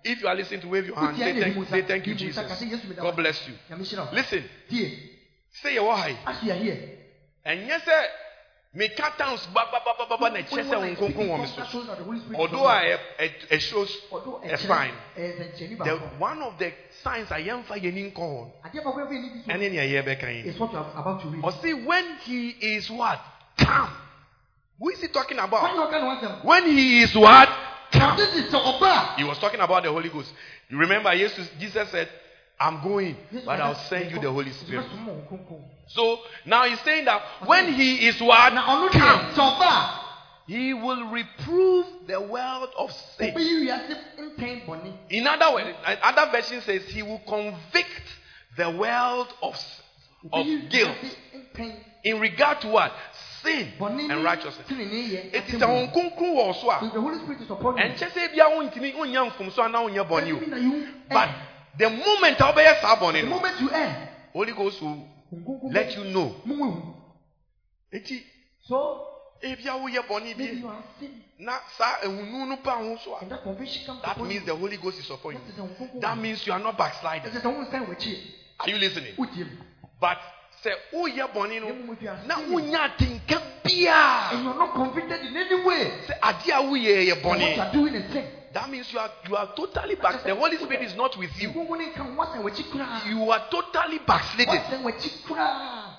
If 0.04 0.20
you 0.20 0.28
are 0.28 0.34
listening 0.34 0.60
to 0.60 0.68
wave 0.68 0.86
your 0.86 0.96
hand, 0.96 1.16
say 1.16 1.40
thank, 1.40 1.68
say 1.68 1.82
thank 1.82 2.06
you, 2.06 2.14
Di 2.14 2.26
mu 2.26 2.32
sa, 2.32 2.42
Jesus. 2.42 2.58
ka 2.58 2.64
sɛ 2.64 2.70
Yesu 2.70 2.88
meda 2.88 3.02
God 3.02 3.16
bless 3.16 3.48
you. 3.48 3.54
Nyame 3.70 3.82
hyira 3.82 4.06
wo. 4.06 4.14
Listen, 4.14 4.44
say 5.52 5.74
your 5.74 5.86
why. 5.86 6.16
As 6.26 6.42
you 6.42 6.52
are 6.52 6.56
here. 6.56 7.05
And 7.46 7.66
yes, 7.66 7.82
sir. 7.84 8.04
Me 8.74 8.88
cut 8.90 9.16
down 9.16 9.38
ba 9.54 9.64
ba 9.72 9.80
ba 9.84 9.94
ba 9.96 10.04
ba 10.06 10.16
ba 10.18 10.28
na 10.28 10.34
When- 10.34 10.44
chese 10.44 10.68
when 10.68 10.82
I 10.84 10.94
speak 10.94 11.16
unkunkun 11.16 11.20
in 11.22 11.28
wo 11.30 11.36
tongues, 11.38 11.56
me 11.56 11.64
so. 11.64 11.70
shows 11.72 11.86
that 11.86 11.96
the 11.98 12.04
Holy 12.04 12.18
Spirit 12.18 12.34
is 12.34 12.40
Although 12.40 12.66
upon 12.68 12.84
you. 12.84 12.92
I 12.92 13.24
it, 13.24 13.32
it 13.50 13.60
shows 13.60 13.96
Although 14.12 14.36
a 14.44 14.48
ɛkyerɛ, 14.48 14.66
sign. 14.66 14.92
ɛyɛ 15.16 15.56
nsɛnkyerɛnne 15.56 15.84
the 15.84 15.96
one 16.18 16.42
of 16.42 16.58
the 16.58 16.72
signs 17.02 17.30
I 17.32 17.38
am 17.48 17.62
for 17.64 17.76
yenin 17.78 18.12
kon. 18.14 18.52
Adeɛ 18.66 18.84
baako 18.84 19.00
a 19.00 19.06
ɛfɛ 19.06 19.12
yi 19.12 19.18
ni 19.20 19.28
bi 19.30 19.42
so 19.46 19.52
And 19.52 19.62
in 19.62 19.72
your 19.72 20.02
back 20.02 20.22
is 20.24 20.58
what 20.58 20.72
you 20.72 20.78
are 20.78 20.90
about 20.94 21.22
to 21.22 21.28
read. 21.28 21.42
Or 21.42 21.52
see 21.52 21.72
when 21.72 22.16
he 22.24 22.50
is 22.50 22.90
what? 22.90 23.18
Calm. 23.56 23.90
Who 24.78 24.90
is 24.90 25.00
he 25.00 25.08
talking 25.08 25.38
about? 25.38 26.44
When 26.44 26.64
he 26.66 27.00
is 27.02 27.14
what? 27.16 27.48
Calm. 27.92 28.16
this 28.18 28.34
is 28.34 28.52
Oba. 28.52 29.14
He 29.16 29.24
was 29.24 29.38
talking 29.38 29.60
about 29.60 29.84
the 29.84 29.90
Holy 29.90 30.10
Ghost. 30.10 30.30
You 30.68 30.76
remember 30.76 31.14
Jesus, 31.16 31.48
Jesus 31.58 31.88
said, 31.90 32.10
I'm 32.58 32.82
going, 32.82 33.16
but 33.44 33.60
I'll 33.60 33.74
send 33.74 34.10
you 34.10 34.20
the 34.20 34.30
Holy 34.30 34.50
Spirit. 34.52 34.86
So 35.88 36.18
now 36.46 36.64
he's 36.64 36.80
saying 36.80 37.04
that 37.04 37.22
when 37.46 37.72
he 37.72 38.06
is 38.08 38.20
what? 38.20 38.52
Na 38.54 38.62
ɔno 38.64 38.90
Calm. 38.90 39.20
deɛ 39.20 39.34
sɛ 39.34 39.58
ɔba 39.58 39.98
He 40.46 40.72
will 40.74 41.06
reprove 41.08 41.86
the 42.06 42.20
world 42.20 42.70
of 42.78 42.92
sin. 43.18 43.34
ɔbɛyi 43.34 43.66
wiase 43.66 43.96
ntɛn 44.18 44.66
bɔne. 44.66 44.92
In 45.10 45.26
other 45.26 45.52
words, 45.52 45.76
uh, 45.84 45.96
other 46.02 46.30
version 46.32 46.60
says 46.62 46.82
he 46.88 47.02
will 47.02 47.20
convict 47.26 48.02
the 48.56 48.70
world 48.70 49.28
of, 49.42 49.54
of 50.32 50.46
guilt 50.70 50.96
in 52.04 52.20
regard 52.20 52.60
to 52.62 52.68
what? 52.68 52.92
Sin 53.42 53.72
and 53.78 54.24
righteousness. 54.24 54.66
It 54.70 55.54
is 55.54 55.60
a 55.62 55.66
mu. 55.66 55.86
honkonkron 55.88 56.34
wɔ 56.34 56.54
so 56.60 56.70
ah. 56.70 56.78
a 56.80 56.90
the 56.94 57.00
Holy 57.00 57.18
Spirit 57.18 57.42
is 57.42 57.50
upon 57.50 57.76
you. 57.76 57.84
ɛnkyɛ 57.84 58.10
sɛ 58.10 58.32
bia 58.32 58.44
wontumi 58.44 58.94
wonyɛ 58.94 59.30
mfomso 59.30 59.58
anaa 59.62 59.84
wonyɛ 59.90 60.08
bɔne 60.08 60.28
Everything 60.28 60.52
o 60.52 60.56
that 60.56 60.62
you 60.62 60.82
eh. 60.84 61.12
but 61.12 61.28
the 61.78 61.90
moment 61.90 62.40
a 62.40 62.44
wobɛyɛ 62.44 62.80
saa 62.80 62.96
bɔne 62.96 63.20
the 63.20 63.22
no 63.22 63.28
moment 63.36 63.60
you 63.60 63.70
earn, 63.72 64.08
holy 64.32 64.52
ghost 64.52 64.80
will 64.82 65.08
Nkunkum 65.34 65.72
let 65.74 65.88
bɛ- 65.88 65.96
you 65.96 66.04
know. 66.12 66.34
Mo 66.44 66.54
wɔ 66.54 66.72
hu. 66.74 66.94
Eti 67.92 68.22
So 68.66 69.06
ebia 69.42 69.72
woyɛ 69.80 70.06
bɔne 70.06 70.22
maybe 70.36 70.46
bi 70.46 70.52
you 70.60 70.68
are 70.68 70.82
sin 71.00 71.22
na 71.38 71.58
saa 71.76 71.98
ehunu 72.04 72.48
no 72.48 72.56
ba 72.62 72.70
ho 72.72 72.96
so 73.04 73.14
a 73.16 73.18
and 73.20 73.30
that 73.30 73.42
conviction 73.42 73.84
comes 73.86 74.02
that 74.02 74.16
upon 74.16 74.28
means 74.28 74.40
you. 74.40 74.46
the 74.46 74.56
Holy 74.56 74.76
Ghost 74.76 74.98
is 75.00 75.10
upon 75.10 75.32
you. 75.32 75.38
That 75.38 75.52
is 75.52 75.58
a 75.58 75.62
nkunkum. 75.62 76.00
That 76.00 76.16
means 76.18 76.46
you 76.46 76.52
are 76.52 76.58
not 76.58 76.76
backsliding. 76.78 77.30
Ɛsɛ 77.30 77.40
sɛ 77.42 77.54
wɔn 77.54 77.70
nsan 77.70 77.86
wɔ 77.86 77.96
akyi. 77.96 78.18
Are 78.60 78.70
you 78.70 78.78
listening? 78.78 79.14
Wotie 79.16 79.44
mu. 79.44 79.56
But 80.00 80.18
say 80.62 80.72
woyɛ 80.94 81.28
bɔne 81.32 81.60
Na 81.60 81.68
no 81.68 81.74
mmom 81.74 81.92
if 81.92 82.02
you 82.02 82.08
are 82.08 82.18
na 82.26 82.34
sinning 82.36 82.52
wonya 82.72 82.78
atenka 82.96 83.36
and 83.36 83.62
biara 83.64 84.42
you 84.42 84.48
are 84.48 84.54
not 84.58 84.74
convicted 84.74 85.20
in 85.26 85.36
any 85.36 85.64
way 85.64 85.90
sɛ 86.06 86.18
adeɛ 86.20 86.52
a 86.52 86.62
woyɛ 86.62 87.06
yɛ 87.06 87.14
that 87.22 87.24
what 87.24 87.74
you 87.74 87.90
bɔne 87.90 88.24
that 88.56 88.70
means 88.70 88.90
you 88.90 88.98
are 88.98 89.10
you 89.28 89.36
are 89.36 89.54
totally 89.54 89.96
back 89.96 90.24
the 90.24 90.34
Holy 90.34 90.56
Spirit 90.56 90.82
is 90.82 90.96
not 90.96 91.14
with 91.18 91.30
you. 91.38 91.50
You 91.50 91.60
are 93.30 93.48
totally 93.50 93.98
koraa. 93.98 95.92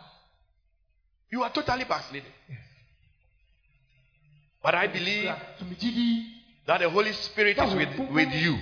you 1.32 1.44
are 1.44 1.52
totally 1.52 1.86
backsliding 1.86 2.34
but 4.64 4.74
I 4.74 4.88
believe 4.88 5.32
that 6.66 6.80
the 6.80 6.90
Holy 6.90 7.14
Spirit 7.14 7.60
is 7.60 7.76
with 7.76 8.10
with 8.12 8.34
you. 8.34 8.58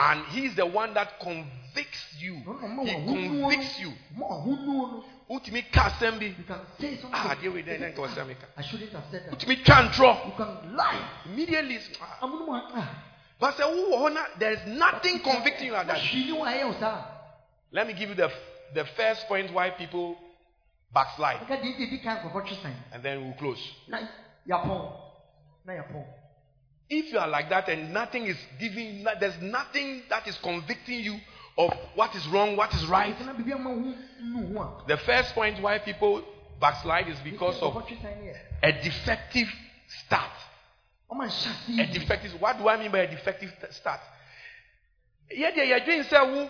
And 0.00 0.24
He 0.26 0.46
is 0.46 0.54
the 0.54 0.64
one 0.64 0.94
that 0.94 1.18
convicts 1.18 2.20
you. 2.20 2.36
He 2.36 2.44
convicts 2.44 3.80
you 3.80 3.92
wotumi 5.28 5.62
ka 5.70 5.82
asɛm 5.90 6.18
bi 6.18 6.26
you 6.38 6.44
can 6.44 6.60
say 6.80 6.96
something. 6.96 7.10
ah 7.12 7.34
adeɛ 7.34 7.52
wei 7.52 7.62
dɛn 7.62 7.92
nka 7.92 7.96
wɔsɛm 8.00 8.38
ka 8.40 8.46
I 8.56 8.62
shouldn't 8.62 8.92
have 8.92 9.04
said 9.10 9.24
that. 9.26 9.32
wotumi 9.38 9.64
twa 9.64 9.76
ntorɔ 9.88 10.26
You 10.26 10.32
can 10.36 10.76
lie. 10.76 11.00
immediately 11.26 11.78
ah, 12.00 12.18
ah. 12.74 12.90
but 13.38 13.54
sɛ 13.56 13.64
wowɔ 13.64 13.96
hɔ 13.98 14.14
na 14.14 14.22
there 14.38 14.52
is 14.52 14.66
nothing 14.66 15.20
convicting 15.20 15.66
you 15.66 15.72
like 15.72 15.86
that 15.86 16.00
She 16.00 16.24
knew 16.24 16.38
I 16.40 16.54
am 16.54 16.72
sir. 16.80 17.04
Let 17.70 17.86
me 17.86 17.92
give 17.92 18.08
you 18.08 18.14
the, 18.14 18.30
the 18.74 18.84
first 18.96 19.26
point 19.28 19.52
why 19.52 19.70
people 19.70 20.16
backslide, 20.92 21.40
Nka 21.46 21.62
di 21.62 21.86
di 21.90 21.98
kan 21.98 22.18
kɔkɔ 22.18 22.46
twi 22.46 22.56
san. 22.62 22.74
and 22.92 23.02
then 23.02 23.22
we'll 23.24 23.34
close. 23.34 23.60
Na 23.88 23.98
yapɔn. 24.48 24.92
Na 25.66 25.72
yapɔn. 25.74 26.04
If 26.90 27.12
you 27.12 27.18
are 27.18 27.28
like 27.28 27.50
that 27.50 27.68
and 27.68 27.92
nothing 27.92 28.24
is 28.26 28.38
giving, 28.58 29.04
there's 29.20 29.36
nothing 29.42 30.04
that 30.08 30.26
is 30.26 30.38
convicting 30.38 31.00
you 31.00 31.20
of 31.58 31.72
what 31.96 32.14
is 32.14 32.26
wrong, 32.28 32.56
what 32.56 32.72
is 32.72 32.86
right. 32.86 33.18
Kana 33.18 33.34
bibi 33.34 33.52
ama 33.52 33.70
hu 33.70 33.94
nu 34.22 34.46
hu 34.46 34.58
a. 34.60 34.84
The 34.86 34.96
first 34.98 35.34
point 35.34 35.60
why 35.60 35.78
people 35.78 36.22
backslide 36.60 37.08
is 37.08 37.18
because 37.20 37.60
of 37.60 37.74
kɔkɔ 37.74 37.88
twi 37.88 37.98
san 38.00 38.12
yɛ. 38.22 38.36
a 38.62 38.72
defective 38.72 39.48
start. 40.06 40.30
A 41.10 41.86
defective. 41.86 42.40
What 42.40 42.58
do 42.58 42.68
I 42.68 42.76
mean 42.76 42.92
by 42.92 43.00
a 43.00 43.10
defective 43.10 43.50
start? 43.70 44.00
Yeah, 45.30 45.50
yeah, 45.54 45.64
you're 45.64 45.80
doing 45.84 46.02
say 46.04 46.48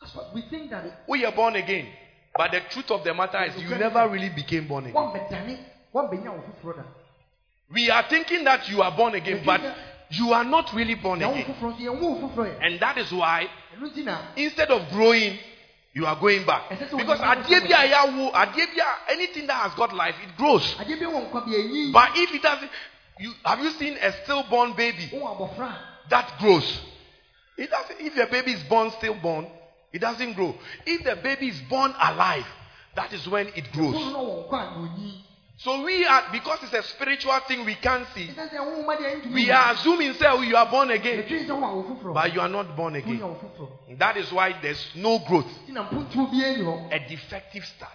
That's 0.00 0.16
we 0.34 0.42
think 0.48 0.70
that 0.70 1.02
we 1.06 1.24
are 1.24 1.32
born 1.32 1.56
again, 1.56 1.88
but 2.36 2.50
the 2.52 2.60
truth 2.70 2.90
of 2.90 3.04
the 3.04 3.12
matter 3.12 3.44
is 3.44 3.62
you 3.62 3.68
never 3.76 4.08
really 4.08 4.30
became 4.30 4.66
born 4.66 4.86
again. 4.86 4.94
wɔn 4.94 5.12
bɛ 5.12 5.30
dani 5.30 5.58
wɔn 5.94 6.10
bɛ 6.10 6.22
nya 6.22 6.32
wo 6.32 6.42
foforɔ 6.62 6.76
da. 6.76 6.82
We 7.72 7.90
are 7.90 8.04
thinking 8.08 8.44
that 8.44 8.68
you 8.68 8.82
are 8.82 8.90
born 8.96 9.14
again, 9.14 9.42
but 9.44 9.60
you 10.10 10.32
are 10.32 10.44
not 10.44 10.72
really 10.74 10.94
born 10.94 11.22
again. 11.22 11.44
foforɔ 11.44 11.76
nso 11.76 11.80
yɛn 11.80 12.00
wo 12.00 12.28
foforɔ 12.28 12.46
yɛ. 12.46 12.66
And 12.66 12.80
that 12.80 12.98
is 12.98 13.12
why 13.12 13.48
Ɛnu 13.76 13.94
ti 13.94 14.02
na. 14.02 14.18
instead 14.36 14.70
of 14.70 14.88
growing, 14.90 15.38
you 15.92 16.06
are 16.06 16.16
going 16.16 16.44
back. 16.44 16.68
Because 16.70 17.20
adeɛ 17.20 17.68
bi 17.68 17.84
a 17.84 17.88
yɛawo, 17.92 18.32
adeɛ 18.32 18.54
bi 18.74 18.82
a 18.82 19.12
anything 19.12 19.46
that 19.46 19.54
has 19.62 19.74
got 19.74 19.94
life, 19.94 20.14
it 20.22 20.36
grows. 20.36 20.74
Adeɛ 20.74 20.98
bi 20.98 21.06
wɔ 21.06 21.30
nkwa 21.30 21.44
bi 21.46 21.52
eyi. 21.52 21.92
But 21.92 22.10
if 22.16 22.34
it 22.34 22.42
doesn't, 22.42 22.70
you 23.20 23.32
have 23.44 23.60
you 23.60 23.70
seen 23.72 23.96
a 24.00 24.12
stillborn 24.24 24.72
baby 24.72 25.10
that 26.08 26.38
grows? 26.38 26.80
It 27.56 27.70
doesn't. 27.70 28.00
If 28.00 28.16
your 28.16 28.26
baby 28.28 28.52
is 28.52 28.62
born 28.64 28.90
stillborn, 28.92 29.46
it 29.92 30.00
doesn't 30.00 30.32
grow. 30.34 30.54
If 30.86 31.04
the 31.04 31.16
baby 31.16 31.48
is 31.48 31.60
born 31.68 31.92
alive, 32.00 32.46
that 32.96 33.12
is 33.12 33.28
when 33.28 33.48
it 33.48 33.70
grows. 33.72 33.94
Na 35.64 35.72
wɔn 35.72 35.80
nkwa 35.80 35.80
na 35.80 35.80
onyi. 35.80 35.80
So 35.80 35.84
we 35.84 36.06
are 36.06 36.22
because 36.32 36.58
it's 36.62 36.72
a 36.72 36.82
spiritual 36.82 37.38
thing 37.46 37.64
we 37.66 37.74
can't 37.74 38.06
see. 38.14 38.28
Ɛsɛ 38.28 38.50
sɛ 38.50 38.58
wɔn 38.58 38.86
ma 38.86 38.96
deɛ 38.96 39.20
ntumi. 39.22 39.34
We 39.34 39.50
are 39.50 39.72
assuming 39.72 40.14
say 40.14 40.26
oh, 40.26 40.40
you 40.40 40.56
are 40.56 40.66
born 40.70 40.90
again, 40.90 41.22
Ɛtwi 41.22 41.46
sɛ 41.46 41.50
wɔn 41.50 41.62
a 41.62 41.76
wo 41.76 41.82
foforɔ. 41.82 42.14
but 42.14 42.32
you 42.34 42.40
are 42.40 42.48
not 42.48 42.74
born 42.76 42.96
again. 42.96 43.22
That 43.98 44.16
is 44.16 44.32
why 44.32 44.54
there's 44.62 44.82
no 44.94 45.18
growth. 45.18 45.46
Ti 45.66 45.72
na 45.72 45.84
mpuntuo 45.84 46.30
bi 46.30 46.38
eni 46.38 46.64
hɔ. 46.64 46.92
A 46.92 47.08
defective 47.08 47.64
start. 47.66 47.92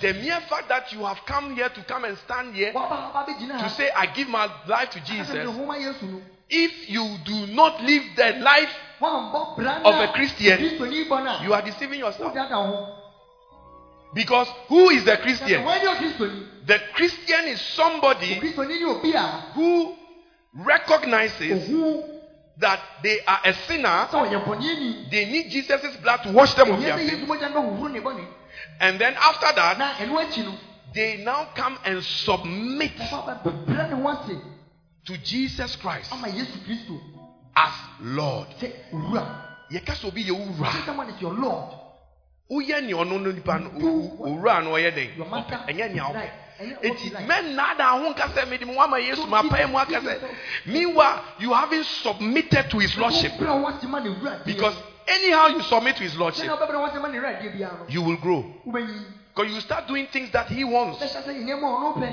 The 0.00 0.12
mere 0.14 0.40
fact 0.48 0.68
that 0.68 0.92
you 0.92 1.04
have 1.04 1.24
come 1.24 1.54
here 1.54 1.70
to 1.70 1.82
come 1.84 2.04
and 2.04 2.18
stand 2.18 2.54
here 2.54 2.72
Waba 2.72 3.12
waba 3.12 3.26
bɛ 3.26 3.38
gyina 3.38 3.58
to 3.58 3.70
say, 3.70 3.90
I 3.90 4.06
give 4.06 4.28
my 4.28 4.48
life 4.66 4.90
to 4.90 5.00
Jesus, 5.00 5.34
nhoma 5.34 5.78
Yesu 5.78 6.02
no. 6.02 6.20
if 6.50 6.90
you 6.90 7.16
do 7.24 7.46
not 7.54 7.82
live 7.82 8.02
the 8.16 8.32
life, 8.40 8.70
Wɔn 9.00 9.32
bɔ 9.32 9.56
bra 9.56 9.80
Of 9.82 10.10
a 10.10 10.12
Christian, 10.12 10.58
Kristoni 10.58 11.08
bɔ 11.08 11.24
na. 11.24 11.42
you 11.42 11.54
are 11.54 11.62
deceiving 11.62 12.00
yourself. 12.00 12.34
Because 14.14 14.48
who 14.68 14.88
is 14.90 15.06
a 15.06 15.18
Christian? 15.18 15.62
Wɔn 16.68 16.78
yɛ 16.78 16.78
Kristoni. 16.78 16.78
The 16.78 16.78
Christian 16.94 17.46
is 17.48 17.60
somebody 17.60 18.40
Kristoni 18.40 18.78
ni 18.78 18.84
obi 18.84 19.12
a. 19.14 19.52
who 19.54 19.94
recognizes 20.54 21.70
that 22.58 22.80
they 23.02 23.20
are 23.26 23.40
a 23.44 23.52
sinner, 23.54 24.08
sɛ 24.10 24.28
ɔyɛ 24.28 24.44
bɔnni 24.44 25.10
they 25.10 25.24
need 25.26 25.50
Jesus' 25.50 25.96
blood 26.02 26.22
to 26.24 26.32
wash 26.32 26.54
them 26.54 26.70
of 26.72 26.80
their 26.80 26.98
sins. 26.98 27.10
Yesu 27.12 27.26
mogya 27.26 27.52
no 27.54 27.62
bɛhohoro 27.62 27.92
ne 27.92 28.00
bɔne. 28.00 28.26
And 28.80 28.98
then 29.00 29.14
after 29.16 29.52
that, 29.54 29.78
Na 29.78 29.94
ɛno 29.94 30.18
akyi 30.24 30.44
no. 30.44 30.54
they 30.94 31.18
now 31.18 31.48
come 31.54 31.78
and 31.84 32.02
submit 32.02 32.96
Wɔba 32.96 33.42
bɛbrɛ 33.42 33.90
ne 33.90 34.02
ho 34.02 34.08
ase 34.08 34.36
to 35.06 35.16
Jesus 35.18 35.76
Christ 35.76 36.12
ama 36.12 36.28
Yesu 36.28 36.58
Kristo 36.66 37.00
as 37.56 37.72
Lord. 38.00 38.48
sɛ 38.60 38.72
yɛka 39.70 39.94
sɛ 39.94 40.04
obi 40.08 40.24
yɛ 40.24 40.32
wura 40.58 41.14
is 41.14 41.20
your 41.22 41.32
Lord. 41.34 41.74
woyɛ 42.50 42.82
nea 42.84 42.96
ɔno 42.96 43.20
no 43.22 43.30
nipa 43.30 43.58
no 43.58 43.70
o- 43.70 44.24
o- 44.24 44.26
owura 44.26 44.64
no 44.64 44.70
ɔyɛ 44.72 44.94
den 44.94 45.10
Your 45.16 45.26
master. 45.26 45.60
ɛnyɛ 45.68 45.92
nea 45.94 46.02
wopɛ 46.02 46.14
Right. 46.14 46.30
Ɛnyɛ 46.30 46.32
what 46.32 46.47
eti 46.82 47.10
like. 47.12 47.26
mɛnnaada 47.26 47.86
ho 48.00 48.10
nka 48.12 48.26
sɛ 48.34 48.48
mede 48.48 48.64
mo 48.66 48.74
wama 48.74 48.98
yesu 49.00 49.26
mapae 49.26 49.66
mu 49.70 49.78
aka 49.78 50.00
sɛ 50.00 50.18
meanwhile 50.66 51.22
you 51.38 51.52
haven't 51.52 51.84
submitted 51.84 52.68
to 52.70 52.78
his 52.78 52.96
lordship 52.98 53.32
Wɔbrɛ 53.32 53.46
ho 53.46 53.66
ase 53.68 53.84
ma 53.86 53.98
ne 54.00 54.10
wura 54.10 54.38
deɛ. 54.42 54.44
because 54.44 54.74
anyhow 55.06 55.46
you 55.48 55.62
submit 55.62 55.96
to 55.96 56.02
his 56.02 56.16
lordship 56.16 56.46
na 56.46 56.56
wɔbɛbrɛ 56.56 56.74
ho 56.74 56.84
ase 56.86 57.00
ma 57.00 57.08
ne 57.08 57.18
wura 57.18 57.40
deɛ 57.40 57.56
biara 57.56 57.78
no. 57.78 57.84
you 57.88 58.02
will 58.02 58.16
grow 58.16 58.44
because 58.64 59.52
you 59.54 59.60
start 59.60 59.86
doing 59.86 60.06
things 60.08 60.30
that 60.32 60.48
he 60.48 60.64
wants 60.64 60.98
Bɛhyɛ 60.98 61.22
sɛ 61.24 61.34
nneɛma 61.44 61.62
a 61.62 61.78
ɔno 61.78 61.94
pɛ. 61.96 62.12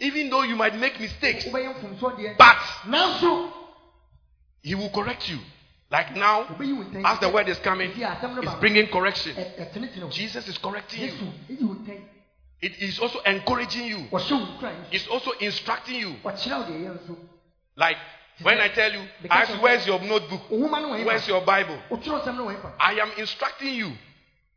even 0.00 0.30
though 0.30 0.42
you 0.42 0.56
might 0.56 0.74
make 0.76 0.98
mistakes 0.98 1.44
Wobɛyɛ 1.44 1.74
mfomsoɔ 1.74 2.16
deɛ. 2.18 2.36
but 2.38 2.56
he 4.62 4.74
will 4.74 4.88
correct 4.90 5.28
you 5.28 5.38
like 5.90 6.16
now 6.16 6.44
Wobɛyi 6.44 6.74
wo 6.76 6.84
ntɛn. 6.84 7.04
as 7.04 7.18
the 7.20 7.28
word 7.28 7.48
is 7.48 7.58
coming 7.58 7.90
Ɛti 7.92 8.00
asɛm 8.18 8.34
no 8.36 8.42
it's 8.42 8.54
bringing 8.54 8.86
correction 8.88 9.34
Ɛ- 9.36 9.70
ɛtenetene 9.70 10.02
wo. 10.04 10.08
jesus 10.08 10.48
is 10.48 10.56
correcting 10.58 11.02
you 11.48 11.76
it 12.64 12.80
is 12.80 12.98
also 12.98 13.20
encouraging 13.20 13.86
you 13.86 13.98
Wɔhyɛ 14.10 14.30
wo 14.30 14.46
nkura 14.46 14.70
yi. 14.72 14.96
it's 14.96 15.06
also 15.08 15.30
instructing 15.32 15.96
you 16.00 16.16
Wɔkyerɛ 16.24 16.56
wo 16.58 16.64
deɛ 16.64 16.80
ɛyɛ 16.80 16.98
nso. 16.98 17.16
Like 17.76 17.96
when 18.42 18.58
I 18.58 18.68
tell 18.68 18.92
you, 18.92 19.02
ask 19.30 19.52
where's 19.62 19.86
your 19.86 20.00
notebook? 20.00 20.48
Nwoma 20.50 20.80
no 20.82 20.88
wɔ 20.90 21.00
yɛ 21.00 21.04
Where's 21.04 21.28
your 21.28 21.42
Bible? 21.42 21.78
Wotwerɛ 21.90 22.22
nsɛm 22.24 22.36
no 22.36 22.46
wɔ 22.46 22.56
yɛ 22.56 22.62
fa. 22.62 22.72
I 22.80 22.92
am 22.94 23.12
instructing 23.18 23.74
you, 23.74 23.92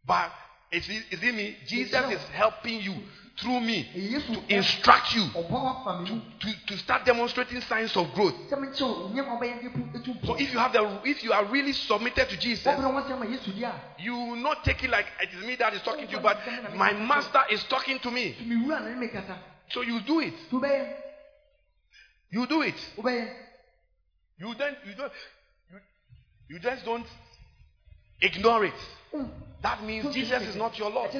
but 0.06 0.32
is 0.72 0.88
it, 0.90 1.04
is 1.12 1.22
it 1.24 1.36
me? 1.36 1.58
Jesus 1.68 2.12
is 2.12 2.22
helping 2.30 2.82
you 2.82 2.96
through 3.38 3.60
me 3.60 3.84
to 3.94 4.56
instruct 4.56 5.14
you 5.16 5.22
ɔbɔ 5.24 5.52
wafa 5.52 6.02
me 6.02 6.10
mu. 6.12 6.22
to, 6.40 6.48
to 6.66 6.78
start 6.78 7.06
demonstrating 7.06 7.62
signs 7.62 7.96
of 7.96 8.12
growth. 8.14 8.34
Sɛ 8.50 8.58
menkyɛ 8.58 8.82
wo 8.82 9.10
nneɛma 9.10 9.38
a 9.38 9.40
wobɛyɛ 9.40 9.62
de 9.64 9.70
pu- 9.70 9.98
etu 9.98 10.26
So 10.26 10.36
if 10.36 10.52
you 10.52 10.60
have 10.60 10.74
the 10.74 11.02
if 11.06 11.24
you 11.24 11.32
are 11.32 11.46
really 11.46 11.74
submitted 11.74 12.30
to 12.30 12.38
Jesus, 12.38 12.66
Wɔbrɛ 12.66 12.82
ho 12.82 12.98
ase 12.98 13.12
ama 13.12 13.26
Yesu 13.26 13.52
deɛ 13.54 13.70
a. 13.70 14.02
you 14.02 14.16
will 14.16 14.36
not 14.38 14.64
take 14.64 14.84
it 14.84 14.90
like 14.90 15.06
it 15.22 15.30
is 15.34 15.46
me 15.46 15.56
that 15.56 15.74
is 15.74 15.82
talking 15.84 16.08
to 16.08 16.12
you, 16.14 16.20
but 16.20 16.38
my 16.76 16.94
master 16.94 17.42
is 17.52 17.64
talking 17.66 18.00
to 18.00 18.10
me. 18.12 18.36
tumi 18.40 18.66
wura 18.66 18.82
na 18.82 18.90
ne 18.90 18.96
me 18.96 19.08
kasa 19.08 19.38
So 19.70 19.82
you 19.82 20.00
do 20.02 20.20
it. 20.22 20.34
You 22.30 22.48
do 22.48 22.62
it. 22.62 22.76
You 24.40 24.54
don't 24.56 24.78
you 24.86 24.94
don't 24.96 25.12
you, 25.72 25.80
you 26.50 26.60
just 26.60 26.86
don't 26.86 27.06
ignore 28.22 28.66
it. 28.66 28.74
Mm. 29.14 29.30
That 29.62 29.84
means 29.84 30.14
Jesus 30.14 30.42
is 30.44 30.56
not 30.56 30.78
your 30.78 30.90
Lord. 30.90 31.12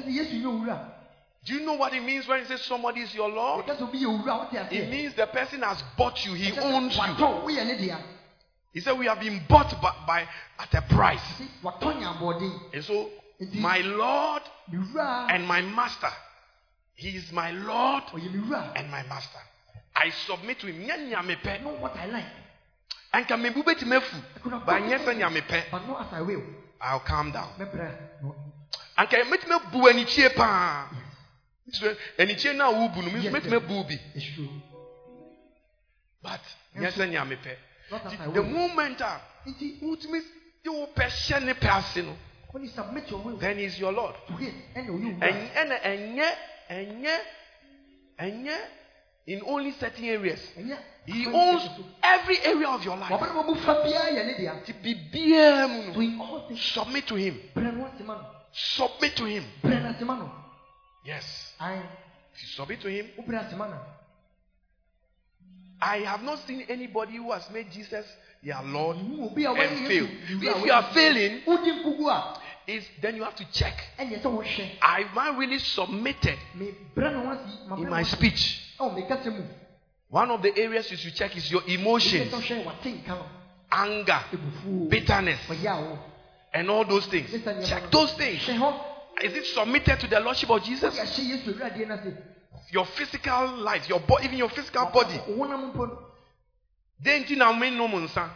Ɛkyɛ 1.44 1.46
sɛ 1.46 1.46
yesu 1.46 1.46
nyɛ 1.46 1.46
owura 1.46 1.46
Do 1.46 1.54
you 1.54 1.60
know 1.60 1.74
what 1.74 1.92
it 1.94 2.02
means 2.02 2.26
when 2.28 2.40
he 2.40 2.46
says 2.46 2.62
somebody 2.62 3.00
is 3.00 3.14
your 3.14 3.28
Lord? 3.28 3.66
ɛka 3.66 3.76
sɛ 3.78 3.82
obi 3.82 3.98
yɛ 3.98 4.06
owura 4.06 4.38
wote 4.38 4.72
It 4.72 4.90
means 4.90 5.14
the 5.14 5.26
person 5.26 5.62
has 5.62 5.82
bought 5.96 6.24
you, 6.24 6.34
he 6.34 6.58
owns 6.58 6.94
you. 6.94 7.00
watɔ 7.02 7.44
woyɛ 7.44 7.66
ne 7.66 7.96
He 8.72 8.80
said, 8.80 8.98
We 8.98 9.06
have 9.06 9.20
been 9.20 9.40
bought 9.48 9.80
by, 9.80 9.94
by 10.06 10.28
at 10.58 10.74
a 10.74 10.82
price. 10.82 11.20
nti 11.40 11.48
watɔ 11.62 12.00
nyabɔden 12.00 12.74
And 12.74 12.84
so, 12.84 13.10
my 13.54 13.78
Lord 13.78 14.42
and 15.30 15.46
my 15.46 15.62
master, 15.62 16.10
he 16.94 17.10
is 17.10 17.30
my 17.32 17.50
Lord 17.52 18.02
oh, 18.12 18.16
me 18.16 18.28
wura 18.40 18.72
and 18.76 18.90
my 18.90 19.02
master. 19.04 19.38
I 19.94 20.10
submit 20.10 20.58
to 20.60 20.66
him. 20.66 20.86
Know 20.86 21.76
what 21.80 21.96
I 21.96 22.06
like 22.06 22.24
Anka 23.14 23.36
mebu 23.40 23.62
betumi 23.64 23.96
afu. 23.98 24.16
I 24.36 24.38
could 24.40 24.52
have 24.52 24.66
But 24.66 24.78
done 24.80 24.90
nyɛ 24.90 24.98
sɛ 25.04 25.08
it. 25.12 25.16
nea 25.16 25.30
mepɛ. 25.30 25.70
but 25.70 25.86
not 25.88 26.06
as 26.06 26.12
I 26.12 26.20
will 26.20 26.42
I'll 26.80 27.00
calm 27.00 27.30
down. 27.32 27.48
mɛbrɛ 27.58 27.96
no 28.22 28.34
Anka 28.98 29.22
metumi 29.24 29.54
abu 29.54 29.78
anikyie 31.68 31.80
paa. 31.80 31.96
So, 32.16 32.22
anikyie 32.22 32.56
no 32.56 32.64
a 32.64 32.72
wobu 32.72 33.02
no, 33.02 33.22
sir. 33.22 33.56
abu 33.56 33.84
bi. 33.84 33.98
But 36.22 36.40
nyɛ 36.76 36.90
sɛ 36.92 37.08
nea 37.10 37.24
mepɛ. 37.24 37.56
not 37.90 38.06
as 38.06 38.20
I 38.20 38.30
The 38.30 38.42
moment 38.42 39.00
a 39.00 39.20
wotumi 39.82 40.22
de 40.64 40.70
wo 40.70 40.86
pɛ 40.94 41.06
hyɛ 41.06 41.44
ne 41.44 41.52
pɛ 41.54 41.78
ase 41.78 42.02
no 42.02 42.16
When 42.50 42.62
you 42.64 42.70
submit 42.70 43.10
your 43.10 43.20
will 43.20 43.36
then 43.36 43.58
He's 43.58 43.78
your 43.78 43.92
Lord. 43.92 44.14
to 44.26 44.32
Him, 44.34 44.54
and 44.74 44.86
you 44.86 45.16
And 45.20 45.22
and 45.22 45.72
and 45.72 46.20
and 46.68 47.06
and 48.18 48.48
in 49.26 49.42
only 49.46 49.72
certain 49.72 50.04
areas. 50.04 50.40
He 51.04 51.26
owns 51.26 51.68
every 52.02 52.38
area 52.40 52.68
of 52.68 52.82
your 52.82 52.96
life. 52.96 53.10
Wabana 53.12 53.34
mo 53.34 53.42
mufa 53.42 53.74
biara 53.84 54.10
yɛ 54.10 54.26
ne 54.26 54.34
dea. 54.36 54.50
Nti 54.60 54.72
biribiara 54.82 55.68
mu 55.68 55.82
no, 55.86 55.92
So 55.94 56.00
in 56.00 56.20
all 56.20 56.48
things, 56.48 56.62
Submit 56.62 57.06
to 57.06 57.14
Him. 57.14 57.40
brɛ 57.54 57.76
no 57.76 57.86
ase 57.86 58.04
ma 58.04 58.14
no. 58.14 58.26
Submit 58.52 59.16
to 59.16 59.24
Him. 59.24 59.44
Yes. 61.08 61.54
If 62.34 62.48
submit 62.50 62.82
to 62.82 62.88
Him. 62.88 63.06
Wo 63.16 63.24
brɛ 63.24 63.46
ase 63.46 63.56
ma 63.56 63.66
no. 63.66 63.78
I 65.80 65.98
have 65.98 66.22
not 66.22 66.46
seen 66.46 66.66
anybody 66.68 67.16
who 67.16 67.32
has 67.32 67.48
made 67.50 67.70
Jesus 67.72 68.04
their 68.42 68.60
Lord 68.62 68.98
Ihu 68.98 69.24
obi 69.24 69.44
a 69.44 69.52
and 69.52 69.86
fail. 69.88 70.06
If 70.28 70.64
you 70.66 70.72
are 70.72 70.82
failing, 70.92 71.40
wodi 71.46 71.82
nkugu 71.82 72.10
a, 72.10 72.38
is 72.66 72.84
then 73.00 73.16
you 73.16 73.22
have 73.22 73.36
to 73.36 73.46
check. 73.52 73.74
ɛnyɛ 73.98 74.20
sɛ 74.20 74.28
wohwɛ. 74.28 74.78
Have 74.80 75.16
I 75.16 75.36
really 75.38 75.58
submitted 75.58 76.38
Me 76.54 76.74
brɛ 76.94 77.12
no 77.12 77.32
ase, 77.32 77.68
ma 77.68 77.76
in 77.76 77.88
my 77.88 78.02
speech? 78.02 78.60
Ɛwɔ 78.78 78.94
me 78.94 79.02
kasa 79.08 79.30
mu. 79.30 79.42
One 80.10 80.30
of 80.30 80.42
the 80.42 80.56
areas 80.58 80.90
you 80.90 80.98
should 80.98 81.14
check 81.14 81.34
is 81.36 81.50
your 81.50 81.62
emotions, 81.66 82.30
sɛ 82.30 82.36
wohwɛ 82.36 82.64
w'ate 82.64 83.02
nka 83.02 83.08
no. 83.08 83.24
anger, 83.72 84.20
bitterness, 84.88 85.40
and 86.52 86.70
all 86.70 86.84
those 86.84 87.06
things. 87.06 87.30
Check 87.66 87.90
those 87.90 88.12
things. 88.12 88.42
Is 89.22 89.34
it 89.34 89.46
submitted 89.46 89.98
to 90.00 90.06
the 90.06 90.20
Lordship 90.20 90.50
of 90.50 90.62
Jesus? 90.62 90.94
Wode 90.96 91.06
ahyɛ 91.06 91.22
Yesu 91.30 91.54
awuradeɛ 91.54 91.88
no 91.88 91.94
ase. 91.94 92.14
Your 92.70 92.84
physical 92.86 93.48
life, 93.58 93.88
your 93.88 94.00
body, 94.00 94.24
even 94.26 94.38
your 94.38 94.50
physical 94.50 94.86
body. 94.86 95.18
Wo 95.28 95.44
honam 95.46 95.72
mpo 95.72 95.86
no. 95.88 95.98
Den 97.00 97.24
nti 97.24 97.36
na 97.36 97.52
menom 97.52 97.92
nsa. 98.06 98.30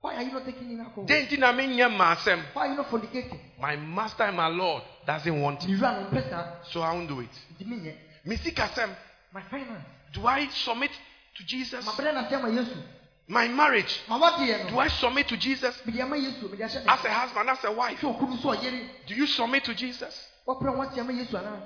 Why 0.00 0.14
are 0.16 0.22
you 0.22 0.32
not 0.32 0.44
taking 0.44 0.70
in 0.70 0.80
alcohol? 0.80 1.04
Den 1.06 1.26
nti 1.26 1.38
na 1.38 1.52
menyɛ 1.52 1.88
m'asɛm. 1.96 2.42
Why 2.54 2.66
are 2.66 2.70
you 2.70 2.76
not 2.76 2.88
fornicating? 2.90 3.38
My 3.60 3.76
master 3.76 4.24
and 4.24 4.36
my 4.36 4.48
Lord 4.48 4.82
doesn't 5.06 5.40
want 5.40 5.64
it, 5.64 5.68
Me 5.70 5.76
wura 5.76 5.92
no 6.02 6.10
mpɛ 6.10 6.30
saa. 6.30 6.44
so 6.70 6.80
I 6.82 6.92
won't 6.92 7.08
do 7.08 7.20
it. 7.20 7.30
Nti 7.56 7.66
menyɛ. 7.66 7.94
Me 8.24 8.36
sikasɛm. 8.36 8.90
My 9.32 9.42
finance. 9.42 9.84
Do 10.12 10.26
I 10.26 10.48
submit 10.48 10.90
to 11.36 11.44
Jesus? 11.44 11.84
Ma 13.28 13.40
brɛ 13.44 13.54
no 13.54 13.62
ase 13.62 13.68
ama 13.68 13.76
Yesu. 13.76 13.98
My 14.08 14.18
marriage. 14.48 14.70
Do. 14.70 14.78
I 14.78 14.88
submit 14.88 15.28
to 15.28 15.36
Jesus? 15.36 15.80
Mede 15.86 16.00
ama 16.00 16.16
Yesu. 16.16 16.50
Mede 16.50 16.60
ahyɛ 16.62 16.84
ne 16.84 16.90
As 16.92 17.04
a 17.04 17.12
husband, 17.12 17.50
as 17.50 17.64
a 17.64 17.72
wife. 17.72 18.00
hwɛ 18.00 18.18
okunu 18.18 18.40
so 18.42 18.48
ɔyere. 18.48 18.88
Do 19.06 19.14
you 19.14 19.26
submit 19.26 19.64
to 19.64 19.74
Jesus? 19.74 20.26
Wɔprɛ 20.46 20.74
wɔn 20.74 20.90
ase 20.92 20.98
ama 20.98 21.12
Yesu 21.12 21.32
anaa? 21.36 21.60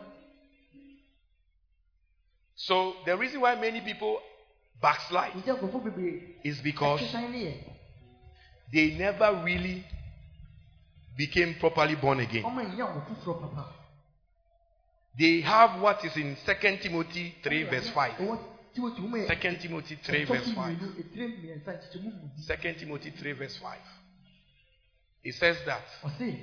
So 2.54 2.96
the 3.04 3.16
reason 3.16 3.40
why 3.40 3.54
many 3.56 3.80
people 3.80 4.20
backslide 4.80 5.32
Nti 5.32 5.48
nkurɔfoɔ 5.56 5.82
bebree. 5.84 6.22
is 6.44 6.60
because 6.60 7.00
Ɛtwesan 7.00 7.30
ne 7.30 7.38
yɛ. 7.44 7.54
they 8.72 8.90
never 8.98 9.42
really 9.44 9.84
became 11.16 11.54
properly 11.54 11.94
born 11.94 12.20
again. 12.20 12.42
Ɔmo 12.42 12.74
nya 12.76 12.86
wɔn 12.86 13.06
foforɔ 13.06 13.40
papa. 13.40 13.68
They 15.18 15.40
have 15.42 15.80
what 15.80 16.04
is 16.04 16.16
in 16.16 16.36
2 16.36 16.78
Timothy 16.78 17.34
3 17.42 17.64
verse 17.64 17.88
5. 17.90 18.12
Ɛwɔ 18.76 18.96
Timothy 19.60 19.96
2 19.96 20.12
Timothy 20.12 20.24
3 20.24 20.24
verse 20.24 20.52
5. 20.52 20.54
mmienu, 20.54 20.98
etire 20.98 21.28
mmiɛnsa, 21.28 21.70
nkyekyɛmu 21.72 22.10
mmienu. 22.12 22.46
2 22.46 22.74
Timothy 22.78 23.10
3 23.10 23.32
verse 23.32 23.56
5. 23.58 23.78
It 25.24 25.34
says 25.34 25.56
that 25.66 25.82
Ɔse, 26.02 26.36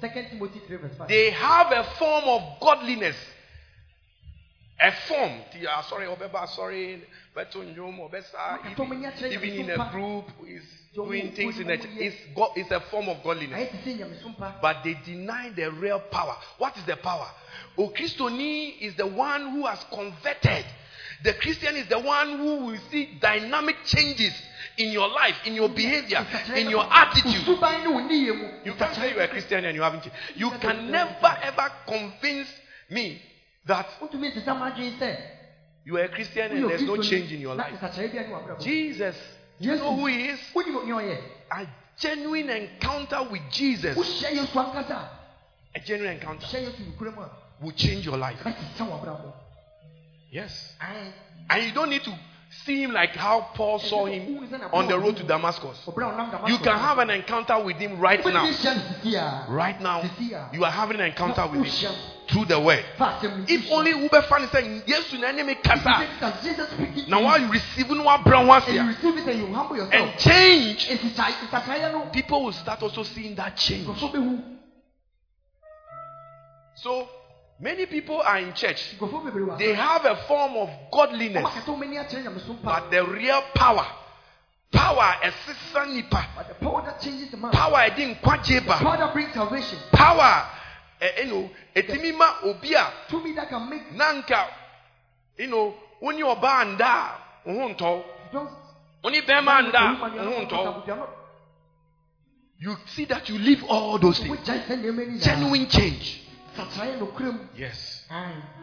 Second 0.00 0.30
Timothy 0.30 0.60
three 0.66 0.76
verse 0.76 0.96
five. 0.98 1.08
they 1.08 1.30
have 1.30 1.70
a 1.70 1.84
form 1.98 2.24
of 2.24 2.60
godliness. 2.60 3.16
A 4.80 4.90
form. 5.06 5.42
Ah, 5.68 5.82
Sorry, 5.88 6.06
Obeba, 6.06 6.48
sorry. 6.48 7.04
Beto 7.36 7.62
Nyom, 7.62 8.00
Obesa, 8.00 8.58
even, 9.30 9.48
in 9.50 9.70
a 9.70 9.90
group, 9.92 10.24
is 10.48 10.64
doing 10.92 11.30
things 11.32 11.60
in 11.60 11.70
a 11.70 11.74
it's, 11.74 12.16
God, 12.34 12.50
it's 12.56 12.70
a 12.72 12.80
form 12.90 13.08
of 13.08 13.22
godliness. 13.22 13.56
Ayɛ 13.56 13.70
te 13.70 13.92
sɛ 13.92 13.98
nyamesompa. 14.00 14.60
But 14.60 14.82
they 14.82 14.94
deny 15.04 15.50
the 15.50 15.70
real 15.70 16.00
power. 16.00 16.34
What 16.58 16.76
is 16.76 16.84
the 16.84 16.96
power? 16.96 17.28
O 17.78 17.90
Christoni 17.90 18.80
is 18.80 18.96
the 18.96 19.06
one 19.06 19.52
who 19.52 19.66
has 19.66 19.84
converted. 19.92 20.64
The 21.22 21.34
Christian 21.34 21.76
is 21.76 21.88
the 21.88 21.98
one 21.98 22.38
who 22.38 22.66
will 22.66 22.78
see 22.90 23.18
dynamic 23.20 23.76
changes 23.84 24.32
in 24.78 24.90
your 24.92 25.08
life, 25.08 25.36
in 25.46 25.54
your 25.54 25.68
behavior, 25.68 26.26
in 26.56 26.70
your 26.70 26.84
attitude. 26.90 27.46
Osuban 27.46 27.82
ne 27.82 27.88
wo 27.88 28.00
nneyɛ 28.00 28.36
mu. 28.36 28.48
You 28.64 28.74
can't 28.74 28.94
say 28.94 29.12
you're 29.12 29.22
a 29.22 29.28
Christian 29.28 29.64
and 29.64 29.74
you 29.76 29.82
haven't 29.82 30.02
changed. 30.02 30.16
You 30.36 30.50
can 30.60 30.90
never 30.90 31.38
ever 31.42 31.70
convince 31.86 32.48
me 32.90 33.20
that 33.66 33.86
Wotumi 34.00 34.32
nsesa 34.32 34.54
mo 34.56 34.64
adwene 34.64 34.98
sɛ, 34.98 35.16
you 35.84 35.96
are 35.96 36.04
a 36.04 36.08
Christian 36.08 36.52
and 36.52 36.70
there's 36.70 36.82
no 36.82 36.96
change 36.96 37.32
in 37.32 37.40
your 37.40 37.54
life. 37.54 37.74
Jesus, 38.60 39.16
you 39.58 39.76
know 39.76 39.96
who 39.96 40.06
he 40.06 40.28
is? 40.28 40.40
Wonim 40.54 40.84
nea 40.86 40.94
ɔyɛ. 40.94 41.18
A 41.52 41.66
genuine 41.98 42.50
encounter 42.50 43.22
with 43.30 43.42
Jesus, 43.50 43.96
Wohyɛ 43.96 44.32
Yesu 44.32 44.54
ankasa. 44.54 45.08
a 45.74 45.80
genuine 45.80 46.14
encounter 46.14 46.46
Hyɛ 46.46 46.66
Yesu 46.66 46.82
nokorɛ 46.82 47.14
mu 47.14 47.22
a, 47.22 47.30
will 47.60 47.72
change 47.72 48.04
your 48.06 48.16
life. 48.16 48.38
Yes. 50.32 50.74
Ae. 50.80 51.12
And 51.50 51.64
you 51.64 51.72
don't 51.72 51.90
need 51.90 52.02
to 52.04 52.18
see 52.64 52.82
him 52.82 52.92
like 52.92 53.10
how 53.10 53.50
Paul 53.54 53.78
saw 53.78 54.06
him 54.06 54.48
on 54.72 54.88
the 54.88 54.98
road 54.98 55.18
to 55.18 55.24
Damascus. 55.24 55.78
Ɔbrɛ 55.86 56.08
a 56.08 56.12
ɔnam 56.12 56.30
Damascus 56.30 56.48
You 56.48 56.58
can 56.58 56.78
have 56.78 56.98
an 56.98 57.10
encounter 57.10 57.62
with 57.62 57.76
him 57.76 58.00
right 58.00 58.24
now. 58.24 58.46
ahyia 58.46 59.02
no 59.02 59.10
sisi 59.10 59.14
a, 59.14 59.52
Right 59.52 59.80
now, 59.80 60.10
you 60.54 60.64
are 60.64 60.70
having 60.70 61.00
an 61.00 61.06
encounter 61.06 61.46
with 61.48 61.66
him 61.66 61.92
through 62.28 62.46
the 62.46 62.58
word. 62.58 62.82
Fa 62.96 63.18
asɛm 63.20 63.40
no 63.40 63.44
If 63.46 63.70
only 63.70 63.90
Uber 63.90 64.22
fan 64.22 64.44
is 64.44 64.50
saying, 64.50 64.82
Yes, 64.86 65.12
you 65.12 65.22
enemy 65.22 65.52
If 65.52 65.62
kasa. 65.62 67.08
Now, 67.08 67.22
while 67.24 67.38
you 67.38 67.52
receive 67.52 67.90
one 67.90 68.22
brown 68.22 68.46
once 68.46 68.64
and 68.66 68.74
you 68.74 68.82
here 68.82 68.90
receive 68.90 69.16
it 69.18 69.28
and 69.28 69.38
you 69.38 69.54
humble 69.54 69.76
yourself, 69.76 69.94
and 69.94 70.18
change, 70.18 70.88
people 72.12 72.44
will 72.44 72.52
start 72.52 72.82
also 72.82 73.02
seeing 73.02 73.34
that 73.34 73.56
change. 73.58 73.86
So, 76.76 77.06
many 77.60 77.86
people 77.86 78.20
are 78.20 78.38
in 78.38 78.52
church, 78.54 78.96
Nkurɔfoɔ 78.98 79.24
bebree 79.24 79.44
wɔ 79.46 79.50
ha. 79.50 79.56
they 79.58 79.74
have 79.74 80.04
a 80.04 80.16
form 80.26 80.56
of 80.56 80.70
godliness, 80.92 81.44
Ɔmakata 81.44 81.66
wɔn 81.78 81.82
ani 81.84 81.96
akyerɛ 81.96 82.24
nyamesompa. 82.24 82.62
but 82.62 82.90
the 82.90 83.04
real 83.06 83.42
power, 83.54 83.86
power, 84.72 85.14
a 85.22 85.32
sister 85.46 85.86
nipa, 85.86 86.26
But 86.36 86.48
the 86.48 86.54
power 86.54 86.82
that 86.84 87.00
changes 87.00 87.30
the 87.30 87.36
man, 87.36 87.52
power, 87.52 87.76
I 87.76 87.90
didn't 87.90 88.22
ba. 88.22 88.38
power 88.78 88.96
that 88.96 89.12
brings 89.12 89.32
salvation, 89.34 89.78
power 89.92 90.46
eh, 91.00 91.24
you 91.24 91.30
know 91.30 91.50
etimi 91.74 92.16
ma 92.16 92.34
obi 92.44 92.74
a 92.74 92.86
to 93.08 93.22
me 93.22 93.32
that 93.34 93.48
can 93.48 93.68
make 93.68 93.92
nanka 93.92 94.46
you 95.36 95.48
know 95.48 95.74
woni 96.00 96.20
ɔbaa 96.22 96.76
nda 96.76 96.84
a 96.84 97.50
wo 97.50 97.54
ho 97.60 97.74
ntɔ 97.74 98.04
just 98.32 98.54
woni 99.04 99.20
bɛrima 99.26 99.68
nda 99.68 99.78
a 99.78 100.24
wo 100.24 100.32
ho 100.32 100.46
ntɔ 100.46 101.08
you 102.60 102.76
see 102.86 103.04
that 103.06 103.28
you 103.28 103.36
leave 103.38 103.64
all 103.64 103.98
those 103.98 104.20
things 104.20 104.38
Wogyae 104.38 104.64
sɛ 104.66 104.76
nneɛma 104.78 105.06
ni 105.08 105.18
nyinaa. 105.18 105.22
genuine 105.24 105.68
change 105.68 106.21
Nsakyerɛ 106.21 106.21
nokorɛ 106.21 106.21
mu. 106.21 106.21
Yes. 107.56 108.04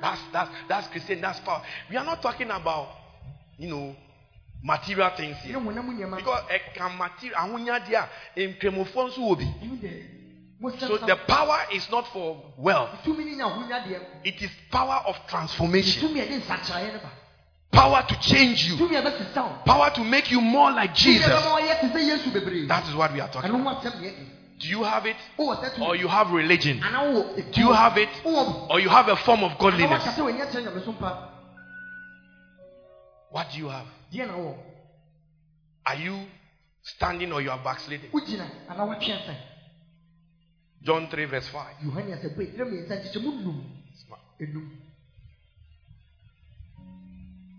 That's 0.02 0.22
that's 0.32 0.52
that's 0.68 0.88
christian 0.88 1.22
that's 1.22 1.40
power. 1.42 1.62
We 1.90 1.98
are 1.98 2.06
not 2.06 2.22
talking 2.22 2.50
about 2.52 2.90
you 3.58 3.70
know 3.70 3.96
material 4.64 5.12
things 5.16 5.38
here. 5.44 5.60
Because 5.60 6.44
eh, 6.50 6.60
ɛka 6.60 6.98
material 6.98 7.38
ahonya 7.38 7.80
deɛ 7.86 8.08
a 8.36 8.48
nkramofoɔ 8.48 9.10
nso 9.10 9.20
wɔ 9.20 9.38
bi 9.38 9.46
Ɛno 10.62 10.80
so 10.80 10.98
the 10.98 11.16
power 11.28 11.60
is 11.72 11.90
not 11.90 12.06
for 12.12 12.44
wealth. 12.58 12.90
Tumi 13.04 13.26
ne 13.26 13.36
nya 13.36 13.46
ahonya 13.46 13.84
deɛ, 13.86 14.00
it 14.26 14.42
is 14.42 14.52
power 14.70 15.04
of 15.08 15.16
transformation. 15.28 16.08
Tumi 16.10 16.20
a 16.20 16.26
ɛde 16.26 16.42
nsakyerɛ 16.42 16.94
no 16.94 17.00
ba. 17.00 17.12
power 17.72 18.04
to 18.08 18.16
change 18.20 18.66
you. 18.66 18.76
Tumi 18.76 18.96
a 18.98 19.02
ɛbɛsesa 19.02 19.36
wo. 19.36 19.56
power 19.66 19.90
to 19.92 20.04
make 20.04 20.30
you 20.32 20.42
more 20.42 20.72
like 20.72 20.94
Jesus. 20.94 21.28
ɛbɛma 21.28 21.60
wɔyɛ 21.60 21.80
te 21.80 21.88
sɛ 21.88 22.00
Yesu 22.08 22.32
bebree. 22.32 22.68
That 22.68 22.88
is 22.88 22.96
what 22.96 23.14
we 23.14 23.22
are 23.22 23.30
talking 23.30 23.50
about. 23.52 23.84
Ho 24.60 24.60
asɛm 24.60 24.60
deɛ 24.60 24.60
de. 24.60 24.66
Do 24.66 24.68
you 24.68 24.84
have 24.84 25.05
it 25.05 25.18
Wowɔ 25.38 25.80
or 25.88 25.95
you 25.95 26.07
have 26.07 26.32
religion? 26.32 26.80
Anaa 26.82 27.14
wowɔ 27.14 27.38
ekuo. 27.38 27.51
Do 27.53 27.62
you 27.62 27.72
have 27.74 27.97
it 27.97 28.10
Wowɔ- 28.24 28.70
or 28.70 28.80
you 28.80 28.89
have 28.89 29.07
a 29.07 29.16
form 29.18 29.43
of 29.43 29.57
godliness? 29.57 30.03
wakasa 30.03 30.22
w'ani 30.24 30.41
akyerɛ 30.41 30.64
nyamesompa. 30.66 31.30
What 33.32 33.51
do 33.51 33.57
you 33.60 33.70
have? 33.70 33.88
Are 35.86 35.95
you 35.95 36.28
standing 36.84 37.32
or 37.32 37.41
you 37.41 37.51
are 37.51 37.60
backsliding? 37.64 38.10
Wogyina 38.12 38.45
anaa 38.70 38.86
woatwe 38.88 39.14
asɛn. 39.14 39.38
John 40.82 41.07
3, 41.10 41.26
verse 41.26 41.47
5. 41.49 41.76
Yohane 41.84 42.14
asɛmpa 42.14 42.41
etire 42.41 42.66
mmiɛnsa 42.66 42.95
nkyekyɛmu 42.95 43.32
nnum. 43.32 43.64
Enum. 44.39 44.70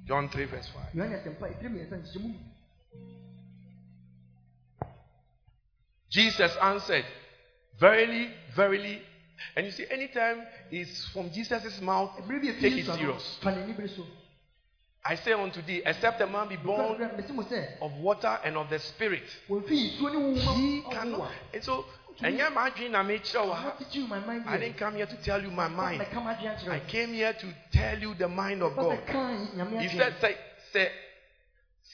John 0.07 0.29
3, 0.29 0.45
verse 0.47 0.69
5. 0.69 0.95
Jesus 6.11 6.57
answered, 6.61 7.05
Verily, 7.79 8.31
verily. 8.55 9.01
And 9.57 9.65
you 9.65 9.73
see, 9.73 9.87
anytime 9.91 10.43
it's 10.71 11.09
from 11.09 11.31
Jesus' 11.31 11.81
mouth, 11.81 12.11
take 12.29 12.45
it 12.77 12.87
serious. 12.87 13.39
fa 13.41 13.51
n'ani 13.51 13.75
bere 13.77 13.89
so. 13.89 14.05
I 15.03 15.15
say 15.15 15.33
unto 15.33 15.63
thee, 15.63 15.83
except 15.87 16.21
a 16.21 16.27
man 16.27 16.49
be 16.49 16.57
born 16.57 16.97
Kura- 16.97 17.09
kura, 17.09 17.23
mesi 17.23 17.33
mo 17.33 17.43
sɛ, 17.43 17.81
of 17.81 17.93
water 18.03 18.39
and 18.45 18.57
of 18.59 18.69
the 18.69 18.79
Spirit, 18.79 19.23
wɔmfi 19.49 19.97
nsuo 19.97 20.13
ne 20.13 20.19
honhom 20.19 20.57
he 20.57 20.83
cannot. 20.91 21.33
And 21.55 21.65
so, 21.65 21.87
ɛnyɛ 22.21 22.53
m'adwene 22.53 22.91
na 22.91 23.03
mekyerɛ 23.03 23.47
wo 23.47 23.53
a. 23.53 23.55
I'm 23.55 23.63
ha. 23.63 23.69
not 23.69 23.79
teaching 23.79 24.03
you 24.03 24.09
my 24.09 24.19
mind 24.21 24.45
I 24.47 24.59
didn't 24.59 24.77
come 24.77 24.97
here 24.97 25.07
to 25.07 25.17
tell 25.23 25.43
you 25.43 25.51
my 25.51 25.69
mind. 25.69 26.03
Mɛka 26.03 26.23
m'adwene 26.23 26.59
akyerɛ 26.59 26.71
I 26.71 26.81
came 26.81 27.15
here 27.15 27.33
to 27.33 27.47
tell 27.73 27.99
you 27.99 28.15
the 28.15 28.29
mind 28.29 28.63
of 28.63 28.77
God. 28.77 28.99
He 29.81 29.89
said, 29.89 30.15
say, 30.21 30.37
say, 30.71 30.91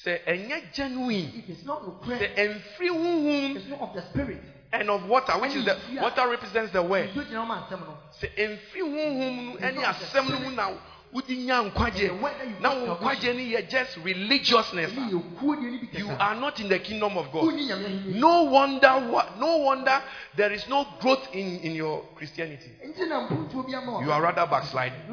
say, 0.03 0.20
ɛnyɛ 0.26 0.72
genuine. 0.72 1.32
It 1.36 1.49
is 1.51 1.64
not 1.64 1.82
Say, 1.84 1.90
nokorɛ. 1.90 2.34
ɛmfiri 2.36 2.88
honhom 2.90 3.57
It's 3.57 3.68
not 3.68 3.80
of 3.80 3.94
the 3.94 4.03
spirit. 4.11 4.42
and 4.72 4.90
of 4.90 5.07
water, 5.09 5.32
which 5.38 5.55
is 5.55 5.64
the 5.64 5.76
water 6.01 6.28
represents 6.28 6.72
the 6.72 6.82
word. 6.82 7.09
nsuo 7.11 7.24
gyina 7.24 7.47
wɔn 7.47 7.68
asɛm 7.68 7.80
no 7.80 7.99
Sɛ 8.20 8.28
mfiri 8.36 8.82
honhom 8.82 9.61
no 9.61 9.70
ne 9.70 9.82
asɛm 9.86 10.28
no 10.30 10.38
mu 10.40 10.51
na 10.55 10.70
wode 11.12 11.28
nya 11.28 11.62
nkwagye 11.70 12.11
na 12.61 12.70
wo 12.74 12.97
nkwagye 12.97 13.32
no 13.34 13.59
yɛ 13.59 13.68
just 13.70 13.97
religiousness 13.99 14.90
ɛne 14.92 15.07
a, 15.09 15.11
yɛ 15.12 15.38
kuo 15.38 15.55
deɛ 15.57 15.70
ne 15.70 15.78
bi 15.78 15.99
you 15.99 16.11
are 16.11 16.34
not 16.34 16.59
in 16.61 16.68
the 16.68 16.78
kingdom 16.80 17.16
of 17.16 17.30
God. 17.32 17.44
wonni 17.44 17.66
nyame 17.68 17.86
ahenni 17.86 18.14
No 18.18 18.42
wonder 18.44 18.90
what 19.09 19.38
no 19.38 19.57
wonder 19.59 20.03
there 20.36 20.53
is 20.53 20.66
no 20.68 20.84
growth 21.01 21.28
in, 21.32 21.61
in 21.61 21.74
your 21.74 22.05
Christianity. 22.16 22.70
nti 22.84 23.09
na 23.09 23.20
mpuntuo 23.28 23.62
bi 23.66 23.72
ama 23.74 24.03
You 24.05 24.12
are 24.12 24.20
rather 24.20 24.47
backsliding. 24.47 25.09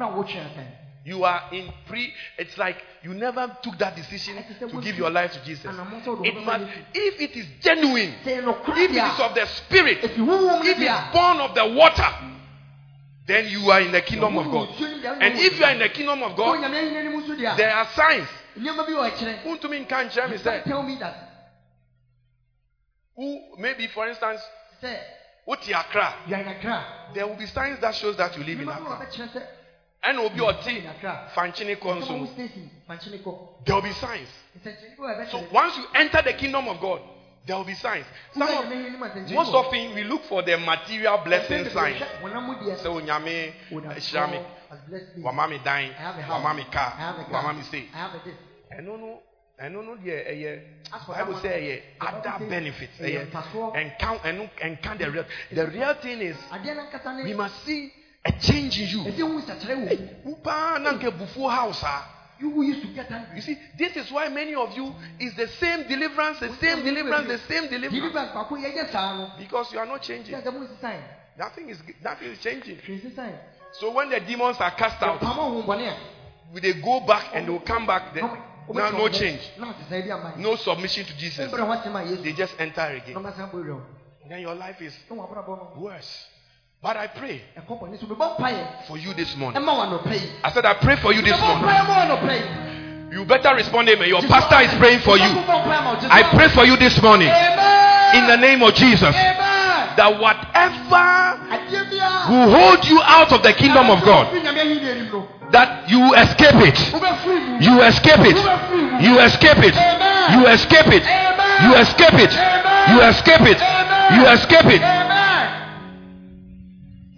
Na 1.04 1.16
wotwe 1.16 1.20
asɛn 1.20 1.20
You 1.20 1.24
are 1.24 1.42
in 1.52 1.72
pre 1.86 2.12
it's 2.38 2.56
like 2.58 2.76
you 3.02 3.14
never 3.14 3.56
took 3.62 3.78
that 3.78 3.94
decision 3.96 4.42
to 4.60 4.80
give 4.80 4.96
your 4.96 5.10
life 5.10 5.32
to 5.32 5.44
Jesus. 5.44 5.66
It 5.66 6.44
must 6.44 6.64
if 6.94 7.20
it 7.20 7.36
is 7.36 7.46
genuine, 7.60 8.14
if 8.24 8.90
it 8.90 8.96
is 8.96 9.20
of 9.20 9.34
the 9.34 9.46
spirit, 9.46 10.04
a 10.04 10.08
ɛfi 10.08 10.16
honhom 10.16 10.42
no 10.42 10.62
if 10.62 10.78
it's 10.78 11.12
born 11.12 11.40
of 11.40 11.54
the 11.54 11.66
water, 11.66 12.08
then 13.26 13.48
you 13.48 13.70
are 13.70 13.80
in 13.80 13.92
the 13.92 14.00
kingdom 14.02 14.38
of 14.38 14.50
God. 14.50 14.68
And 15.20 15.38
if 15.38 15.58
you 15.58 15.64
are 15.64 15.72
in 15.72 15.78
the 15.78 15.88
kingdom 15.90 16.22
of 16.22 16.36
God, 16.36 16.58
nyame 16.60 16.76
ahenni 16.76 16.96
anim 16.96 17.22
nso 17.22 17.36
deɛ 17.36 17.56
there 17.56 17.74
are 17.74 17.86
signs. 17.94 18.28
nneɛma 18.58 18.86
bi 18.86 18.92
wɔ 18.92 19.10
akyerɛ 19.10 19.44
Untumi 19.44 19.86
nka 19.86 20.30
me 20.30 20.38
Don't 20.38 20.64
tell 20.64 20.82
me 20.82 20.96
that. 21.00 21.30
who 23.16 23.56
maybe 23.58 23.86
for 23.88 24.08
instance, 24.08 24.40
Uti 25.46 25.72
Accra, 25.72 26.14
you 26.26 26.34
are 26.34 26.40
in 26.40 26.48
Accra 26.48 26.84
there 27.14 27.26
will 27.26 27.36
be 27.36 27.46
signs 27.46 27.78
that 27.80 27.94
shows 27.94 28.16
that 28.16 28.36
you 28.36 28.44
live 28.44 28.60
in 28.60 28.68
Accra 28.68 29.06
ɛna 30.04 30.20
obi 30.20 30.40
ɔte 30.40 30.82
fankyini 31.34 31.76
kɔ 31.76 31.98
nso 31.98 32.28
there 33.64 33.74
will 33.74 33.82
be 33.82 33.92
signs. 33.92 34.28
So 35.30 35.46
once 35.50 35.76
you 35.78 35.84
enter 35.94 36.22
the 36.22 36.34
kingdom 36.34 36.68
of 36.68 36.80
god 36.80 37.00
there 37.46 37.56
will 37.56 37.64
be 37.64 37.74
signs. 37.74 38.06
Some 38.32 38.48
of 38.48 39.30
most 39.30 39.52
often 39.54 39.94
we 39.94 40.04
look 40.04 40.24
for 40.24 40.42
the 40.42 40.56
material 40.58 41.18
blessing 41.24 41.68
signs. 41.70 42.00
Sɛ 42.00 42.86
onyame 42.86 43.52
ɛhyira 43.70 44.30
mi 44.30 45.22
wama 45.22 45.48
mi 45.48 45.58
dan 45.64 45.90
wama 46.28 46.54
mi 46.54 46.64
car 46.64 46.92
wama 47.30 47.56
mi 47.56 47.62
stay. 47.62 47.88
Ɛno 48.72 48.98
no 48.98 49.22
ɛno 49.58 49.84
no 49.84 49.96
deɛ 49.96 50.28
ɛyɛ 50.28 50.60
bible 51.16 51.34
sɛ 51.40 51.48
ɛyɛ 51.48 51.76
eh, 51.76 51.82
other 52.00 52.46
benefit 52.46 52.90
ɛyɛ 53.00 53.30
ɛnka 53.30 54.20
ɛno 54.22 54.50
ɛnka 54.60 54.98
the 54.98 55.10
real 55.10 55.24
the 55.52 55.66
real 55.66 55.94
thing 55.94 56.20
is 56.20 56.36
we 57.24 57.32
must 57.34 57.64
see 57.64 57.90
a 58.24 58.32
change 58.32 58.80
in 58.80 58.88
you. 58.88 59.04
Ah. 60.46 62.10
You 62.40 63.40
see, 63.42 63.58
this 63.78 63.96
is 63.96 64.10
why 64.10 64.28
many 64.28 64.54
of 64.54 64.76
you 64.76 64.92
is 65.20 65.34
the 65.34 65.46
same 65.46 65.84
deliverance, 65.88 66.40
the 66.40 66.52
same 66.60 66.82
deliverance, 66.84 67.28
the 67.28 67.38
same 67.38 67.68
deliverance. 67.68 68.30
Because 69.38 69.72
you 69.72 69.78
are 69.78 69.86
not 69.86 70.02
changing. 70.02 70.34
Nothing 71.36 71.68
is 71.68 71.82
nothing 72.02 72.30
is 72.30 72.38
changing. 72.40 72.78
So 73.72 73.90
when 73.92 74.08
the 74.10 74.20
demons 74.20 74.56
are 74.60 74.70
cast 74.72 75.02
out, 75.02 75.20
will 75.22 76.60
they 76.60 76.72
go 76.74 77.00
back 77.00 77.30
and 77.34 77.46
they 77.46 77.50
will 77.52 77.60
come 77.60 77.86
back 77.86 78.14
then? 78.14 78.24
Now 78.72 78.90
no 78.90 79.08
change. 79.08 79.40
No 80.38 80.56
submission 80.56 81.04
to 81.04 81.16
Jesus. 81.16 81.50
They 82.22 82.32
just 82.32 82.54
enter 82.58 82.80
again. 82.82 83.16
Then 84.28 84.40
your 84.40 84.54
life 84.54 84.80
is 84.80 84.96
worse. 85.76 86.28
But 86.84 86.98
I 86.98 87.06
pray 87.06 87.40
Ɛkɔ 87.56 87.80
bɔne 87.80 87.98
so 87.98 88.04
mebɔ 88.06 88.36
mpaeɛ. 88.36 88.86
for 88.86 88.98
you 88.98 89.14
this 89.14 89.34
morning. 89.36 89.56
Ɛma 89.62 89.72
wɔn 89.72 89.88
anɔpɛ 89.88 90.12
yi. 90.20 90.28
I 90.44 90.50
said 90.52 90.66
I 90.66 90.74
pray 90.74 90.96
for 90.96 91.14
you 91.14 91.22
this 91.22 91.40
morning. 91.40 91.64
mpaeɛ 91.64 91.88
ma 91.88 91.94
wɔn 91.94 92.10
anɔpɛ 92.12 92.34
yi. 92.36 93.16
You 93.16 93.24
better 93.24 93.54
respond, 93.54 93.88
Amen. 93.88 94.06
Your 94.08 94.20
pastor 94.22 94.60
is 94.60 94.74
praying 94.74 94.98
for 95.00 95.16
you. 95.16 95.24
Mebɔ 95.24 95.64
mpaeɛ 95.64 95.82
ma 95.82 95.94
wɔn- 95.96 96.10
I 96.10 96.22
pray 96.36 96.48
for 96.48 96.66
you 96.66 96.76
this 96.76 97.00
morning 97.00 97.28
in 98.12 98.26
the 98.26 98.36
name 98.36 98.62
of 98.62 98.74
Jesus 98.74 99.14
that 99.96 100.18
whatever 100.20 101.38
will 102.28 102.50
hold 102.52 102.84
you 102.86 103.00
out 103.02 103.32
of 103.32 103.42
the 103.42 103.52
kingdom 103.54 103.88
of 103.88 104.04
God, 104.04 104.28
Fi 104.28 104.40
Nyame 104.40 104.60
ahenni 104.60 104.84
anim 104.84 105.26
that 105.52 105.88
you 105.88 106.12
escape 106.14 106.60
it. 106.68 106.78
You 107.64 107.80
escape 107.80 108.28
it. 108.28 108.36
You 109.00 109.20
escape 109.20 109.58
it. 109.64 109.74
You 110.34 110.46
escape 110.48 110.88
it. 110.92 111.04
You 111.62 111.76
escape 111.76 112.14
it. 112.20 112.32
You 112.92 113.00
escape 113.00 113.40
it. 113.40 113.60
You 114.16 114.26
escape 114.28 114.66
it. 114.66 115.03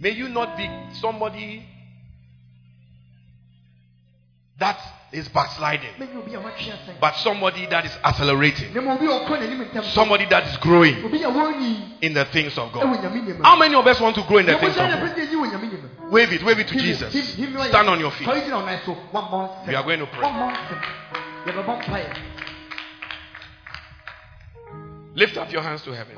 May 0.07 0.12
you 0.12 0.28
not 0.28 0.57
be 0.57 0.70
somebody 1.00 1.66
that 4.57 4.78
is 5.11 5.28
backsliding, 5.30 5.94
but 7.00 7.16
somebody 7.16 7.66
that 7.66 7.84
is 7.84 7.90
accelerating, 8.04 8.72
somebody 9.82 10.26
that 10.26 10.46
is 10.46 10.57
growing 10.59 10.94
in 12.02 12.14
the 12.14 12.24
things 12.26 12.57
of 12.57 12.72
God. 12.72 12.86
How 13.42 13.57
many 13.57 13.74
of 13.74 13.84
us 13.84 14.00
want 14.00 14.14
to 14.14 14.22
grow 14.28 14.38
in 14.38 14.46
the 14.46 14.57
things 14.59 14.76
of 14.76 14.76
God? 14.76 15.02
Wave 16.12 16.32
it, 16.34 16.44
wave 16.44 16.61
it 16.61 16.68
to 16.68 16.78
Jesus. 16.78 17.12
Stand 17.12 17.88
on 17.88 17.98
your 17.98 18.12
feet. 18.12 18.28
We 18.28 19.74
are 19.74 19.82
going 19.82 19.98
to 19.98 20.07
pray. 20.07 20.30
Lift 25.16 25.36
up 25.36 25.50
your 25.50 25.62
hands 25.62 25.82
to 25.82 25.90
heaven. 25.90 26.16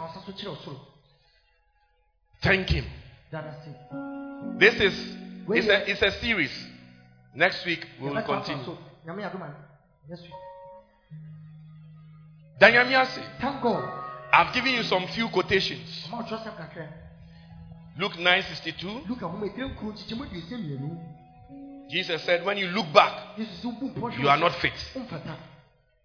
Thank 2.42 2.68
Him. 2.68 2.84
This 4.58 4.74
is 4.80 5.16
it's 5.50 5.68
a, 5.68 5.90
it's 5.90 6.02
a 6.02 6.10
series. 6.20 6.50
Next 7.34 7.64
week 7.64 7.86
we 8.00 8.10
will 8.10 8.22
continue. 8.22 8.76
Daniel 12.58 13.06
Thank 13.40 13.62
God. 13.62 14.04
I've 14.32 14.52
given 14.52 14.74
you 14.74 14.82
some 14.82 15.06
few 15.08 15.28
quotations. 15.28 16.08
Luke 17.98 18.16
9:62. 18.16 19.06
Jesus 21.90 22.22
said, 22.22 22.44
When 22.44 22.58
you 22.58 22.66
look 22.68 22.92
back, 22.92 23.38
you 24.18 24.28
are 24.28 24.36
not 24.36 24.54
fit. 24.56 24.74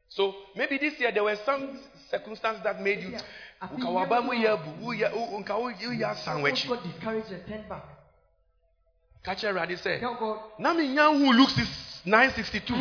So 0.10 0.34
maybe 0.56 0.78
this 0.78 1.00
year 1.00 1.12
there 1.12 1.24
were 1.24 1.36
some 1.46 1.80
circumstance 2.14 2.60
that 2.64 2.82
made 2.82 3.02
you. 3.02 3.12
God 3.12 3.20
discouraged 6.84 7.32
and 7.32 7.48
turned 7.48 7.70
back. 7.70 7.84
Catch 9.24 9.44
Radi 9.44 9.78
say. 9.82 10.02
Now 10.60 10.74
me 10.74 10.96
who 10.96 11.34
looks 11.34 11.58
is 11.58 11.70
962. 12.06 12.74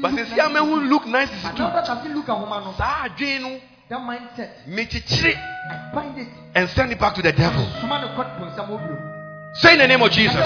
But 0.00 0.14
this 0.16 0.32
young 0.36 0.52
man 0.52 0.64
who 0.66 0.80
look 0.80 1.06
962. 1.06 2.76
Saa 2.76 3.08
adwene 3.08 3.60
That 3.88 4.00
mindset. 4.00 4.50
Mekyikyiri. 4.66 5.34
I 5.34 5.94
bind 5.94 6.18
it. 6.18 6.28
And 6.54 6.68
send 6.70 6.92
it 6.92 6.98
back 6.98 7.14
to 7.14 7.22
the 7.22 7.32
devil. 7.32 7.66
Say 9.54 9.72
in 9.72 9.78
the 9.78 9.88
name 9.88 10.02
of 10.02 10.10
Jesus. 10.10 10.36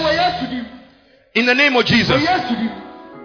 In 1.34 1.46
the 1.46 1.54
name 1.54 1.76
of 1.76 1.84
Jesus. 1.84 2.22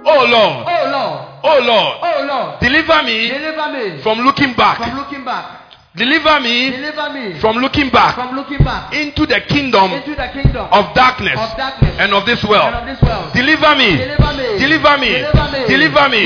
Oh 0.05 0.25
Lord. 0.25 0.67
Oh 0.67 0.89
Lord. 0.91 1.30
Oh 1.43 1.59
Lord. 1.59 1.97
Oh 2.01 2.25
Lord. 2.25 2.59
Deliver 2.59 3.03
me 3.03 3.27
Deliver 3.29 3.67
me 3.73 4.01
from 4.01 4.19
looking 4.19 4.53
back. 4.53 4.77
from 4.77 4.97
looking 4.97 5.25
back. 5.25 5.45
Deliver 5.93 6.39
me 6.39 6.71
Deliver 6.71 7.09
me 7.09 7.39
from 7.41 7.57
looking 7.57 7.89
back 7.89 8.15
from 8.15 8.33
looking 8.35 8.63
back 8.63 8.93
into 8.93 9.25
the 9.25 9.41
kingdom 9.41 9.91
into 9.91 10.15
the 10.15 10.29
kingdom 10.31 10.65
of 10.71 10.93
darkness 10.95 11.37
of 11.37 11.57
darkness 11.57 11.95
and 11.99 12.13
of 12.13 12.25
this 12.25 12.41
world. 12.45 12.73
of 12.73 12.85
this 12.85 13.01
world. 13.01 13.33
Deliver 13.33 13.75
me. 13.75 13.97
Deliver 13.97 14.31
me. 14.37 14.47
Deliver 14.57 14.97
me. 14.97 15.11
Deliver 15.67 16.07
me. 16.07 16.21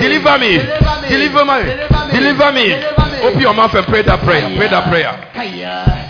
Deliver 0.00 0.38
me. 0.38 0.58
Deliver 1.10 1.42
me. 1.42 2.08
Deliver 2.10 2.52
me. 2.52 2.66
Open 3.22 3.40
your 3.40 3.54
mouth 3.54 3.74
and 3.74 3.86
pray 3.86 4.02
that 4.02 4.20
prayer. 4.24 4.56
Pray 4.56 4.68
that 4.68 4.88
prayer. 4.88 6.01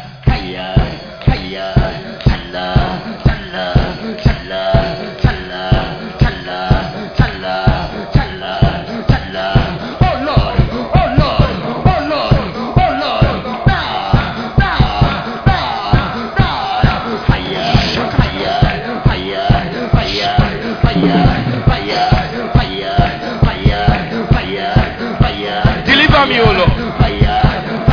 Me, 26.32 26.40
O 26.40 26.52
Lord. 26.52 26.72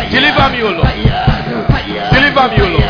Deliver 0.10 0.50
me, 0.50 0.62
O 0.64 0.72
Lord. 0.72 0.88
Deliver 2.16 2.48
me, 2.50 2.62
O 2.62 2.70
Lord. 2.72 2.88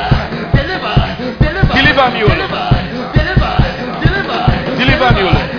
Deliver 1.74 2.08
me, 2.14 2.22
O 2.22 2.30
Lord. 2.30 2.60
Deliver 4.78 5.12
me, 5.12 5.22
O 5.22 5.32
Lord. 5.34 5.50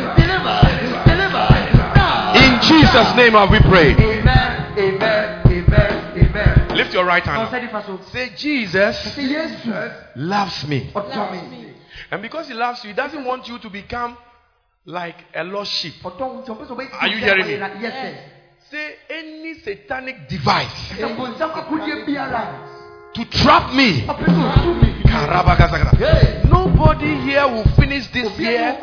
In 2.36 2.60
Jesus' 2.62 3.14
name 3.16 3.32
have 3.32 3.50
we 3.50 3.58
prayed. 3.60 3.98
Amen. 3.98 4.78
Amen. 4.78 5.42
Amen. 5.46 5.92
Amen. 6.16 6.76
Lift 6.76 6.94
your 6.94 7.04
right 7.04 7.24
hand. 7.24 7.50
say 8.12 8.30
Jesus 8.36 8.96
Say 9.14 9.24
yes. 9.24 10.06
loves 10.16 10.66
me. 10.66 10.92
And 12.12 12.22
because 12.22 12.48
he 12.48 12.54
loves 12.54 12.82
you, 12.84 12.90
he 12.90 12.96
doesn't 12.96 13.24
want 13.24 13.48
you 13.48 13.58
to 13.58 13.68
become 13.70 14.16
like 14.84 15.16
a 15.34 15.44
lost 15.44 15.72
sheep. 15.72 15.94
Are 16.04 17.08
you 17.08 17.18
hearing 17.18 17.46
me? 17.46 17.54
Yes 17.54 18.39
say 18.70 18.94
any 19.10 19.54
satanic 19.64 20.28
device 20.28 20.90
to 23.14 23.24
trap 23.30 23.74
me. 23.74 24.06
Nobody 26.48 27.14
here 27.26 27.48
will 27.48 27.64
finish 27.74 28.06
this 28.12 28.38
year 28.38 28.78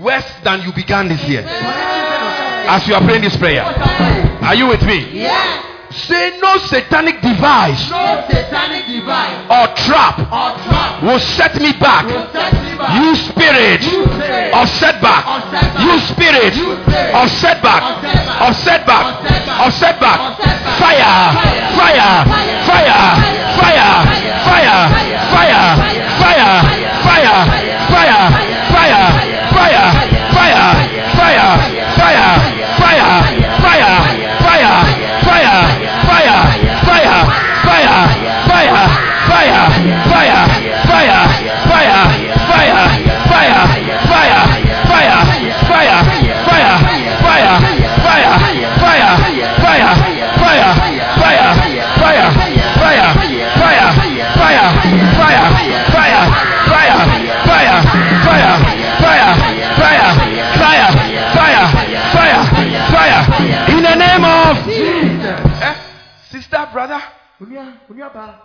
worse 0.00 0.30
than 0.44 0.60
you 0.62 0.72
began 0.74 1.08
this 1.08 1.26
year. 1.26 1.44
As 1.46 2.86
you 2.86 2.94
are 2.94 3.00
praying 3.00 3.22
this 3.22 3.36
prayer, 3.38 3.62
are 3.64 4.54
you 4.54 4.66
with 4.66 4.82
me? 4.82 5.22
Yeah. 5.22 5.75
Say 5.96 6.38
no 6.40 6.58
satanic 6.58 7.20
device 7.22 7.90
No 7.90 8.24
satanic 8.28 8.86
device 8.86 9.48
or 9.48 9.66
trap 9.88 10.18
or 10.28 10.48
trap 10.68 11.02
will 11.02 11.18
set 11.18 11.56
me 11.60 11.72
back. 11.72 12.06
will 12.06 12.28
set 12.32 12.52
me 12.52 12.76
back. 12.76 13.00
You 13.00 13.14
spirit 13.16 13.82
spirit 13.82 14.54
of 14.54 14.68
setback. 14.68 15.24
setback. 15.50 15.80
You 15.80 15.98
spirit 16.00 16.54
You 16.56 16.76
spirit 16.84 17.14
of 17.14 17.30
setback. 17.30 17.82
of 17.82 18.02
setback. 18.04 18.42
Of 18.42 18.56
setback. 18.56 19.04
Of 19.06 19.24
setback. 19.24 19.60
Of 19.66 19.72
setback. 19.72 20.18
Of 20.20 20.36
setback. 20.36 20.78
Fire. 20.78 21.32
Fire. 21.76 22.24
Fire. 22.26 22.66
Fire. 22.66 23.56
Fire. 23.56 24.15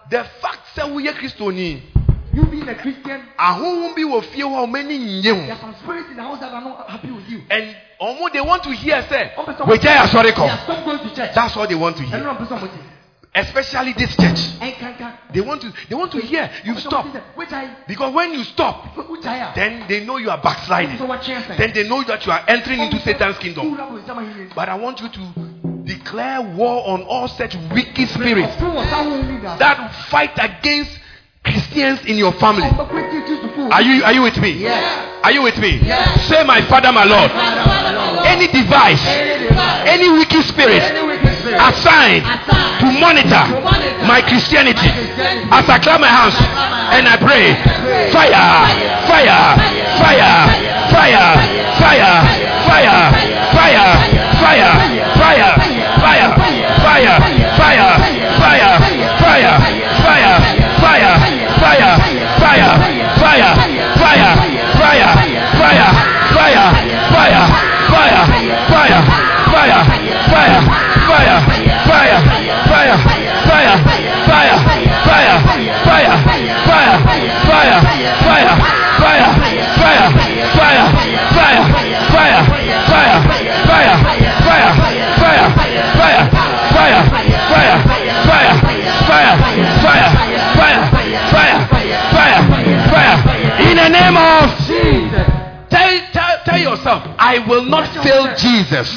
The 0.10 0.24
fact 0.42 0.60
sɛ 0.76 0.84
woyɛ 0.90 1.14
kristoni 1.14 1.82
you 2.34 2.46
being 2.46 2.68
a 2.70 2.76
christian 2.76 3.22
ahohom 3.38 3.94
bi 3.96 4.04
wɔ 4.04 4.24
fie 4.24 4.44
hɔ 4.44 4.64
a 4.64 4.68
ɔmani 4.68 4.98
nye 4.98 5.22
there 5.22 5.34
ho 5.36 5.52
are 5.52 5.60
some 5.60 5.76
spirits 5.76 6.10
in 6.10 6.16
the 6.16 6.24
house 6.24 6.40
that 6.40 6.54
are 6.54 6.62
not 6.62 6.90
happy 6.90 7.12
with 7.12 7.30
you 7.30 7.42
and 7.50 7.76
ɔmo 8.02 8.32
they 8.32 8.40
want 8.42 8.64
to 8.64 8.72
hear 8.72 9.02
say. 9.10 9.32
sɛ 9.36 9.58
wagyae 9.66 9.98
asɔre 9.98 10.24
they 10.24 10.32
kɔ 10.32 10.64
stop 10.64 10.86
going 10.86 11.00
to 11.00 11.16
church 11.16 11.36
that's 11.36 11.58
all 11.58 11.68
they 11.68 11.76
want 11.76 11.98
to 11.98 12.04
hear 12.04 12.20
na 12.20 12.34
ɔmpɛ 12.34 12.48
sɛ 12.48 12.58
ɔmo 12.60 12.72
ti 12.72 12.80
especially 13.34 13.94
this 13.94 14.16
church 14.16 14.40
they 15.34 15.42
want 15.42 15.62
to 15.62 15.74
they 15.90 15.96
want 15.96 16.12
to 16.12 16.20
hear 16.22 16.50
you 16.64 16.76
stop 16.80 17.06
because 17.88 18.14
when 18.14 18.34
you 18.34 18.44
stop 18.46 18.96
then 19.56 19.86
they 19.90 20.06
know 20.06 20.16
you 20.18 20.30
are 20.30 20.42
backsliding 20.42 20.98
so 20.98 21.06
wɔkyerɛ 21.08 21.42
sɛ 21.44 21.58
then 21.58 21.74
they 21.74 21.88
know 21.90 22.02
that 22.04 22.26
you 22.26 22.32
are 22.32 22.44
entering 22.48 22.80
into 22.80 23.00
satan's 23.00 23.38
kingdom 23.38 23.76
wura 23.76 23.90
bɔ 23.90 24.04
nsɛm 24.06 24.18
ahenni 24.18 24.56
but 24.56 24.70
i 24.70 24.76
want 24.76 25.02
you 25.02 25.10
to 25.10 25.20
declare 25.96 26.42
war 26.42 26.88
on 26.88 27.02
all 27.04 27.28
such 27.28 27.56
wicked 27.74 28.08
spirits 28.10 28.54
ɔfo 28.56 28.72
wɔ 28.76 28.90
saa 28.90 29.04
wɔn 29.04 29.28
ni 29.28 29.38
da 29.42 29.56
that 29.58 29.78
fight 30.10 30.32
against 30.40 30.92
christians 31.44 32.00
in 32.06 32.18
your 32.18 32.32
family. 32.34 32.68
Ɔmbɛkɔ 32.70 33.12
ti 33.12 33.18
ti 33.28 33.34
sufo 33.42 33.72
are 33.72 33.82
you 33.82 34.04
are 34.04 34.14
you 34.14 34.22
with 34.22 34.38
me? 34.38 34.52
Yes. 34.52 34.84
are 35.24 35.32
you 35.32 35.42
with 35.42 35.58
me? 35.58 35.80
Yes. 35.84 36.22
say 36.30 36.44
my 36.46 36.62
father 36.70 36.92
my 36.92 37.04
lord. 37.04 37.32
Father, 37.32 37.64
Father, 37.64 37.94
Lord. 37.98 38.26
any 38.28 38.48
device 38.48 39.04
Any 39.08 39.48
device, 39.48 39.88
any 39.90 40.10
wicked 40.10 40.44
spirit 40.46 40.84
any 40.84 41.02
wicked 41.08 41.34
spirit. 41.40 41.60
assigned 41.60 42.24
assigned 42.26 42.80
to 42.82 42.88
monitor 43.00 43.46
monitor 43.62 44.06
my 44.06 44.22
Christianity. 44.22 44.90
Christianity. 44.90 45.50
as 45.52 45.66
I 45.70 45.78
clap 45.80 46.00
my 46.00 46.08
hands 46.08 46.36
and 46.94 47.08
I 47.08 47.18
pray 47.18 47.54
fire 48.14 48.48
fire 49.10 49.42
fire 49.98 50.38
fire 50.92 50.92
fire 50.94 51.32
fire 51.82 52.16
fire 52.70 53.21
yourself. 96.72 97.04
I 97.20 97.40
will 97.48 97.66
not 97.66 97.88
fail 98.04 98.34
Jesus. 98.36 98.88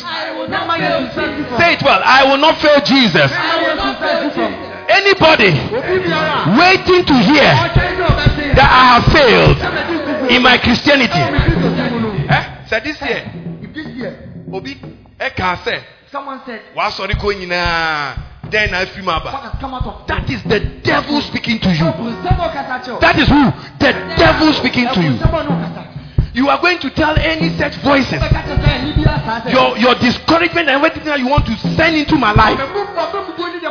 Say 1.59 1.75
it 1.75 1.83
well. 1.83 2.01
I 2.05 2.25
will 2.29 2.39
not 2.39 2.59
fail 2.59 2.81
Jesus. 2.81 3.31
Anybody 4.89 5.51
waiting 6.59 7.05
to 7.05 7.14
hear 7.14 7.51
that 8.55 8.70
I 8.70 8.85
have 8.95 9.05
failed 9.11 10.31
in 10.31 10.43
my 10.43 10.59
Christianity. 10.59 11.18
Eh? 12.29 12.66
So 12.66 12.81
this 12.81 13.01
year, 13.03 13.22
Obi, 14.53 14.75
Eka 15.18 15.64
said. 15.64 15.85
Someone 16.11 16.41
said. 16.47 16.62
Wasori 16.77 17.18
ko 17.18 17.33
then 18.51 18.75
I 18.75 18.85
feel 18.87 19.05
my 19.05 19.18
back. 19.18 19.59
That 20.07 20.31
is 20.31 20.43
the 20.45 20.61
devil 20.85 21.20
speaking 21.22 21.59
to 21.61 21.70
you. 21.70 21.91
That 23.01 23.18
is 23.18 23.29
who? 23.29 23.51
The 23.81 23.93
devil 24.16 24.53
speaking 24.53 24.87
to 24.95 25.01
you 25.03 25.18
you 26.35 26.49
are 26.49 26.61
going 26.61 26.78
to 26.80 26.91
tell 26.91 27.16
any 27.16 27.57
such 27.57 27.76
voices. 27.76 28.20
Your 29.55 29.78
your 29.78 29.95
discouragement 29.95 30.68
and 30.68 30.82
everything 30.82 31.05
that 31.05 31.18
you 31.18 31.28
want 31.28 31.47
to 31.47 31.57
send 31.78 31.97
into 31.97 32.16
my 32.16 32.32
life. 32.32 32.59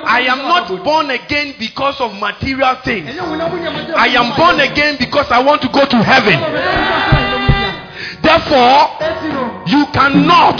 I 0.08 0.22
am 0.28 0.40
not 0.40 0.68
born 0.84 1.12
again 1.12 1.56
because 1.60 2.00
of 2.00 2.14
material 2.20 2.76
things. 2.84 3.10
I 3.20 4.08
am 4.16 4.36
born 4.38 4.60
again 4.60 4.96
because 4.98 5.30
I 5.30 5.44
want 5.44 5.62
to 5.62 5.70
go 5.70 5.86
to 5.86 5.98
heaven. 6.04 6.40
Therefore 8.24 8.98
you 9.68 9.86
cannot 9.92 10.58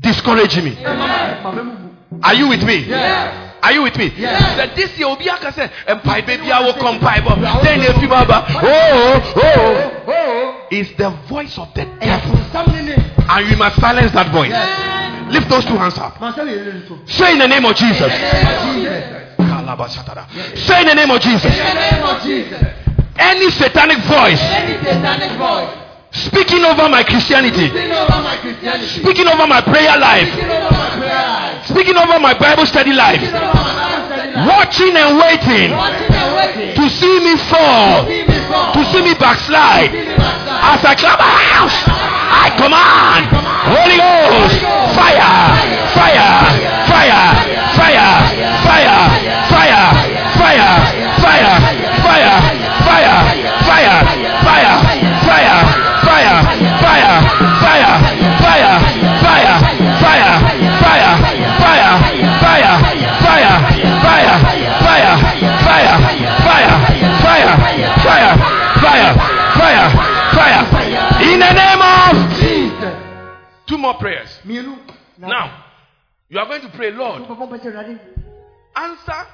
discourage 0.00 0.56
me. 0.62 0.76
Are 2.22 2.34
you 2.34 2.48
with 2.48 2.62
me 2.62 3.49
are 3.62 3.72
you 3.72 3.82
with 3.82 3.96
me? 3.96 4.12
Yes. 4.16 4.56
that 4.56 4.76
this 4.76 4.96
year 4.98 5.08
obi 5.08 5.28
aka 5.28 5.50
sɛ 5.52 5.70
mpae 6.00 6.26
baby 6.26 6.50
I 6.50 6.60
will 6.60 6.74
come 6.74 6.98
mpaebɔ 6.98 7.62
then 7.62 7.80
efi 7.80 8.08
mu 8.08 8.14
aba 8.14 8.44
oh 8.62 9.32
oh 9.36 10.02
oh 10.06 10.66
is 10.70 10.92
the 10.96 11.10
voice 11.28 11.58
of 11.58 11.74
the 11.74 11.84
devil. 12.00 12.36
And 13.30 13.48
we 13.48 13.56
must 13.56 13.80
silence 13.80 14.12
that 14.12 14.30
voice. 14.32 14.54
Lift 15.32 15.48
those 15.48 15.64
two 15.64 15.76
hands 15.76 15.98
up. 15.98 16.18
Say 17.06 17.32
in 17.32 17.38
the 17.38 17.48
name 17.48 17.64
of 17.64 17.76
Jesus. 17.76 18.12
Kalabashatada. 19.38 20.26
say 20.56 20.82
in 20.82 20.88
the 20.88 20.94
name 20.94 21.10
of 21.10 21.20
Jesus. 21.20 21.44
In 21.44 21.74
the 21.74 21.74
name 21.74 22.02
of 22.02 22.22
Jesus. 22.22 22.62
any 23.18 23.50
satanic 23.50 23.98
voice 24.04 24.40
Any 24.40 24.78
satanic 24.84 25.32
voice 25.38 25.89
speaking 26.12 26.64
over 26.64 26.88
my 26.88 27.02
Christianity. 27.02 27.68
Speaking 27.68 27.92
over 27.92 28.18
my 28.22 28.36
Christianity, 28.40 28.86
speaking 29.02 29.28
over 29.28 29.46
my 29.46 29.60
prayer 29.60 29.96
life. 29.98 30.28
Speaking 30.28 30.50
over 30.50 30.70
my 30.74 30.90
prayer 30.98 31.22
life, 31.22 31.66
speaking 31.66 31.96
over 31.96 32.18
my 32.20 32.34
Bible 32.34 32.66
study 32.66 32.92
life. 32.92 33.20
Speaking 33.20 33.36
over 33.36 33.54
my 33.54 33.74
Bible 33.78 34.06
study 34.06 34.32
life, 34.34 34.46
watching 34.50 34.94
and 34.96 35.10
waiting 35.18 35.70
watching 35.70 36.10
and 36.10 36.30
waiting. 36.34 36.74
to 36.74 36.84
see 36.90 37.16
me 37.22 37.34
fall 37.50 38.06
see 38.06 38.24
me 38.26 38.38
fall, 38.50 38.72
to 38.74 38.82
see 38.90 39.02
me 39.02 39.14
backslide. 39.14 39.90
See 39.90 40.02
me 40.02 40.16
backside. 40.16 40.78
as 40.78 40.84
I 40.84 40.94
clap 40.98 41.18
my 41.18 41.30
hands 41.30 41.74
I 42.30 42.46
command 42.58 43.24
Holy 43.70 43.98
Ghost 43.98 44.62
fire. 44.96 45.70
Fire 45.94 46.89
more 73.90 73.98
prayers 73.98 74.40
now 75.18 75.64
you 76.28 76.38
are 76.38 76.46
going 76.46 76.62
to 76.62 76.68
pray 76.70 76.90
lord 76.90 77.22
answer 78.76 79.26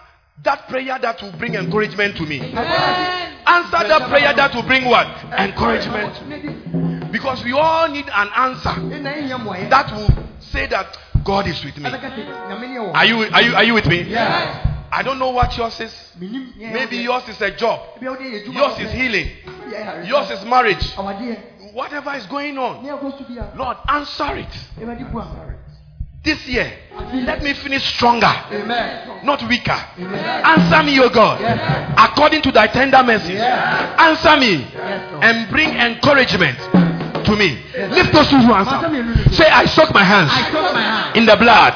that 0.42 0.68
prayer 0.68 0.98
that 1.00 1.20
will 1.22 1.32
bring 1.38 1.54
encouragement 1.54 2.16
to 2.16 2.24
me. 2.24 2.40
Amen. 2.40 3.38
Answer 3.46 3.88
that 3.88 4.08
prayer 4.10 4.34
that 4.34 4.54
will 4.54 4.62
bring 4.64 4.84
what? 4.84 5.06
Encouragement. 5.38 7.12
Because 7.12 7.42
we 7.44 7.52
all 7.52 7.88
need 7.88 8.06
an 8.12 8.28
answer 8.36 8.68
ɛna 8.68 9.14
ɛnyɛ 9.14 9.36
mmɔyɛ 9.40 9.70
that 9.70 9.92
will 9.92 10.10
say 10.40 10.66
that 10.66 10.98
God 11.24 11.46
is 11.46 11.64
with 11.64 11.76
me. 11.78 11.88
ɛbɛka 11.88 12.10
sɛ 12.12 12.26
nyame 12.48 12.68
ne 12.68 12.76
yɛ 12.76 12.80
wɔ 12.80 12.94
Are 12.94 13.04
you 13.06 13.16
are 13.22 13.42
you 13.42 13.54
are 13.54 13.64
you 13.64 13.74
with 13.74 13.86
me? 13.86 14.02
Yes. 14.02 14.66
I 14.92 15.02
don't 15.02 15.18
know 15.18 15.30
what 15.30 15.56
yours 15.56 15.80
is. 15.80 15.92
Menim 16.20 16.56
nea 16.56 16.68
ɛyɛ 16.68 16.72
Maybe 16.72 16.96
yours 16.98 17.28
is 17.28 17.40
a 17.40 17.50
job. 17.52 17.80
Ebi 17.96 18.06
a 18.06 18.10
wode 18.10 18.20
yɛ 18.20 18.44
adwuma 18.44 18.54
Yours 18.54 18.78
is 18.80 18.92
healing. 18.92 19.30
yɛ. 19.70 20.08
Yours 20.08 20.30
is 20.30 20.44
marriage. 20.44 20.92
Whatever 21.76 22.14
is 22.14 22.24
going 22.24 22.56
on, 22.56 22.82
ne 22.82 22.88
ɛkɔ 22.88 23.18
so 23.18 23.24
bi 23.28 23.36
a 23.36 23.52
Lord, 23.54 23.76
answer 23.86 24.34
it. 24.38 24.48
This 26.24 26.48
year, 26.48 26.72
let 27.12 27.42
me 27.42 27.52
finish 27.52 27.84
stronger, 27.94 28.32
amen 28.50 29.20
not 29.22 29.46
weaker. 29.46 29.78
amen 29.98 30.44
Answer 30.44 30.82
me, 30.84 30.98
O 31.00 31.10
God, 31.10 31.38
yes 31.38 31.92
according 31.98 32.40
to 32.42 32.50
thy 32.50 32.68
tender 32.68 33.02
mercies. 33.02 33.36
Yes. 33.36 34.00
Answer 34.00 34.38
me 34.38 34.52
yes 34.72 35.02
and 35.20 35.50
bring 35.50 35.68
encouragement 35.68 36.56
to 37.26 37.36
me. 37.36 37.58
Lift 37.92 38.10
those 38.10 38.28
two 38.30 38.38
hands 38.38 38.68
up. 38.68 38.82
mmienu 38.90 39.14
ni 39.14 39.24
so. 39.24 39.30
Say, 39.32 39.44
I 39.50 39.66
soak 39.66 39.92
my 39.92 40.02
hands 40.02 40.32
I 40.32 40.50
soak 40.50 40.72
my 40.72 40.80
hand 40.80 41.16
in 41.16 41.26
the 41.26 41.36
blood 41.36 41.74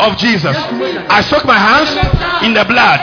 of 0.00 0.16
Jesus. 0.16 0.56
I 1.08 1.22
soak 1.22 1.44
my 1.44 1.58
hands 1.58 1.90
in 2.42 2.52
the 2.54 2.64
blood 2.64 3.00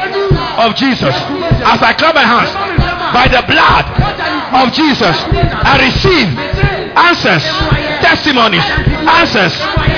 of 0.59 0.75
Jesus. 0.75 1.15
As 1.63 1.81
I 1.81 1.93
clap 1.93 2.15
my 2.15 2.27
hands 2.27 2.76
by 3.13 3.27
the 3.27 3.43
blood 3.47 3.85
of 4.63 4.71
Jesus, 4.73 5.15
I 5.63 5.77
receive 5.81 6.29
answers, 6.97 7.43
testimonies, 8.01 8.65
answers, 9.05 9.53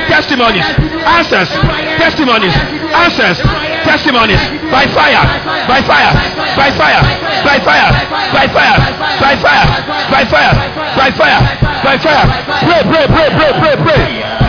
testimonies, 0.10 0.68
answers, 1.06 1.50
testimonies, 1.98 2.56
answers, 2.94 3.38
testimonies 3.86 4.42
by 4.72 4.86
fire, 4.92 5.24
by 5.68 5.82
fire, 5.82 6.14
by 6.56 6.70
fire, 6.76 7.02
by 7.46 7.58
fire, 7.62 7.92
by 8.34 8.46
fire, 8.48 8.80
by 9.22 9.34
fire, 9.38 9.66
by 10.12 10.26
fire, 10.26 10.54
by 10.96 11.10
fire, 11.12 11.42
by 11.84 11.98
fire. 11.98 12.28
Pray, 12.66 12.82
pray, 12.84 13.06
pray, 13.08 13.30
pray, 13.30 13.52
pray, 13.60 13.76
pray. 13.84 14.49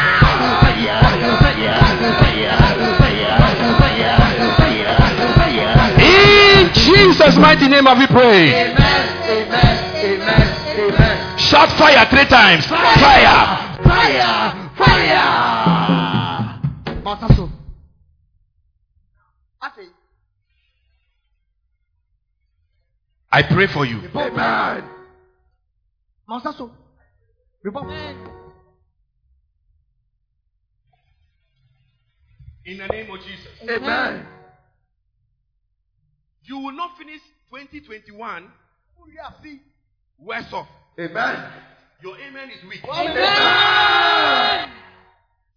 Jesus' 7.31 7.41
mighty 7.41 7.67
name 7.69 7.85
have 7.85 7.97
we 7.97 8.07
prayed. 8.07 8.53
amen 8.53 9.07
amen 9.23 9.95
amen 10.03 10.47
amen 10.79 11.37
Shout 11.39 11.69
fire 11.77 12.05
three 12.09 12.25
times. 12.25 12.65
Fire. 12.65 13.77
fire 13.83 14.69
fire 14.75 15.27
masa 17.03 17.27
so 17.35 17.49
afei 19.63 19.87
I 23.31 23.43
pray 23.43 23.67
for 23.67 23.85
you. 23.85 23.99
amen 24.13 24.83
masa 26.27 26.51
so 26.57 26.69
rebɔ 27.65 27.81
In 32.65 32.77
the 32.77 32.87
name 32.87 33.09
of 33.09 33.19
Jesus. 33.23 33.47
amen 33.69 34.27
You 36.51 36.57
will 36.59 36.73
not 36.73 36.97
finish 36.97 37.21
2021 37.49 38.51
worse 40.19 40.51
off. 40.51 40.67
amen 40.99 41.47
Your 42.03 42.17
amen 42.17 42.49
is 42.49 42.61
weak. 42.67 42.83
Amen. 42.83 44.69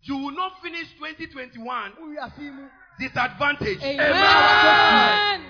You 0.02 0.16
will 0.18 0.30
not 0.36 0.52
finish 0.62 0.86
2021 1.00 1.92
wúri 2.00 2.68
disadvantaged. 3.00 3.82
Amen. 3.82 5.40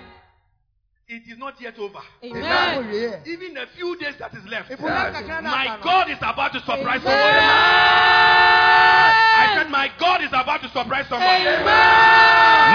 It 1.07 1.21
is 1.29 1.37
not 1.37 1.61
yet 1.61 1.77
over. 1.77 2.01
Amen. 2.23 2.83
wúri 2.83 3.27
Even 3.27 3.57
a 3.57 3.67
few 3.77 3.95
days 3.99 4.15
that 4.17 4.33
is 4.33 4.45
left. 4.49 4.71
ìfúnná 4.71 5.11
kakra 5.13 5.41
náà 5.41 5.51
My. 5.51 5.77
God 5.83 6.09
is 6.09 6.17
about 6.21 6.53
to 6.53 6.59
surprise 6.61 7.05
Amen. 7.05 7.21
somebody. 7.21 9.04
I 9.45 9.55
said, 9.61 9.69
My 9.69 9.87
God 9.99 10.21
is 10.21 10.33
about 10.33 10.61
to 10.65 10.69
surprise 10.69 11.05
somebody. 11.07 11.45
Amen. 11.45 11.65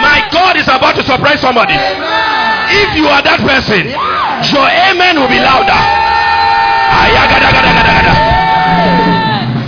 My 0.00 0.22
God 0.30 0.56
is 0.56 0.68
about 0.70 0.94
to 0.96 1.02
surprise 1.02 1.40
somebody. 1.40 1.74
If 1.74 2.94
you 2.94 3.10
are 3.10 3.22
that 3.22 3.42
person, 3.42 3.90
your 3.90 4.68
amen 4.70 5.18
will 5.18 5.28
be 5.28 5.42
louder. 5.42 5.80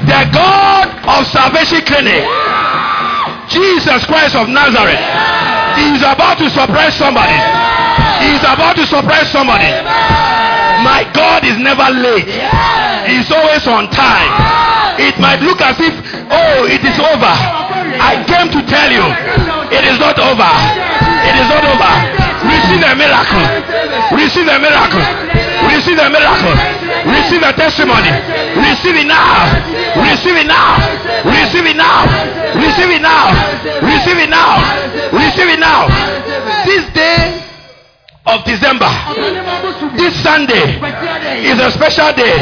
The 0.06 0.22
God 0.30 0.86
of 1.08 1.26
Salvation 1.26 1.82
Clinic, 1.82 2.22
Jesus 3.50 4.06
Christ 4.06 4.36
of 4.36 4.48
Nazareth, 4.48 5.02
is 5.82 6.02
about 6.02 6.38
to 6.38 6.48
surprise 6.50 6.94
somebody. 6.94 7.34
He 8.22 8.38
is 8.38 8.44
about 8.46 8.76
to 8.76 8.86
surprise 8.86 9.30
somebody. 9.32 9.66
My 10.86 11.08
God 11.14 11.44
is 11.44 11.58
never 11.58 11.90
late. 11.90 12.28
He's 13.10 13.30
always 13.30 13.66
on 13.66 13.90
time. 13.90 14.81
It 14.98 15.16
might 15.18 15.40
look 15.40 15.60
as 15.60 15.76
if, 15.80 15.94
oh, 16.28 16.66
it 16.68 16.82
is 16.84 16.98
over. 17.00 17.34
I 17.96 18.20
came 18.28 18.48
to 18.52 18.60
tell 18.68 18.90
you, 18.92 19.04
it 19.72 19.84
is 19.88 19.98
not 19.98 20.18
over. 20.18 20.52
It 21.22 21.34
is 21.38 21.48
not 21.48 21.64
over. 21.64 21.92
Receive 22.42 22.82
a 22.82 22.92
miracle. 22.98 23.46
Receive 24.12 24.48
a 24.48 24.58
miracle. 24.58 25.04
Receive 25.70 25.98
a 25.98 26.08
miracle. 26.10 26.54
Receive 27.08 27.42
a 27.42 27.52
testimony. 27.54 28.10
Receive 28.58 28.96
it 29.00 29.06
now. 29.06 29.48
Receive 29.96 30.36
it 30.36 30.46
now. 30.46 30.76
Receive 31.24 31.66
it 31.66 31.76
now. 31.76 32.04
Receive 32.58 32.90
it 32.90 33.00
now. 33.00 33.32
Receive 33.80 34.18
it 34.18 34.30
now. 34.30 34.58
Receive 35.14 35.48
it 35.48 35.60
now. 35.60 35.86
This 36.66 36.84
day 36.92 37.42
of 38.26 38.44
December, 38.44 38.90
this 39.96 40.14
Sunday 40.22 40.78
is 41.42 41.58
a 41.58 41.70
special 41.70 42.12
day 42.14 42.36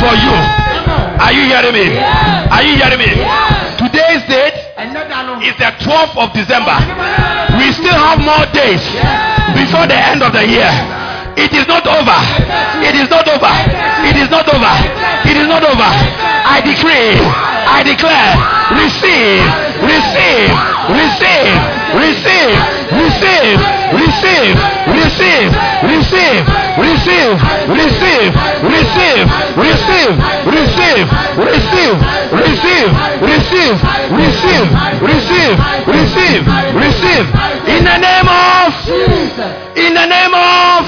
for 0.00 0.12
you. 0.12 0.75
Are 1.20 1.32
you 1.32 1.44
hearing 1.48 1.72
me? 1.72 1.86
Are 1.96 2.62
you 2.62 2.76
hearing 2.76 3.00
me? 3.00 3.10
Today's 3.80 4.22
date 4.28 4.56
is 5.44 5.56
the 5.56 5.70
12th 5.84 6.16
of 6.16 6.28
December. 6.32 6.76
We 7.56 7.72
still 7.72 7.96
have 7.96 8.20
more 8.20 8.44
days 8.52 8.82
before 9.56 9.86
the 9.88 9.96
end 9.96 10.22
of 10.22 10.32
the 10.32 10.44
year. 10.44 10.72
It 11.36 11.52
is 11.52 11.66
not 11.68 11.84
over. 11.86 12.20
It 12.80 12.96
is 12.96 13.08
not 13.08 13.28
over. 13.28 13.54
It 14.08 14.16
is 14.16 14.28
not 14.30 14.48
over. 14.48 14.74
It 15.28 15.36
is 15.36 15.46
not 15.48 15.64
over. 15.64 15.90
I 16.48 16.60
decree, 16.64 17.20
I 17.20 17.82
declare, 17.84 18.32
receive, 18.72 19.44
receive, 19.84 20.52
receive, 20.88 21.52
receive, 21.92 22.56
receive, 22.96 23.75
receive, 23.92 24.56
receive, 24.90 25.50
receive, 25.86 26.42
receive, 26.78 27.34
receive, 27.70 28.30
receive, 28.66 29.24
receive, 29.46 30.16
receive, 30.46 31.06
receive, 31.36 31.96
receive, 32.32 32.88
receive, 33.22 33.76
receive, 34.10 34.66
receive, 35.02 35.56
receive, 35.86 36.42
receive. 36.74 37.26
In 37.66 37.84
the 37.84 37.96
name 37.98 38.28
of, 38.28 38.72
in 39.76 39.92
the 39.94 40.06
name 40.06 40.34
of, 40.34 40.82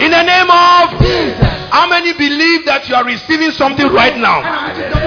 in 0.00 0.10
the 0.10 0.22
name 0.22 0.50
of. 0.50 1.44
How 1.74 1.88
many 1.88 2.12
believe 2.12 2.64
that 2.66 2.88
you 2.88 2.94
are 2.94 3.02
receiving 3.04 3.50
something 3.50 3.88
right 3.90 4.16
now? 4.16 4.46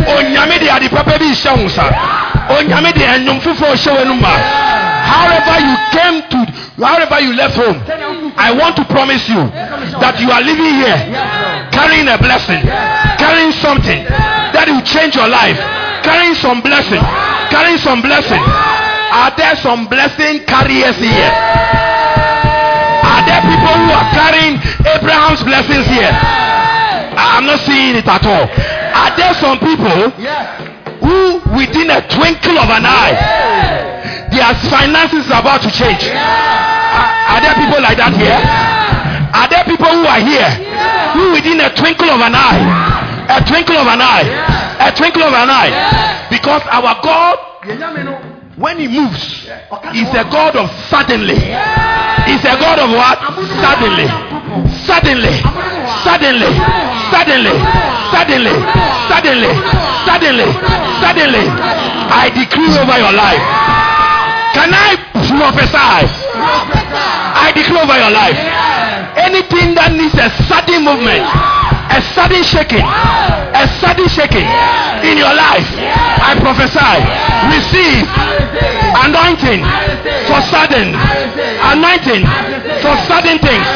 Onyame 0.03 0.59
de 0.59 0.67
ade 0.67 0.89
papa 0.91 1.15
bi 1.17 1.31
hyɛ 1.31 1.55
wo 1.55 1.63
nsa. 1.63 1.87
Onyame 2.59 2.91
de 2.93 3.05
ɛnwom 3.07 3.39
foforɔ 3.39 3.71
hyɛ. 3.71 4.76
However 5.07 5.55
you 5.63 5.75
came 5.95 6.17
to, 6.29 6.39
however 6.83 7.17
you 7.23 7.31
left 7.33 7.55
home, 7.55 7.79
I 8.37 8.51
want 8.51 8.75
to 8.75 8.85
promise 8.85 9.23
you 9.29 9.39
that 10.03 10.19
you 10.19 10.29
are 10.29 10.43
living 10.43 10.83
here 10.83 10.99
carrying 11.71 12.07
a 12.11 12.17
blessing, 12.19 12.61
carrying 13.15 13.51
something 13.63 14.03
that 14.03 14.67
will 14.67 14.83
change 14.83 15.15
your 15.15 15.27
life, 15.31 15.57
carrying 16.03 16.35
some 16.35 16.59
blessing, 16.61 16.99
carrying 17.49 17.79
some 17.79 18.01
blessing. 18.03 18.43
Are 19.07 19.31
there 19.39 19.55
some 19.63 19.87
blessing 19.87 20.43
carriers 20.43 20.99
here? 20.99 21.31
Are 23.07 23.23
there 23.23 23.41
people 23.47 23.75
who 23.79 23.89
are 23.95 24.09
carrying 24.11 24.59
Abraham's 24.83 25.41
blessings 25.47 25.87
here? 25.87 26.11
I'm 27.17 27.47
not 27.47 27.59
seeing 27.63 27.95
it 27.95 28.05
at 28.07 28.25
all. 28.27 28.45
Are 28.45 29.11
there 29.15 29.33
some 29.39 29.57
people 29.63 30.11
who, 31.01 31.39
within 31.55 31.89
a 31.89 32.03
twinkle 32.11 32.59
of 32.59 32.69
an 32.69 32.85
eye, 32.85 33.96
their 34.37 34.53
finances 34.69 35.25
is 35.25 35.33
about 35.33 35.65
to 35.65 35.71
change. 35.73 36.05
Are, 36.13 37.09
are 37.33 37.41
there 37.41 37.57
people 37.57 37.81
like 37.81 37.97
that 37.97 38.13
here? 38.13 38.37
Are 39.33 39.49
there 39.49 39.65
people 39.65 39.89
who 39.89 40.05
are 40.05 40.21
here 40.21 40.49
who 41.17 41.33
within 41.33 41.59
a 41.59 41.73
twinkle 41.73 42.09
of 42.09 42.21
an 42.21 42.37
eye, 42.37 42.61
a 43.33 43.41
twinkle 43.43 43.75
of 43.75 43.87
an 43.89 44.01
eye, 44.01 44.29
a 44.79 44.93
twinkle 44.93 45.25
of 45.25 45.33
an 45.33 45.49
eye, 45.49 45.73
because 46.29 46.61
our 46.69 46.93
God 47.01 47.37
yɛn 47.65 47.81
nyame 47.81 48.05
no 48.05 48.37
when 48.57 48.79
he 48.79 48.87
moves, 48.87 49.45
he's 49.93 50.09
a 50.17 50.25
God 50.33 50.55
of 50.57 50.65
suddenly. 50.89 51.37
He's 52.25 52.41
a 52.41 52.57
God 52.57 52.81
of 52.81 52.89
what? 52.89 53.21
Suddenly. 53.61 54.09
Suddenly. 54.81 55.37
Suddenly. 56.01 56.49
Suddenly. 57.13 57.53
Suddenly. 58.09 58.57
Suddenly. 59.13 59.51
Suddenly. 60.09 60.49
Suddenly. 61.05 61.45
I 62.09 62.33
decree 62.33 62.73
over 62.81 62.97
your 62.97 63.13
life. 63.13 63.66
Can 64.57 64.73
I 64.73 64.97
prophesy? 65.13 66.01
I 66.33 67.53
declare 67.53 67.85
over 67.85 67.93
your 67.93 68.09
life. 68.09 68.41
Anything 69.21 69.77
that 69.77 69.93
needs 69.93 70.17
a 70.17 70.33
sudden 70.49 70.81
movement, 70.81 71.21
a 71.93 72.01
sudden 72.17 72.41
shaking, 72.41 72.81
a 72.81 73.69
sudden 73.77 74.09
shaking 74.09 74.49
in 75.05 75.21
your 75.21 75.29
life, 75.29 75.61
I 75.77 76.33
prophesy. 76.41 76.97
Receive 77.53 78.01
anointing 78.97 79.61
for 80.25 80.41
sudden, 80.49 80.97
anointing 80.97 82.25
for 82.81 82.97
sudden 83.05 83.37
things, 83.37 83.69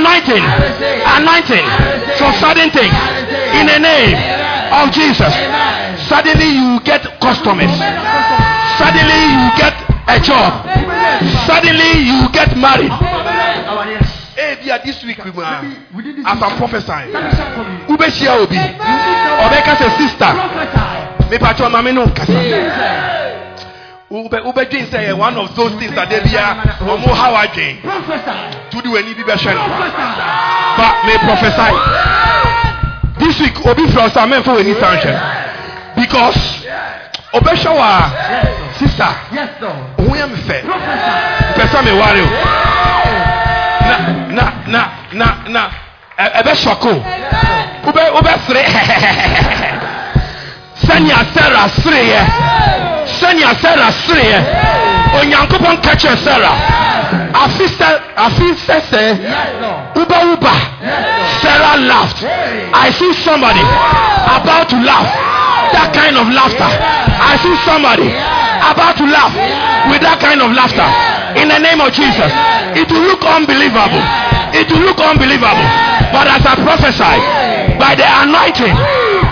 anointing, 0.00 0.44
anointing 1.12 1.66
for 2.16 2.32
sudden 2.40 2.72
things. 2.72 2.96
In 3.52 3.68
the 3.68 3.84
name 3.84 4.16
of 4.80 4.88
Jesus. 4.96 5.32
Suddenly 6.08 6.56
you 6.56 6.80
get 6.88 7.04
customers. 7.20 7.72
Suddenly 8.80 9.20
you 9.36 9.48
get 9.60 9.95
a 10.06 10.20
job. 10.20 10.66
Suddenly 11.46 12.06
you 12.06 12.28
get 12.32 12.56
married. 12.56 12.92
Hey, 14.36 14.58
yeah, 14.64 14.78
this 14.84 15.02
week 15.04 15.18
we 15.24 15.30
are, 15.42 15.64
as 15.64 16.42
I'm 16.42 16.56
prophesying. 16.58 17.10
Ube 17.88 18.06
shia 18.12 18.36
obi. 18.36 18.56
Obeka 18.56 19.76
se 19.76 19.88
sister. 19.96 20.32
Me 21.30 21.38
pacho 21.38 21.68
mame 21.70 21.92
no 21.94 22.06
kasa. 22.14 22.32
Ube 24.10 24.38
ube 24.44 24.70
dream 24.70 24.86
say 24.90 25.12
one 25.12 25.36
of 25.36 25.54
those 25.56 25.72
things 25.80 25.94
that 25.94 26.08
they 26.10 26.20
be 26.20 26.36
uh, 26.36 26.54
a 26.54 26.84
omo 26.84 27.10
how 27.14 27.34
I 27.34 27.46
dream. 27.48 27.80
To 28.70 28.82
do 28.82 28.96
any 28.96 29.14
be 29.14 29.24
better. 29.24 29.56
But 30.76 30.94
me 31.06 31.18
prophesy. 31.18 31.72
This 33.18 33.40
week 33.40 33.56
obi 33.66 33.90
from 33.90 34.10
Samen 34.10 34.44
for 34.44 34.58
any 34.60 34.74
sanction. 34.74 35.16
Because 35.96 36.36
Obesha 37.32 37.74
wa 37.74 38.65
sista 38.78 39.08
òun 39.98 40.16
yẹn 40.18 40.28
mi 40.30 40.38
fẹ́. 40.48 40.62
Pẹsẹ 41.56 41.82
mi 41.84 41.90
wari 42.00 42.20
o. 42.20 42.28
Na 43.88 43.96
na 44.36 44.44
na 44.66 44.80
na 45.12 45.26
na. 45.48 45.60
Ẹ 46.18 46.42
bẹ 46.44 46.54
sọkò 46.54 46.90
o 47.86 47.92
bẹ 47.92 48.02
o 48.12 48.20
bẹ 48.22 48.32
sere. 48.46 48.62
Sani 50.86 51.10
asẹra 51.12 51.68
sere 51.82 52.02
yẹ. 52.12 52.22
Sani 53.20 53.42
asẹra 53.42 53.90
sere 54.06 54.22
yẹ. 54.32 54.40
Onyankopɔn 55.20 55.76
kẹkẹ 55.84 56.16
sẹra. 56.24 56.52
Afi 57.32 57.68
sẹ 57.78 57.88
afi 58.16 58.54
sẹsẹ 58.66 59.02
uba 59.94 60.18
uba 60.32 60.52
Sarah 61.42 61.76
laughed. 61.78 62.24
I 62.74 62.90
see 62.90 63.12
somebody 63.24 63.60
about 64.36 64.68
to 64.68 64.76
laugh. 64.76 65.08
That 65.72 65.92
kind 65.92 66.16
of 66.16 66.28
laughter. 66.32 66.70
I 67.30 67.36
see 67.42 67.56
somebody. 67.64 68.08
About 68.72 68.96
to 68.98 69.06
laugh 69.06 69.34
with 69.90 70.02
that 70.02 70.18
kind 70.18 70.42
of 70.42 70.50
laughter. 70.50 70.86
In 71.38 71.52
the 71.52 71.60
name 71.60 71.78
of 71.78 71.92
jesus. 71.92 72.32
It 72.74 72.88
will 72.90 73.04
look 73.06 73.22
unbelievable. 73.22 74.02
It 74.56 74.66
will 74.72 74.82
look 74.82 74.98
unbelievable. 74.98 75.68
But 76.10 76.26
as 76.26 76.42
i 76.46 76.54
prophesy 76.58 77.16
by 77.76 77.94
the 77.94 78.06
anointing 78.06 78.72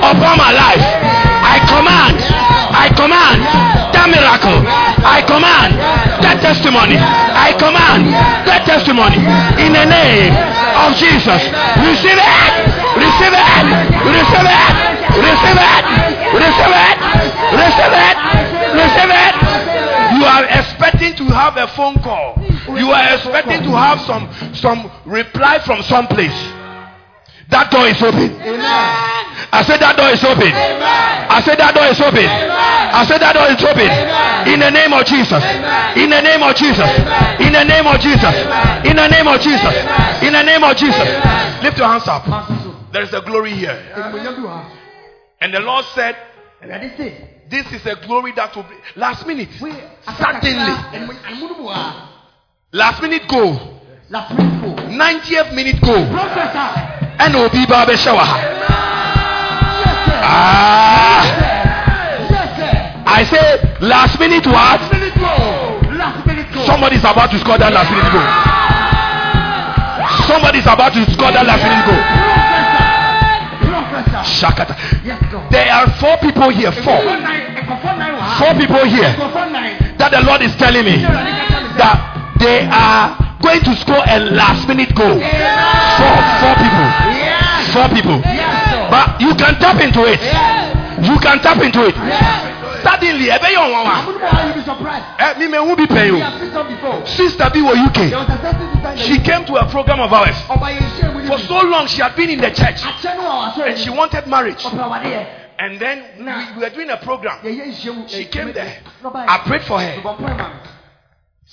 upon 0.05 0.37
my 0.37 0.53
life 0.53 0.85
i 1.41 1.57
command 1.71 2.19
i 2.75 2.93
command 2.93 3.41
that 3.95 4.11
miracle. 4.11 4.59
I 5.07 5.23
command 5.23 5.79
that 6.21 6.43
testimony. 6.43 6.99
I 6.99 7.55
command 7.55 8.11
that 8.45 8.67
testimony. 8.67 9.23
In 9.63 9.71
the 9.71 9.87
name 9.87 10.35
of 10.83 10.93
jesus. 10.99 11.41
Receive 11.79 12.19
it 12.19 12.75
receive 12.97 13.33
it. 13.33 13.67
Receive 14.07 14.47
it. 14.47 14.75
Receive 15.19 15.59
it. 15.59 15.85
Receive 16.35 16.75
it. 16.75 16.75
Receive 16.75 16.75
it. 16.75 16.97
Receive 17.55 17.95
it 17.95 18.54
you 20.19 20.25
are 20.25 20.45
expecting 20.45 21.15
to 21.17 21.25
have 21.33 21.57
a 21.57 21.69
phone 21.69 21.97
call 22.03 22.37
you 22.77 22.91
are 22.91 23.15
expecting 23.15 23.63
to 23.63 23.71
have 23.71 24.01
some 24.03 24.29
some 24.55 24.91
reply 25.05 25.59
from 25.61 25.83
some 25.83 26.07
place 26.07 26.37
that 27.51 27.71
door 27.71 27.87
is 27.87 28.03
open 28.03 28.31
I 29.55 29.63
said 29.63 29.79
that 29.79 29.95
door 29.95 30.11
is 30.11 30.25
open. 30.25 30.51
I 30.51 31.39
said 31.47 31.59
that 31.63 31.79
door 31.79 31.87
is 31.87 32.01
open. 32.03 32.27
I 32.27 33.07
said 33.07 33.23
that 33.23 33.39
door 33.39 33.47
is 33.55 33.63
open. 33.63 33.87
In 34.51 34.59
the 34.59 34.71
name 34.71 34.91
of 34.91 35.07
Jesus. 35.07 35.39
In 35.95 36.11
the 36.11 36.23
name 36.27 36.43
of 36.43 36.59
Jesus. 36.59 36.91
In 37.39 37.55
the 37.55 37.63
name 37.63 37.87
of 37.87 38.03
Jesus. 38.03 38.35
In 38.83 38.99
the 38.99 39.07
name 39.07 39.29
of 39.31 39.39
Jesus. 39.39 39.75
In 40.27 40.33
the 40.35 40.43
name 40.43 40.65
of 40.67 40.75
Jesus. 40.75 41.07
Lift 41.63 41.79
your 41.79 41.87
hands 41.87 42.09
up. 42.11 42.27
There 42.91 43.03
is 43.03 43.15
a 43.15 43.23
glory 43.23 43.55
here. 43.55 43.79
Animuonyam 43.95 44.35
bi 44.35 44.43
wɔ 44.43 44.51
ha. 44.51 44.71
And 45.41 45.55
the 45.55 45.61
Lord 45.61 45.85
said, 45.95 46.17
Awurade 46.63 46.97
se, 46.97 47.34
This 47.51 47.67
is 47.73 47.85
a 47.87 47.97
glory 48.07 48.33
that 48.37 48.55
will 48.57 48.63
be 48.65 48.75
last 48.97 49.27
minute. 49.27 49.49
Suddenly. 49.59 50.75
Last 52.73 53.03
minute 53.03 53.29
goal. 53.29 53.81
Last 54.11 54.33
minute 54.35 54.61
goal. 54.61 54.77
90th 54.77 55.55
minute 55.55 55.81
goal. 55.83 56.05
NOB 57.31 57.69
Barber 57.69 57.97
Shower. 57.97 58.25
Ah. 60.27 61.45
I 63.07 63.25
say 63.25 63.77
last 63.81 64.19
minute 64.19 64.47
what? 64.47 64.81
somebody 66.67 66.97
is 66.97 67.05
about 67.05 67.31
to 67.31 67.39
score 67.39 67.59
that 67.59 67.73
last 67.73 67.91
minute 67.91 68.11
goal. 68.11 68.27
Somebody 70.27 70.59
is 70.59 70.67
about 70.67 70.93
to 70.95 71.05
score 71.13 71.31
that 71.31 71.47
last 71.47 71.63
minute 71.63 71.85
goal. 71.87 72.24
Shakata. 74.25 74.75
There 75.51 75.71
are 75.71 75.87
four 76.01 76.17
people 76.19 76.51
here. 76.51 76.73
Four. 76.73 77.01
Four 78.39 78.55
people 78.59 78.85
here. 78.85 79.13
That 79.99 80.11
the 80.11 80.23
Lord 80.27 80.43
is 80.43 80.55
telling 80.57 80.85
me 80.85 80.99
that 81.03 82.35
they 82.39 82.67
are 82.67 83.39
going 83.41 83.61
to 83.63 83.73
score 83.77 84.03
a 84.07 84.19
last 84.35 84.67
minute 84.69 84.95
goal. 84.95 85.19
Four. 85.19 86.17
Four 86.43 86.55
people. 86.59 86.89
Four 87.73 87.89
people. 87.95 88.19
But 88.91 89.21
you 89.21 89.35
can 89.35 89.55
tap 89.59 89.81
into 89.81 90.03
it. 90.07 90.21
You 91.05 91.19
can 91.21 91.39
tap 91.41 91.61
into 91.63 91.87
it. 91.87 91.95
Suddenly, 92.85 93.31
ebe 93.31 93.49
yọ 93.55 93.63
wọn 93.73 93.85
wa. 93.85 93.97
Mi 95.39 95.45
eh, 95.45 95.49
me 95.49 95.59
who 95.59 95.75
be 95.77 95.87
paying? 95.87 96.23
Sister 97.07 97.51
B 97.51 97.63
were 97.63 97.75
UK. 97.77 98.13
She 98.99 99.19
came 99.19 99.45
to 99.47 99.57
a 99.57 99.67
program 99.71 100.01
of 100.01 100.13
ours. 100.13 100.37
Ọba 101.25 101.31
yẹn 101.31 101.31
ṣe 101.31 101.31
mu 101.31 101.37
For 101.37 101.39
so 101.47 101.61
long, 101.69 101.87
she 101.87 102.03
had 102.03 102.17
been 102.17 102.31
in 102.31 102.41
the 102.41 102.51
church 102.51 102.83
Akyɛ 102.83 103.17
no 103.17 103.23
wà 103.23 103.35
wà 103.41 103.53
sọ̀rọ̀ 103.55 103.69
and 103.71 103.79
she 103.79 103.91
wanted 103.91 104.27
marriage. 104.27 104.63
Ọ̀pẹ̀ 104.65 104.85
àwàdé 104.85 105.09
yẹ. 105.11 105.27
And 105.57 105.79
then 105.79 106.03
we, 106.19 106.25
we 106.57 106.61
were 106.63 106.71
doing 106.71 106.91
a 106.91 106.97
program. 106.97 107.39
Yẹ 107.43 107.51
yẹ 107.51 107.65
ìṣe 107.73 107.95
mu. 107.95 108.09
She 108.09 108.25
came 108.27 108.53
there. 108.53 108.79
I 109.05 109.39
prayed 109.47 109.63
for 109.63 109.81
her 109.81 109.97
Ṣùgbọ́n 110.01 110.17
pọ̀ 110.17 110.31
ẹ̀ 110.31 110.39
ma. 110.39 110.51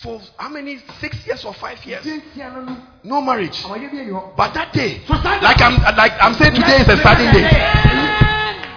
for 0.02 0.20
how 0.38 0.50
many? 0.50 0.80
Six 1.00 1.28
years 1.28 1.46
or 1.46 1.54
five 1.54 1.86
years? 1.86 2.04
Ṣé 2.06 2.22
ti 2.34 2.42
àná 2.42 2.66
nu? 2.66 2.76
No 3.04 3.22
marriage. 3.22 3.64
Àwọn 3.64 3.82
yẹ 3.82 3.90
bí 3.92 3.98
ẹni 4.00 4.12
họ. 4.14 4.36
But 4.36 4.54
that 4.54 4.74
day, 4.74 5.02
like 5.42 5.62
I'm 5.62 5.78
like 5.96 6.14
I'm 6.22 6.34
saying 6.36 6.56
today 6.56 6.78
is 6.82 6.88
a 6.90 6.98
starting 6.98 7.32
day. 7.32 7.48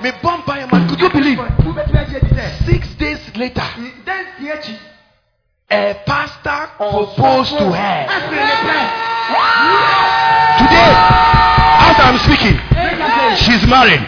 Me 0.02 0.10
bump 0.22 0.44
by 0.46 0.58
a 0.58 0.66
man. 0.70 0.86
Could 0.88 1.00
you 1.00 1.10
believe? 1.10 1.38
Wú 1.38 1.72
bẹ́ẹ̀ 1.74 1.86
tí 1.86 1.92
wọ́n 1.92 2.06
ṣe 2.12 2.20
ti 2.20 2.34
sẹ́. 2.34 2.66
Six 2.66 2.94
days 2.96 3.36
later, 3.36 3.64
a 5.70 5.94
pastor 6.06 6.68
proposed 6.76 7.56
to 7.58 7.72
her. 7.72 9.10
Today, 9.24 10.92
as 11.80 11.96
I'm 11.96 12.18
speaking, 12.28 12.60
she's 13.40 13.64
married. 13.64 14.04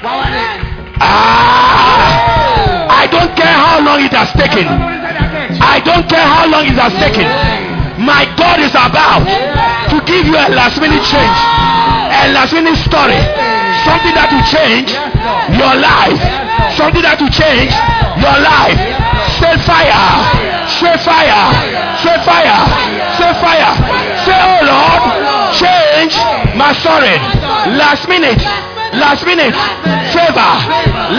Ah, 1.00 2.84
I 2.92 3.08
don't 3.08 3.32
care 3.32 3.56
how 3.56 3.80
long 3.80 4.04
it 4.04 4.12
has 4.12 4.28
taken. 4.36 4.68
I 4.68 5.80
don't 5.80 6.04
care 6.08 6.20
how 6.20 6.44
long 6.52 6.68
it 6.68 6.76
has 6.76 6.92
taken. 7.00 7.24
My 8.04 8.28
God 8.36 8.60
is 8.60 8.76
about 8.76 9.24
to 9.88 9.96
give 10.04 10.26
you 10.28 10.36
a 10.36 10.52
last 10.52 10.76
minute 10.84 11.00
change, 11.08 11.38
a 12.12 12.36
last 12.36 12.52
minute 12.52 12.76
story, 12.84 13.16
something 13.88 14.12
that 14.12 14.28
will 14.28 14.44
change 14.52 14.92
your 15.56 15.74
life, 15.80 16.20
something 16.76 17.00
that 17.00 17.16
will 17.16 17.32
change 17.32 17.72
your 18.20 18.36
life. 18.44 18.95
Say 19.36 19.52
fire, 19.68 20.04
say 20.80 20.96
fire, 21.04 21.44
say 22.00 22.16
fire, 22.24 22.58
say 23.18 23.32
fire. 23.42 23.72
Say, 24.24 24.32
oh 24.32 24.60
Lord, 24.64 25.52
change 25.52 26.16
my 26.56 26.72
story. 26.72 27.16
Last 27.76 28.08
minute, 28.08 28.40
last 28.96 29.24
minute, 29.26 29.52
favor, 30.14 30.52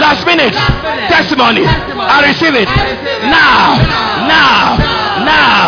last 0.02 0.26
minute, 0.26 0.54
testimony. 1.08 1.62
I 1.64 2.26
receive 2.26 2.54
it. 2.54 2.68
Now, 3.22 3.78
now, 4.26 4.78
pray, 5.24 5.67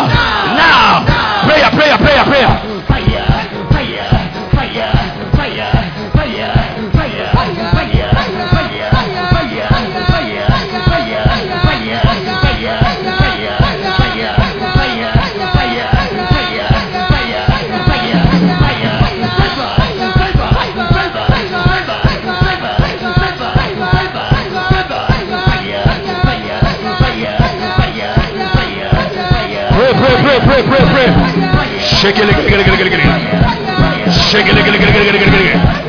shake 32.01 32.17
it, 32.17 32.25
shake 32.25 32.37
it, 32.37 32.49
shake 32.49 32.67
it, 32.67 32.77
shake 32.77 32.93
it. 32.93 34.11
Shake 34.11 34.47
it, 34.47 34.55
shake 34.55 34.67
it, 34.67 34.81
shake 34.81 35.05
it, 35.05 35.23
shake 35.23 35.55
it. 35.55 35.81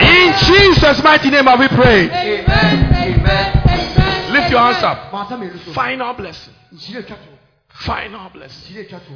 In 0.00 0.32
Jesus' 0.46 1.02
mighty 1.02 1.30
name, 1.30 1.44
have 1.44 1.58
we 1.58 1.68
prayed? 1.68 2.10
Amen. 2.10 2.94
Amen. 2.94 4.32
Lift 4.32 4.50
your 4.50 4.60
hands 4.60 4.82
up. 4.82 5.12
Maasa 5.12 5.36
mmienu 5.36 5.58
so. 5.64 5.72
Final 5.72 6.14
blessing. 6.14 6.54
Nhyira 6.72 7.00
atwa 7.00 7.16
to. 7.16 7.22
Final 7.68 8.30
blessing. 8.30 8.74
Nhyira 8.74 8.84
atwa 8.84 9.00
to. 9.00 9.12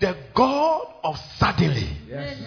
The 0.00 0.14
God 0.34 0.86
of 1.04 1.18
suddenly 1.38 1.88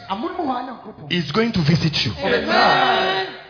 Amono 0.10 0.38
mu 0.38 0.44
hɔ 0.44 0.56
a 0.58 0.64
Nyankopɔn. 0.64 1.12
is 1.12 1.32
going 1.32 1.52
to 1.52 1.60
visit 1.62 2.06
you. 2.06 2.12
Amen. 2.18 3.43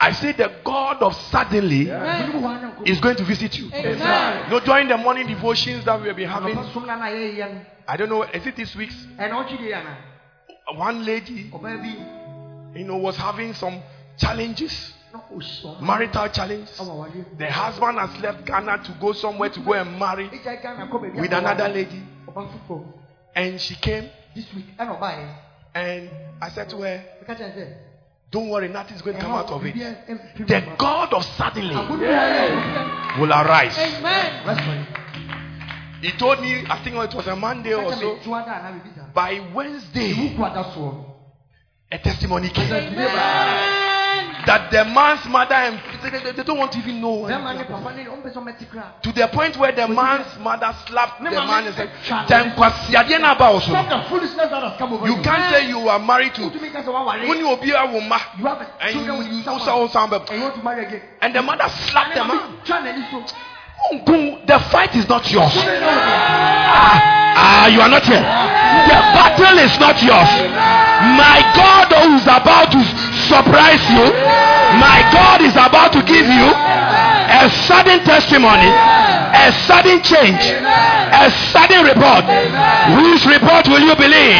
I 0.00 0.12
say 0.12 0.32
the 0.32 0.50
God 0.64 1.02
of 1.02 1.14
suddenly 1.30 1.86
Amono 1.86 2.32
mu 2.34 2.40
hɔ 2.40 2.56
a 2.56 2.58
Nyankopɔn. 2.58 2.88
is 2.88 3.00
going 3.00 3.16
to 3.16 3.24
visit 3.24 3.58
you. 3.58 3.70
Amen. 3.72 4.50
No, 4.50 4.60
during 4.60 4.88
the 4.88 4.96
morning 4.96 5.26
devotions 5.26 5.84
that 5.84 6.00
we 6.00 6.08
have 6.08 6.16
been 6.16 6.28
having, 6.28 6.56
Anɔpa 6.56 6.72
som 6.72 6.86
na 6.86 6.96
na 6.96 7.06
yɛyɛ 7.06 7.54
no. 7.54 7.60
I 7.86 7.96
don't 7.96 8.08
know, 8.08 8.22
is 8.22 8.46
it 8.46 8.56
this 8.56 8.74
week's? 8.74 8.94
Ɛna 9.18 9.46
ɔtwe 9.46 9.58
deɛ 9.58 9.74
ana. 9.74 9.96
One 10.76 11.04
lady, 11.04 11.50
you 12.74 12.84
know, 12.84 12.96
was 12.96 13.16
having 13.16 13.54
some 13.54 13.80
challenges, 14.18 14.92
na 15.12 15.20
ɔhyɛ 15.20 15.62
ɔmo. 15.62 15.80
marital 15.80 16.28
challenge. 16.28 16.68
Ɔwɔ 16.70 16.90
awadeɛ. 16.90 17.38
The 17.38 17.50
husband 17.50 17.98
has 17.98 18.18
left 18.20 18.44
Ghana 18.44 18.78
to 18.84 18.92
go 19.00 19.12
somewhere 19.12 19.50
to 19.50 19.60
go 19.60 19.72
and 19.74 19.98
marry 19.98 20.28
Egya 20.28 20.62
Ghana 20.62 20.86
kɔ 20.88 21.00
baabi 21.00 21.18
a 21.18 21.20
with 21.20 21.32
another 21.32 21.68
lady. 21.68 22.02
And 23.36 23.60
she 23.60 23.76
came, 23.76 24.10
This 24.34 24.52
week 24.54 24.66
and 25.74 26.10
I 26.42 26.48
said 26.50 26.68
to 26.70 26.76
her, 26.78 27.04
Meka 27.22 27.36
kyerɛ 27.36 27.56
sɛ. 27.56 27.76
Don't 28.34 28.48
worry, 28.48 28.66
nothing's 28.68 29.00
going 29.00 29.14
to 29.14 29.22
come 29.22 29.30
out 29.30 29.48
of 29.48 29.64
it. 29.64 29.74
The. 29.76 30.60
God 30.76 31.14
of 31.14 31.24
suddenly 31.24 31.72
Amono 31.72 31.88
mu 31.88 32.04
hɔ 32.04 32.08
a 32.08 32.18
Nyankopɔn. 32.34 33.20
will 33.20 33.32
arise. 33.32 33.78
Amen. 33.78 34.86
He 36.02 36.10
told 36.18 36.40
me, 36.40 36.66
I 36.68 36.82
think 36.82 36.96
it 36.96 37.14
was 37.14 37.26
a 37.28 37.36
Monday 37.36 37.74
or 37.74 37.92
so, 37.94 38.14
me, 38.14 38.20
"Tua 38.24 38.42
da 38.44 38.54
anaa 38.58 38.72
biribi 38.74 38.90
saa." 38.96 39.06
by 39.14 39.38
Wednesday, 39.54 40.12
Ewu 40.14 40.34
ku 40.36 40.44
ada 40.44 40.64
soɔ. 40.74 41.04
a 41.92 41.98
testimony 41.98 42.48
came. 42.48 42.72
Amen. 42.72 43.83
That 44.46 44.70
the 44.70 44.84
man's 44.84 45.24
mother 45.26 45.54
and 45.54 45.80
they, 46.02 46.32
they, 46.32 46.42
don't 46.42 46.58
want 46.58 46.72
to 46.72 46.78
even 46.78 47.00
know. 47.00 47.22
Bɛrima 47.24 47.54
ne 47.54 47.60
anything. 47.60 47.66
papa 47.76 47.94
ne 47.94 48.04
ɔmpɛ 48.04 48.32
sɛ 48.32 48.36
ɔmɛte 48.42 48.66
koraa. 48.70 49.00
To 49.02 49.12
the 49.12 49.28
point 49.28 49.56
where 49.56 49.72
the 49.72 49.88
man's 49.88 50.38
mother 50.40 50.74
slapped 50.86 51.22
the 51.22 51.30
man 51.30 51.66
and 51.66 51.74
said, 51.74 51.90
twa- 52.06 52.24
"Then 52.28 52.50
kwasiade 52.52 53.20
na 53.20 53.32
aba 53.32 53.52
wo 53.52 53.58
so." 53.60 53.70
Stop 53.72 53.88
the 53.88 54.08
foolishness 54.08 54.50
that 54.50 54.62
has 54.62 54.78
come 54.78 54.92
over 54.92 55.06
You 55.06 55.16
you. 55.16 55.22
can't 55.22 55.54
say 55.54 55.68
you 55.68 55.88
are 55.88 55.98
married 55.98 56.34
to 56.34 56.42
Wotumi 56.42 56.72
ka 56.72 56.82
sɛ 56.82 56.88
woaware. 56.92 57.28
when 57.28 57.38
you 57.38 57.48
obi 57.48 57.70
awo 57.72 58.00
ma 58.08 58.18
You 58.38 58.46
have 58.46 58.60
a 58.60 58.66
and 58.82 58.94
you 58.94 59.00
you 59.22 59.42
someone. 59.42 59.68
also 59.68 59.92
sound 59.92 60.12
And 60.12 60.28
you 60.30 60.42
want 60.42 60.54
to 60.56 60.62
marry 60.62 60.84
again. 60.86 61.02
and 61.22 61.34
the 61.34 61.42
mother 61.42 61.68
slapped 61.68 62.14
the 62.14 62.24
man. 62.24 62.58
Twa 62.64 62.76
n'ani 62.80 63.10
so. 63.10 63.24
The 64.46 64.58
fight 64.70 64.94
is 64.96 65.08
not 65.08 65.30
yours. 65.30 65.52
Deɛ. 65.52 67.14
Ah, 67.36 67.66
you 67.66 67.80
are 67.80 67.88
not 67.88 68.04
here. 68.04 68.20
The 68.20 68.98
battle 69.16 69.58
is 69.58 69.74
not 69.80 69.96
yours. 70.02 70.30
My 71.18 71.42
God 71.54 71.92
who 71.92 72.16
is 72.16 72.26
about 72.26 72.70
to 72.72 72.80
surprise 73.28 73.82
you, 73.90 74.06
my 74.78 75.00
God 75.12 75.40
is 75.42 75.54
about 75.54 75.92
to 75.92 76.02
give 76.02 76.26
you 76.26 76.48
a 76.48 77.48
sudden 77.66 78.04
testimony, 78.04 78.68
a 78.68 79.52
sudden 79.66 80.02
change, 80.02 80.44
a 80.44 81.30
sudden 81.52 81.84
report. 81.84 82.24
Whose 82.94 83.26
report 83.26 83.68
will 83.68 83.82
you 83.82 83.96
believe? 83.96 84.38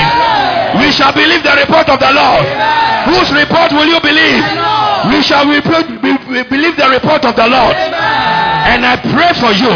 We 0.81 0.91
shall 0.93 1.13
believe 1.13 1.43
the 1.43 1.57
report 1.59 1.89
of 1.89 1.99
the 2.01 2.13
Lord. 2.13 2.47
Whose 3.11 3.31
report 3.33 3.73
will 3.73 3.87
you 3.87 4.01
believe? 4.01 4.45
We 5.11 5.23
shall 5.23 5.45
believe 5.45 6.77
the 6.77 6.89
report 6.91 7.25
of 7.25 7.37
the 7.37 7.49
Lord. 7.49 7.77
And 8.65 8.85
I 8.87 8.97
pray 8.97 9.33
for 9.37 9.53
you 9.53 9.69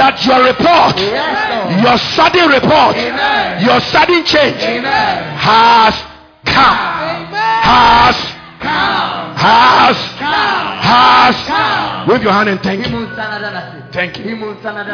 that 0.00 0.24
your 0.24 0.40
report, 0.44 0.96
your 1.84 1.98
sudden 2.16 2.48
report, 2.48 2.96
your 3.60 3.80
sudden 3.92 4.24
change 4.24 4.60
has 5.36 5.94
come. 6.44 6.76
Has 7.60 8.16
come. 8.60 9.36
has 9.36 9.96
come. 10.16 10.78
has. 10.80 11.36
Come. 11.46 12.08
Wave 12.08 12.22
your 12.22 12.32
hand 12.32 12.48
and 12.48 12.60
thank 12.62 12.86
you. 12.88 12.96
nsa 12.96 13.28
na 13.28 13.38
da 13.38 13.50
n'ase. 13.52 13.92
Thank 13.92 14.18
you. 14.18 14.24
Himu 14.24 14.54
nsa 14.56 14.72
na 14.72 14.84